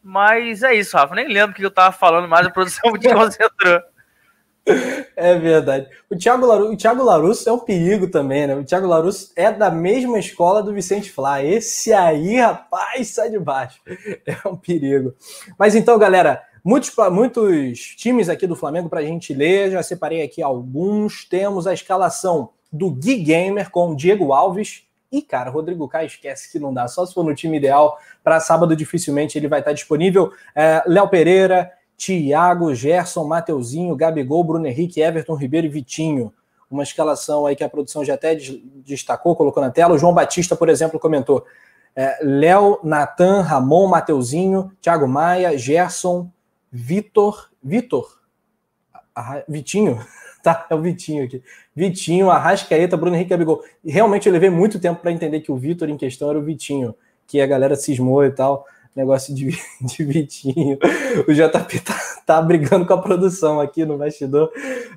[0.04, 3.00] mas é isso, Rafa, nem lembro o que eu tava falando, mas a produção me
[3.14, 3.82] concentrou.
[5.16, 5.88] É verdade.
[6.10, 8.56] O Thiago, Laru, o Thiago Larusso é um perigo também, né?
[8.56, 11.44] O Thiago Larusso é da mesma escola do Vicente Flá.
[11.44, 13.80] Esse aí, rapaz, sai de baixo.
[14.26, 15.14] É um perigo.
[15.58, 19.72] Mas então, galera, muitos, muitos times aqui do Flamengo para a gente ler.
[19.72, 21.26] Já separei aqui alguns.
[21.26, 24.84] Temos a escalação do Gui Gamer com Diego Alves.
[25.12, 27.98] E, cara, Rodrigo Caio esquece que não dá, só se for no time ideal.
[28.24, 30.34] Para sábado, dificilmente ele vai estar disponível.
[30.54, 36.34] É, Léo Pereira, Thiago, Gerson, Mateuzinho, Gabigol, Bruno Henrique, Everton Ribeiro e Vitinho.
[36.70, 38.38] Uma escalação aí que a produção já até
[38.86, 39.94] destacou, colocou na tela.
[39.94, 41.46] O João Batista, por exemplo, comentou:
[41.96, 46.30] é, Léo, Natan, Ramon, Mateuzinho, Thiago Maia, Gerson,
[46.72, 47.50] Vitor.
[47.64, 48.20] Vitor?
[49.48, 50.00] Vitinho?
[50.46, 51.42] Tá, é o Vitinho aqui.
[51.76, 53.64] Vitinho, Arrascaeta, Bruno Henrique Abigol.
[53.84, 56.44] E realmente eu levei muito tempo para entender que o Vitor em questão era o
[56.44, 56.94] Vitinho,
[57.26, 58.64] que a galera cismou e tal.
[58.96, 60.78] Negócio de, de Vitinho.
[61.28, 64.50] O JP tá, tá brigando com a produção aqui no bastidor.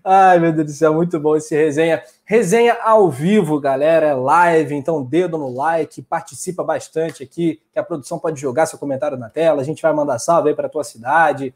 [0.04, 2.02] Ai, meu Deus do céu, muito bom esse resenha.
[2.24, 7.82] Resenha ao vivo, galera, é live, então dedo no like, participa bastante aqui, que a
[7.82, 10.84] produção pode jogar seu comentário na tela, a gente vai mandar salve aí para tua
[10.84, 11.52] cidade.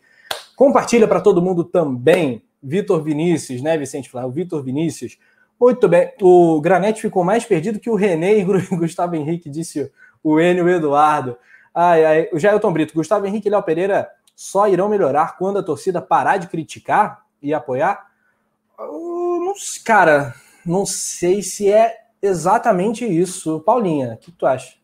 [0.56, 2.43] Compartilha para todo mundo também.
[2.62, 4.31] Vitor Vinícius, né, Vicente Flávio?
[4.31, 5.19] Vitor Vinícius.
[5.60, 6.12] Muito bem.
[6.20, 9.90] O Granete ficou mais perdido que o René e o Gustavo Henrique, disse
[10.23, 11.36] o Enio Eduardo.
[11.74, 12.28] Ai, ai.
[12.32, 16.36] O Jailton Brito, Gustavo Henrique e Léo Pereira só irão melhorar quando a torcida parar
[16.36, 18.10] de criticar e apoiar?
[18.78, 19.54] Não,
[19.84, 20.34] cara,
[20.64, 23.60] não sei se é exatamente isso.
[23.60, 24.76] Paulinha, o que tu acha?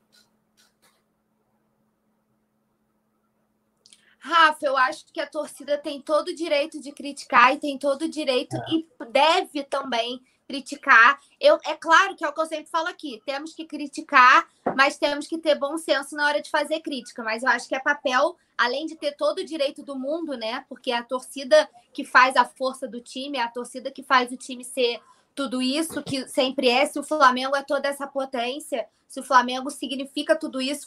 [4.19, 8.03] Rafa, eu acho que a torcida tem todo o direito de criticar e tem todo
[8.03, 8.65] o direito é.
[8.71, 11.21] e deve também criticar.
[11.39, 14.97] Eu, é claro que é o que eu sempre falo aqui: temos que criticar, mas
[14.97, 17.23] temos que ter bom senso na hora de fazer crítica.
[17.23, 20.65] Mas eu acho que é papel, além de ter todo o direito do mundo, né?
[20.69, 24.33] Porque é a torcida que faz a força do time, é a torcida que faz
[24.33, 25.01] o time ser
[25.35, 26.87] tudo isso que sempre é.
[26.87, 30.87] Se o Flamengo é toda essa potência, se o Flamengo significa tudo isso,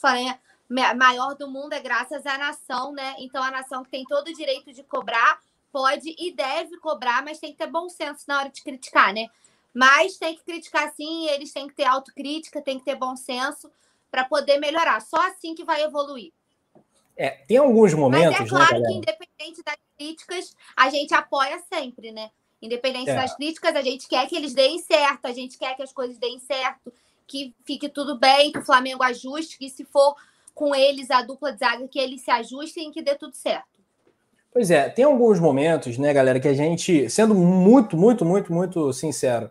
[0.96, 3.14] maior do mundo é graças à nação, né?
[3.18, 5.40] Então a nação que tem todo o direito de cobrar
[5.72, 9.28] pode e deve cobrar, mas tem que ter bom senso na hora de criticar, né?
[9.74, 13.70] Mas tem que criticar sim, eles têm que ter autocrítica, tem que ter bom senso
[14.10, 15.00] para poder melhorar.
[15.00, 16.32] Só assim que vai evoluir.
[17.16, 18.38] É, tem alguns momentos.
[18.38, 22.30] Mas é né, claro né, que, independente das críticas, a gente apoia sempre, né?
[22.60, 23.14] Independente é.
[23.14, 26.16] das críticas, a gente quer que eles deem certo, a gente quer que as coisas
[26.18, 26.92] deem certo,
[27.26, 30.14] que fique tudo bem, que o Flamengo ajuste, que se for
[30.54, 33.80] com eles a dupla de zaga, que eles se ajustem e que dê tudo certo.
[34.52, 38.92] Pois é, tem alguns momentos, né, galera, que a gente, sendo muito, muito, muito, muito
[38.92, 39.50] sincero,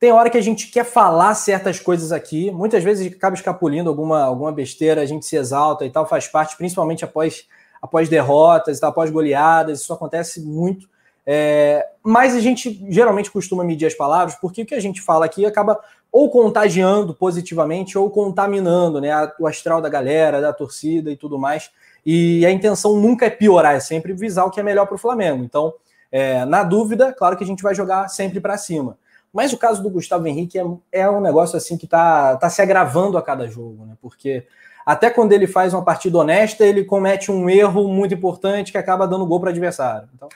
[0.00, 4.22] tem hora que a gente quer falar certas coisas aqui, muitas vezes acaba escapulindo alguma,
[4.22, 7.46] alguma besteira, a gente se exalta e tal, faz parte, principalmente após,
[7.82, 10.88] após derrotas e tal, após goleadas, isso acontece muito.
[11.26, 15.26] É, mas a gente geralmente costuma medir as palavras, porque o que a gente fala
[15.26, 15.78] aqui acaba
[16.10, 21.70] ou contagiando positivamente ou contaminando né, o astral da galera, da torcida e tudo mais.
[22.06, 24.98] E a intenção nunca é piorar, é sempre visar o que é melhor para o
[24.98, 25.44] Flamengo.
[25.44, 25.74] Então,
[26.10, 28.96] é, na dúvida, claro que a gente vai jogar sempre para cima.
[29.32, 32.60] Mas o caso do Gustavo Henrique é, é um negócio assim que está tá se
[32.60, 33.94] agravando a cada jogo, né?
[34.00, 34.46] Porque
[34.84, 39.06] até quando ele faz uma partida honesta, ele comete um erro muito importante que acaba
[39.06, 40.08] dando gol para o adversário.
[40.14, 40.28] Então,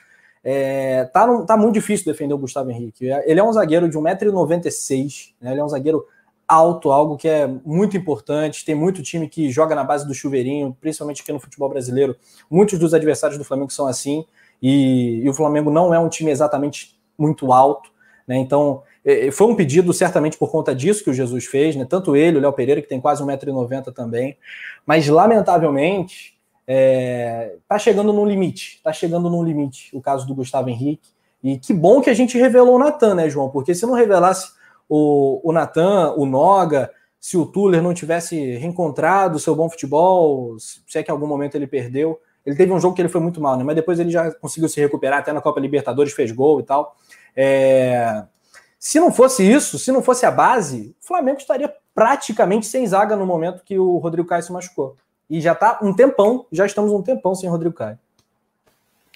[0.44, 3.06] é, tá, tá muito difícil defender o Gustavo Henrique.
[3.24, 5.52] Ele é um zagueiro de 1,96m, né?
[5.52, 6.04] ele é um zagueiro
[6.46, 8.64] alto, algo que é muito importante.
[8.64, 12.14] Tem muito time que joga na base do chuveirinho, principalmente aqui no futebol brasileiro.
[12.50, 14.24] Muitos dos adversários do Flamengo são assim,
[14.62, 17.90] e, e o Flamengo não é um time exatamente muito alto.
[18.26, 18.36] Né?
[18.38, 21.86] Então, é, é, foi um pedido certamente por conta disso que o Jesus fez, né?
[21.88, 24.36] tanto ele, o Léo Pereira, que tem quase 1,90m também,
[24.86, 26.34] mas lamentavelmente
[26.66, 31.08] é, tá chegando no limite, tá chegando no limite o caso do Gustavo Henrique,
[31.42, 33.50] e que bom que a gente revelou o Natan, né, João?
[33.50, 34.50] Porque se não revelasse
[34.88, 36.90] o, o Natan, o Noga,
[37.20, 41.26] se o Tuller não tivesse reencontrado o seu bom futebol, se é que em algum
[41.26, 43.64] momento ele perdeu, ele teve um jogo que ele foi muito mal, né?
[43.64, 46.94] Mas depois ele já conseguiu se recuperar, até na Copa Libertadores fez gol e tal.
[47.36, 48.24] É...
[48.78, 53.16] Se não fosse isso, se não fosse a base, o Flamengo estaria praticamente sem zaga
[53.16, 54.96] no momento que o Rodrigo Caio se machucou.
[55.30, 57.98] E já está um tempão, já estamos um tempão sem Rodrigo Caio.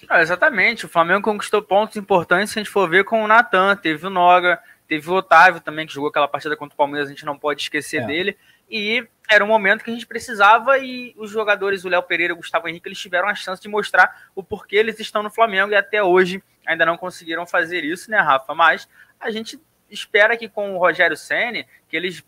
[0.07, 3.75] Ah, exatamente, o Flamengo conquistou pontos importantes se a gente for ver com o Natan,
[3.75, 7.11] teve o Noga, teve o Otávio também, que jogou aquela partida contra o Palmeiras, a
[7.11, 8.05] gente não pode esquecer é.
[8.05, 8.37] dele.
[8.71, 12.35] E era um momento que a gente precisava e os jogadores, o Léo Pereira e
[12.35, 15.71] o Gustavo Henrique, eles tiveram a chance de mostrar o porquê eles estão no Flamengo
[15.71, 18.53] e até hoje ainda não conseguiram fazer isso, né, Rafa?
[18.53, 18.87] Mas
[19.19, 19.59] a gente
[19.89, 22.23] espera que com o Rogério Ceni que eles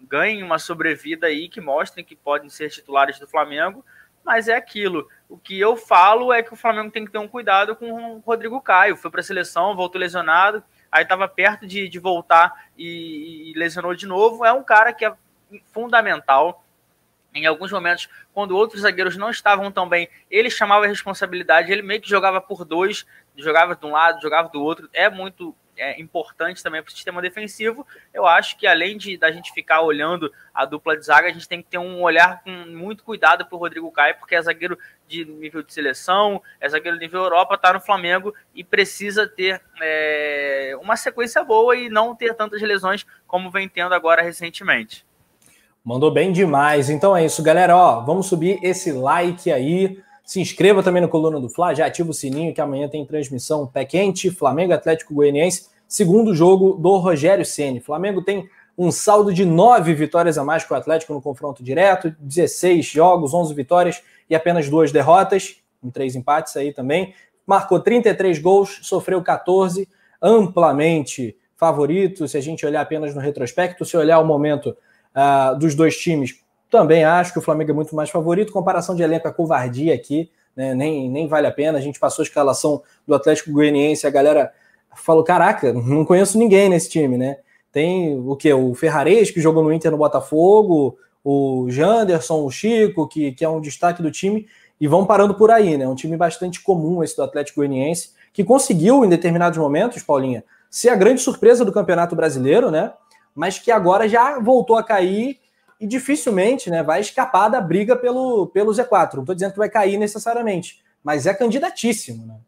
[0.00, 3.84] ganhem uma sobrevida aí, que mostrem que podem ser titulares do Flamengo,
[4.24, 5.08] mas é aquilo.
[5.28, 8.18] O que eu falo é que o Flamengo tem que ter um cuidado com o
[8.18, 8.96] Rodrigo Caio.
[8.96, 13.94] Foi para a seleção, voltou lesionado, aí estava perto de, de voltar e, e lesionou
[13.94, 14.44] de novo.
[14.44, 15.14] É um cara que é
[15.72, 16.64] fundamental.
[17.38, 21.82] Em alguns momentos, quando outros zagueiros não estavam tão bem, ele chamava a responsabilidade, ele
[21.82, 23.06] meio que jogava por dois,
[23.36, 24.88] jogava de um lado, jogava do outro.
[24.92, 27.86] É muito é, importante também para o sistema defensivo.
[28.12, 31.48] Eu acho que além de da gente ficar olhando a dupla de zaga, a gente
[31.48, 34.76] tem que ter um olhar com muito cuidado para o Rodrigo Caio, porque é zagueiro
[35.06, 39.62] de nível de seleção, é zagueiro de nível Europa, está no Flamengo e precisa ter
[39.80, 45.06] é, uma sequência boa e não ter tantas lesões como vem tendo agora recentemente.
[45.84, 46.90] Mandou bem demais.
[46.90, 47.76] Então é isso, galera.
[47.76, 49.98] Ó, vamos subir esse like aí.
[50.24, 53.66] Se inscreva também no Coluna do Fla, já ativa o sininho que amanhã tem transmissão
[53.66, 57.80] pé quente, Flamengo Atlético Goianiense, segundo jogo do Rogério Ceni.
[57.80, 58.46] Flamengo tem
[58.76, 63.32] um saldo de nove vitórias a mais que o Atlético no confronto direto, 16 jogos,
[63.32, 67.14] 11 vitórias e apenas duas derrotas, em três empates aí também.
[67.46, 69.88] Marcou 33 gols, sofreu 14,
[70.20, 72.28] amplamente favorito.
[72.28, 74.76] Se a gente olhar apenas no retrospecto, se olhar o momento
[75.18, 76.40] uh, dos dois times,
[76.70, 78.52] também acho que o Flamengo é muito mais favorito.
[78.52, 80.74] Comparação de elenco é covardia aqui, né?
[80.74, 81.78] nem, nem vale a pena.
[81.78, 84.52] A gente passou a escalação do Atlético Goianiense, a galera
[84.94, 87.38] falou: caraca, não conheço ninguém nesse time, né?
[87.72, 88.52] Tem o que?
[88.52, 93.48] O Ferrarez, que jogou no Inter no Botafogo, o Janderson, o Chico, que, que é
[93.48, 94.46] um destaque do time,
[94.80, 95.86] e vão parando por aí, né?
[95.86, 100.90] Um time bastante comum esse do Atlético Goianiense, que conseguiu, em determinados momentos, Paulinha, ser
[100.90, 102.92] a grande surpresa do Campeonato Brasileiro, né?
[103.38, 105.40] Mas que agora já voltou a cair
[105.80, 109.14] e dificilmente né, vai escapar da briga pelo, pelo Z4.
[109.14, 112.40] Não estou dizendo que vai cair necessariamente, mas é candidatíssimo, né?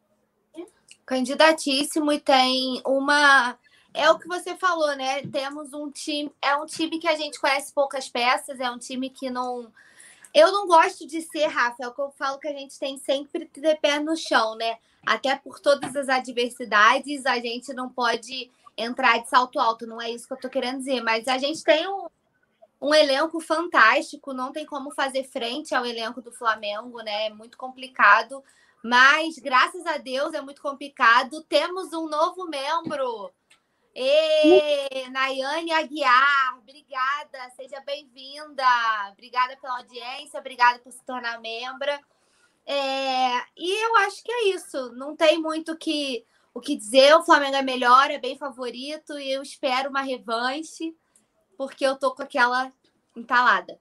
[1.07, 3.57] Candidatíssimo e tem uma.
[3.95, 5.23] É o que você falou, né?
[5.23, 6.33] Temos um time.
[6.43, 9.71] É um time que a gente conhece poucas peças, é um time que não.
[10.35, 12.99] Eu não gosto de ser, Rafa, é o que eu falo que a gente tem
[12.99, 14.77] sempre ter pé no chão, né?
[15.07, 18.51] Até por todas as adversidades, a gente não pode
[18.81, 21.63] entrar de salto alto, não é isso que eu tô querendo dizer, mas a gente
[21.63, 22.07] tem um,
[22.81, 27.27] um elenco fantástico, não tem como fazer frente ao elenco do Flamengo, né?
[27.27, 28.43] É muito complicado,
[28.83, 31.43] mas graças a Deus é muito complicado.
[31.45, 33.31] Temos um novo membro.
[33.95, 38.65] E Nayane Aguiar, obrigada, seja bem-vinda.
[39.13, 42.01] Obrigada pela audiência, obrigada por se tornar membra.
[42.65, 44.93] É, e eu acho que é isso.
[44.93, 46.25] Não tem muito que,
[46.55, 47.15] o que dizer.
[47.15, 50.95] O Flamengo é melhor, é bem favorito e eu espero uma revanche
[51.57, 52.73] porque eu tô com aquela
[53.17, 53.79] entalada.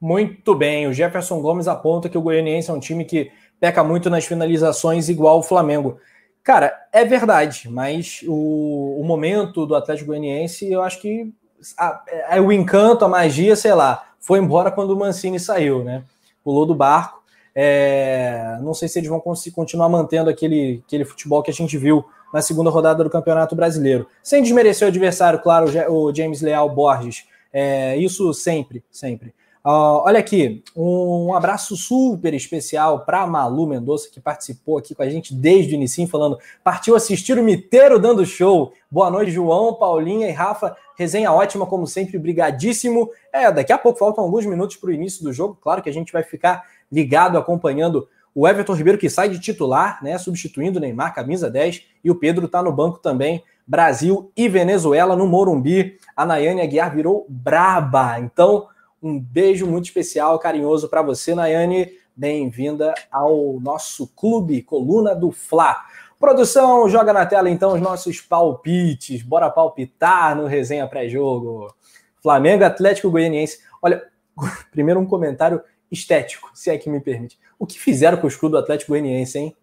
[0.00, 0.86] Muito bem.
[0.86, 5.08] O Jefferson Gomes aponta que o Goianiense é um time que peca muito nas finalizações,
[5.08, 5.98] igual o Flamengo.
[6.42, 11.32] Cara, é verdade, mas o, o momento do Atlético Goianiense, eu acho que
[11.76, 16.04] a, a, o encanto, a magia, sei lá, foi embora quando o Mancini saiu, né?
[16.44, 17.22] Pulou do barco.
[17.58, 21.78] É, não sei se eles vão conseguir continuar mantendo aquele, aquele futebol que a gente
[21.78, 24.06] viu na segunda rodada do Campeonato Brasileiro.
[24.22, 27.24] Sem desmerecer o adversário, claro, o James Leal Borges.
[27.50, 29.32] É, isso sempre, sempre.
[29.64, 35.08] Uh, olha aqui, um abraço super especial para Malu Mendonça, que participou aqui com a
[35.08, 38.72] gente desde o início, falando, partiu assistir o Miteiro dando show.
[38.88, 40.76] Boa noite, João, Paulinha e Rafa.
[40.96, 43.10] Resenha ótima, como sempre, brigadíssimo.
[43.32, 45.58] É, daqui a pouco faltam alguns minutos para o início do jogo.
[45.60, 49.98] Claro que a gente vai ficar ligado, acompanhando o Everton Ribeiro, que sai de titular,
[50.02, 50.18] né?
[50.18, 53.42] Substituindo o Neymar, camisa 10, e o Pedro está no banco também.
[53.66, 55.98] Brasil e Venezuela no Morumbi.
[56.14, 58.20] A Nayane Aguiar virou braba.
[58.20, 58.68] Então,
[59.02, 61.88] um beijo muito especial, carinhoso para você, Nayane.
[62.14, 65.76] Bem-vinda ao nosso clube, Coluna do Fla.
[66.18, 69.22] Produção, joga na tela então os nossos palpites.
[69.22, 71.74] Bora palpitar no resenha pré-jogo.
[72.22, 73.58] Flamengo Atlético Goianiense.
[73.82, 74.02] Olha,
[74.70, 77.38] primeiro um comentário estético, se é que me permite.
[77.58, 79.56] O que fizeram com o escudo do Atlético Goianiense, hein?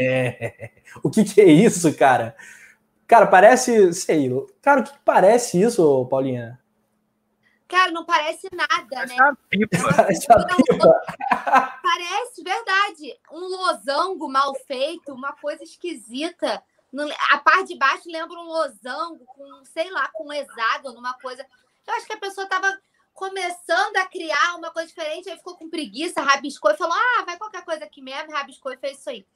[0.00, 0.70] É.
[1.02, 2.36] o que, que, é isso, cara?
[3.06, 3.92] Cara, parece.
[3.92, 4.30] Sei.
[4.62, 6.58] Cara, o que parece isso, Paulinha?
[7.68, 9.22] Cara, não parece nada, parece né?
[9.22, 9.94] Uma pipa.
[9.94, 11.80] Parece uma pipa.
[11.82, 13.18] Parece, verdade.
[13.30, 16.62] Um losango mal feito, uma coisa esquisita.
[17.30, 21.44] A parte de baixo lembra um losango com, sei lá, com um hexágono, uma coisa.
[21.86, 22.78] Eu acho que a pessoa estava
[23.18, 27.36] começando a criar uma coisa diferente, aí ficou com preguiça, rabiscou e falou: ah, vai
[27.36, 29.26] qualquer coisa aqui mesmo, rabiscou e fez isso aí.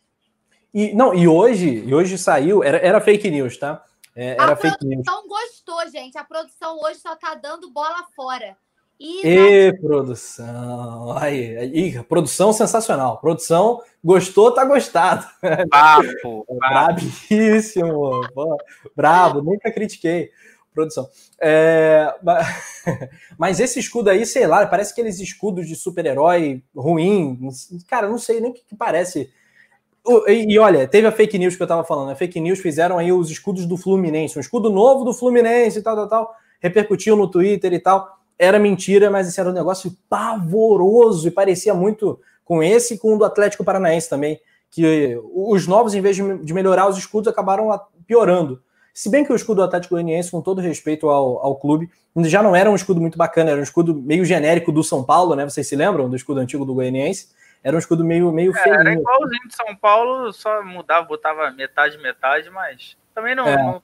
[0.72, 3.84] E, não, e hoje, e hoje saiu, era, era fake news, tá?
[4.14, 5.04] É, era a fake news.
[5.04, 6.16] produção gostou, gente.
[6.16, 8.56] A produção hoje só tá dando bola fora.
[9.00, 11.18] E, e produção.
[11.18, 13.18] Aí, aí, produção sensacional.
[13.18, 15.26] Produção gostou, tá gostado.
[15.68, 18.20] Papo, Brabíssimo.
[18.94, 20.30] brabo, nunca critiquei
[20.72, 21.08] produção.
[21.40, 22.12] É,
[23.38, 27.38] mas esse escudo aí, sei lá, parece aqueles escudos de super-herói ruim.
[27.88, 29.30] Cara, não sei nem o que, que parece.
[30.26, 32.10] E, e, olha, teve a fake news que eu tava falando.
[32.10, 35.82] A fake news fizeram aí os escudos do Fluminense, um escudo novo do Fluminense e
[35.82, 36.34] tal, tal, tal.
[36.60, 38.18] Repercutiu no Twitter e tal.
[38.38, 43.14] Era mentira, mas esse era um negócio pavoroso e parecia muito com esse e com
[43.14, 44.40] o do Atlético Paranaense também.
[44.70, 47.68] Que os novos, em vez de melhorar os escudos, acabaram
[48.06, 48.60] piorando.
[48.92, 51.90] Se bem que o escudo do Atlético Goianiense, com todo respeito ao, ao clube,
[52.24, 55.34] já não era um escudo muito bacana, era um escudo meio genérico do São Paulo,
[55.34, 55.44] né?
[55.44, 57.30] Vocês se lembram do escudo antigo do Goianiense?
[57.64, 58.74] Era um escudo meio, meio é, feio.
[58.74, 63.56] Era igualzinho de São Paulo, só mudava, botava metade, metade, mas também não, é.
[63.56, 63.82] não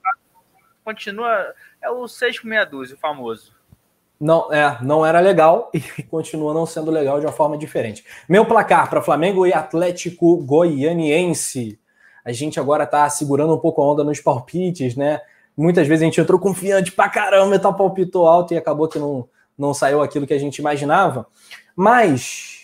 [0.85, 1.55] continua.
[1.81, 3.57] É o 6 com meia dúzia, o famoso.
[4.21, 8.05] Não, é, não era legal e continua não sendo legal de uma forma diferente.
[8.29, 11.79] Meu placar para Flamengo e Atlético Goianiense
[12.25, 15.21] a gente agora tá segurando um pouco a onda nos palpites, né?
[15.57, 18.99] Muitas vezes a gente entrou confiante pra caramba e tá palpitou alto e acabou que
[18.99, 21.27] não, não saiu aquilo que a gente imaginava.
[21.75, 22.59] Mas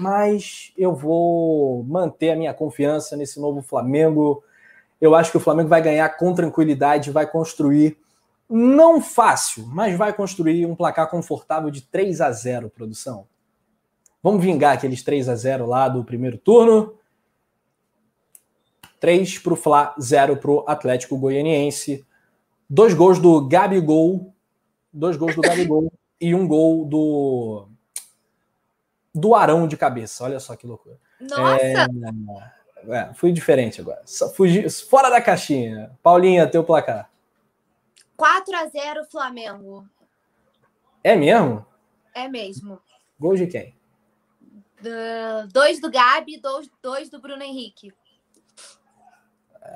[0.00, 4.42] mas eu vou manter a minha confiança nesse novo Flamengo.
[4.98, 7.98] Eu acho que o Flamengo vai ganhar com tranquilidade, vai construir,
[8.48, 13.26] não fácil, mas vai construir um placar confortável de 3 a 0, produção.
[14.22, 16.94] Vamos vingar aqueles 3 a 0 lá do primeiro turno.
[19.00, 22.06] 3 para o Fla, 0 para o Atlético Goianiense.
[22.68, 24.34] Dois gols do Gabigol.
[24.92, 25.90] Dois gols do Gabigol
[26.20, 27.68] e um gol do.
[29.12, 30.22] Do Arão de cabeça.
[30.22, 30.98] Olha só que loucura.
[31.20, 31.60] Nossa!
[31.60, 34.02] É, é, fui diferente agora.
[34.36, 35.90] Fugi, fora da caixinha.
[36.02, 37.10] Paulinha, teu placar.
[38.16, 39.88] 4 a 0 Flamengo.
[41.02, 41.66] É mesmo?
[42.14, 42.78] É mesmo.
[43.18, 43.74] Gol de quem?
[44.80, 47.92] Do, dois do Gabi, dois, dois do Bruno Henrique.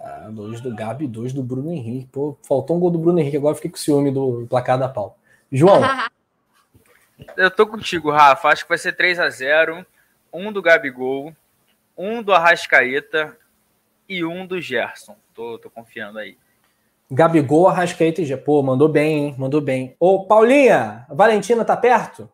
[0.02, 2.08] Ah, dois do Gabi, dois do Bruno Henrique.
[2.10, 5.18] Pô, faltou um gol do Bruno Henrique, agora fiquei com ciúme do placar da pau.
[5.50, 5.80] João.
[7.36, 8.48] Eu tô contigo, Rafa.
[8.48, 9.86] Acho que vai ser 3 a 0
[10.32, 11.32] Um do Gabigol,
[11.96, 13.36] um do Arrascaeta
[14.08, 15.16] e um do Gerson.
[15.32, 16.36] Tô, tô confiando aí.
[17.10, 19.34] Gabigol, Arrascaeta e Pô, mandou bem, hein?
[19.38, 19.94] Mandou bem.
[20.00, 22.28] Ô, Paulinha, Valentina tá perto?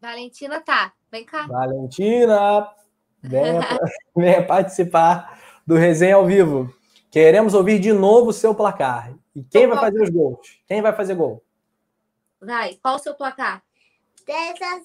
[0.00, 0.92] Valentina tá.
[1.10, 1.46] Vem cá.
[1.46, 2.68] Valentina,
[3.22, 3.60] venha,
[4.16, 6.72] venha participar do Resenha ao Vivo.
[7.16, 9.14] Queremos ouvir de novo o seu placar.
[9.34, 10.60] E quem vai fazer os gols?
[10.68, 11.42] Quem vai fazer gol?
[12.38, 13.62] Vai, qual o seu placar?
[14.26, 14.80] 10 a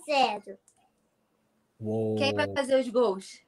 [0.45, 0.57] 0.
[1.81, 2.15] Uou.
[2.15, 3.41] Quem vai fazer os gols?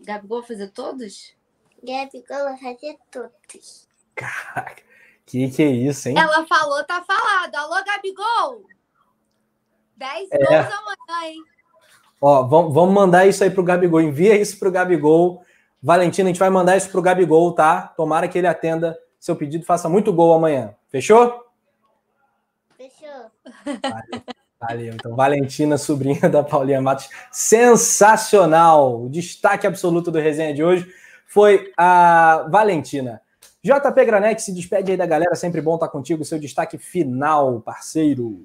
[0.00, 1.36] Gabigol vai fazer todos?
[1.84, 3.86] Gabigol vai fazer todos.
[4.14, 4.82] Caraca,
[5.26, 6.14] que que é isso, hein?
[6.18, 7.54] Ela falou, tá falado.
[7.56, 8.64] Alô, Gabigol!
[9.98, 10.38] 10 É.
[10.38, 11.44] gols amanhã, hein?
[12.22, 14.00] Ó, vamos, vamos mandar isso aí pro Gabigol.
[14.00, 15.44] Envia isso pro Gabigol.
[15.82, 17.92] Valentina, a gente vai mandar isso pro Gabigol, tá?
[17.96, 20.74] Tomara que ele atenda seu pedido faça muito gol amanhã.
[20.88, 21.46] Fechou?
[22.76, 23.30] Fechou?
[23.64, 24.22] Valeu.
[24.60, 24.94] Valeu.
[24.94, 29.04] Então, Valentina, sobrinha da Paulinha Matos, sensacional.
[29.04, 30.92] O destaque absoluto do resenha de hoje
[31.24, 33.22] foi a Valentina.
[33.62, 36.24] JP Granete se despede aí da galera, sempre bom estar contigo.
[36.24, 38.44] Seu destaque final, parceiro.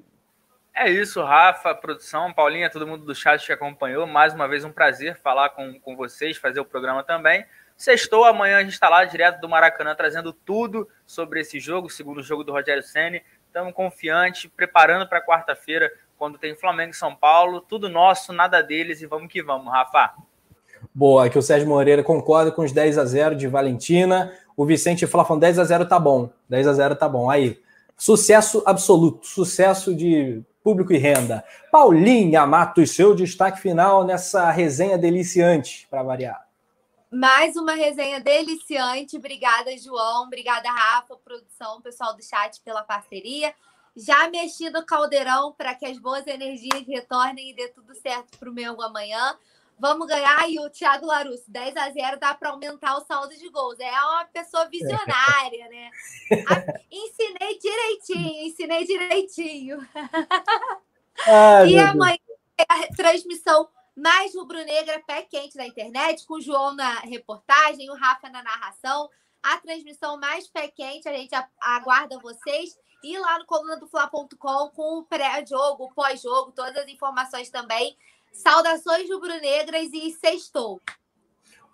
[0.80, 4.06] É isso, Rafa, produção, Paulinha, todo mundo do chat que acompanhou.
[4.06, 7.44] Mais uma vez um prazer falar com, com vocês, fazer o programa também.
[7.76, 12.22] Sextou, amanhã a gente está lá direto do Maracanã trazendo tudo sobre esse jogo, segundo
[12.22, 13.24] jogo do Rogério Ceni.
[13.48, 17.60] Estamos confiantes, preparando para quarta-feira, quando tem Flamengo e São Paulo.
[17.60, 20.14] Tudo nosso, nada deles e vamos que vamos, Rafa.
[20.94, 24.32] Boa, aqui o Sérgio Moreira concorda com os 10 a 0 de Valentina.
[24.56, 26.30] O Vicente fala falando 10 a 0 tá bom.
[26.48, 27.32] 10 a 0 tá bom.
[27.32, 27.60] Aí,
[27.98, 31.45] sucesso absoluto, sucesso de público e renda.
[31.72, 36.45] Paulinha Matos, seu destaque final nessa resenha deliciante, para variar.
[37.10, 39.15] Mais uma resenha deliciante.
[39.15, 40.26] Obrigada, João.
[40.26, 43.53] Obrigada, Rafa, produção, pessoal do chat pela parceria.
[43.95, 48.49] Já mexi no caldeirão para que as boas energias retornem e dê tudo certo para
[48.49, 49.38] o Mengo amanhã.
[49.80, 50.49] Vamos ganhar.
[50.49, 53.80] E o Thiago Larusso, 10 a 0 dá para aumentar o saldo de gols.
[53.80, 55.91] É uma pessoa visionária, né?
[56.48, 59.88] A- ensinei direitinho, ensinei direitinho.
[61.26, 62.18] Ai, E amanhã
[62.58, 67.95] é a transmissão mais rubro-negra pé quente da internet, com o João na reportagem, o
[67.95, 69.10] Rafa na narração.
[69.41, 72.78] A transmissão mais pé quente, a gente aguarda vocês.
[73.04, 77.95] E lá no coluna do Fla.com com o pré-jogo, o pós-jogo, todas as informações também.
[78.38, 80.80] Saudações rubro-negras e sextou.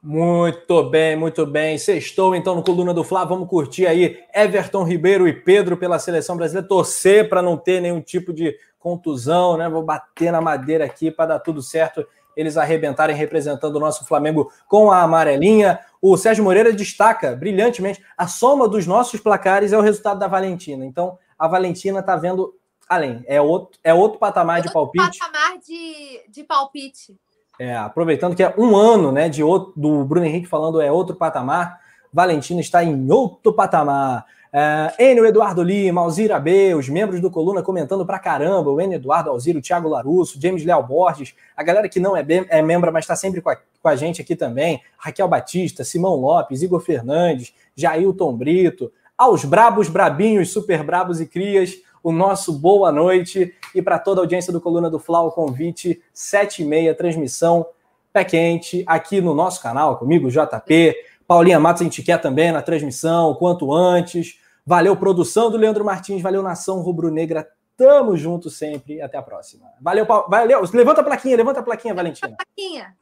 [0.02, 1.78] Muito bem, muito bem.
[1.78, 3.26] Sextou então no Coluna do Fla.
[3.26, 6.66] Vamos curtir aí Everton Ribeiro e Pedro pela seleção brasileira.
[6.66, 9.68] Torcer para não ter nenhum tipo de contusão, né?
[9.68, 12.08] Vou bater na madeira aqui para dar tudo certo.
[12.36, 15.82] Eles arrebentarem representando o nosso Flamengo com a amarelinha.
[16.02, 20.86] O Sérgio Moreira destaca brilhantemente a soma dos nossos placares é o resultado da Valentina.
[20.86, 22.56] Então a Valentina está vendo
[22.88, 23.24] além.
[23.28, 25.18] É outro, é outro patamar de palpite.
[25.20, 27.16] Patamar de, de palpite.
[27.60, 31.16] É, aproveitando que é um ano né, de outro, do Bruno Henrique falando é outro
[31.16, 31.80] patamar,
[32.12, 34.26] Valentina está em outro patamar.
[34.56, 38.96] É, Enio Eduardo Lima, Alzira B, os membros do Coluna comentando pra caramba, o Enio
[38.98, 42.62] Eduardo, Alzira, o Thiago Larusso, James Leal Borges, a galera que não é, bem- é
[42.62, 46.62] membro, mas está sempre com a, com a gente aqui também, Raquel Batista, Simão Lopes,
[46.62, 53.56] Igor Fernandes, Jailton Brito, aos brabos, brabinhos, super brabos e crias, o nosso boa noite
[53.74, 57.66] e para toda a audiência do Coluna do Fla, o convite, sete e meia, transmissão
[58.14, 60.96] pé quente aqui no nosso canal, comigo, JP,
[61.28, 64.40] Paulinha Matos, a gente quer também na transmissão, o quanto antes.
[64.66, 69.68] Valeu, produção do Leandro Martins, valeu, Nação Rubro-Negra, tamo junto sempre, até a próxima.
[69.82, 72.38] Valeu, Paulo, valeu, levanta a plaquinha, levanta a plaquinha, Valentina.
[72.38, 72.96] Plaquinha.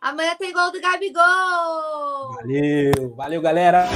[0.00, 2.34] Amanhã tem gol do Gabigol!
[2.34, 3.88] Valeu, valeu, galera.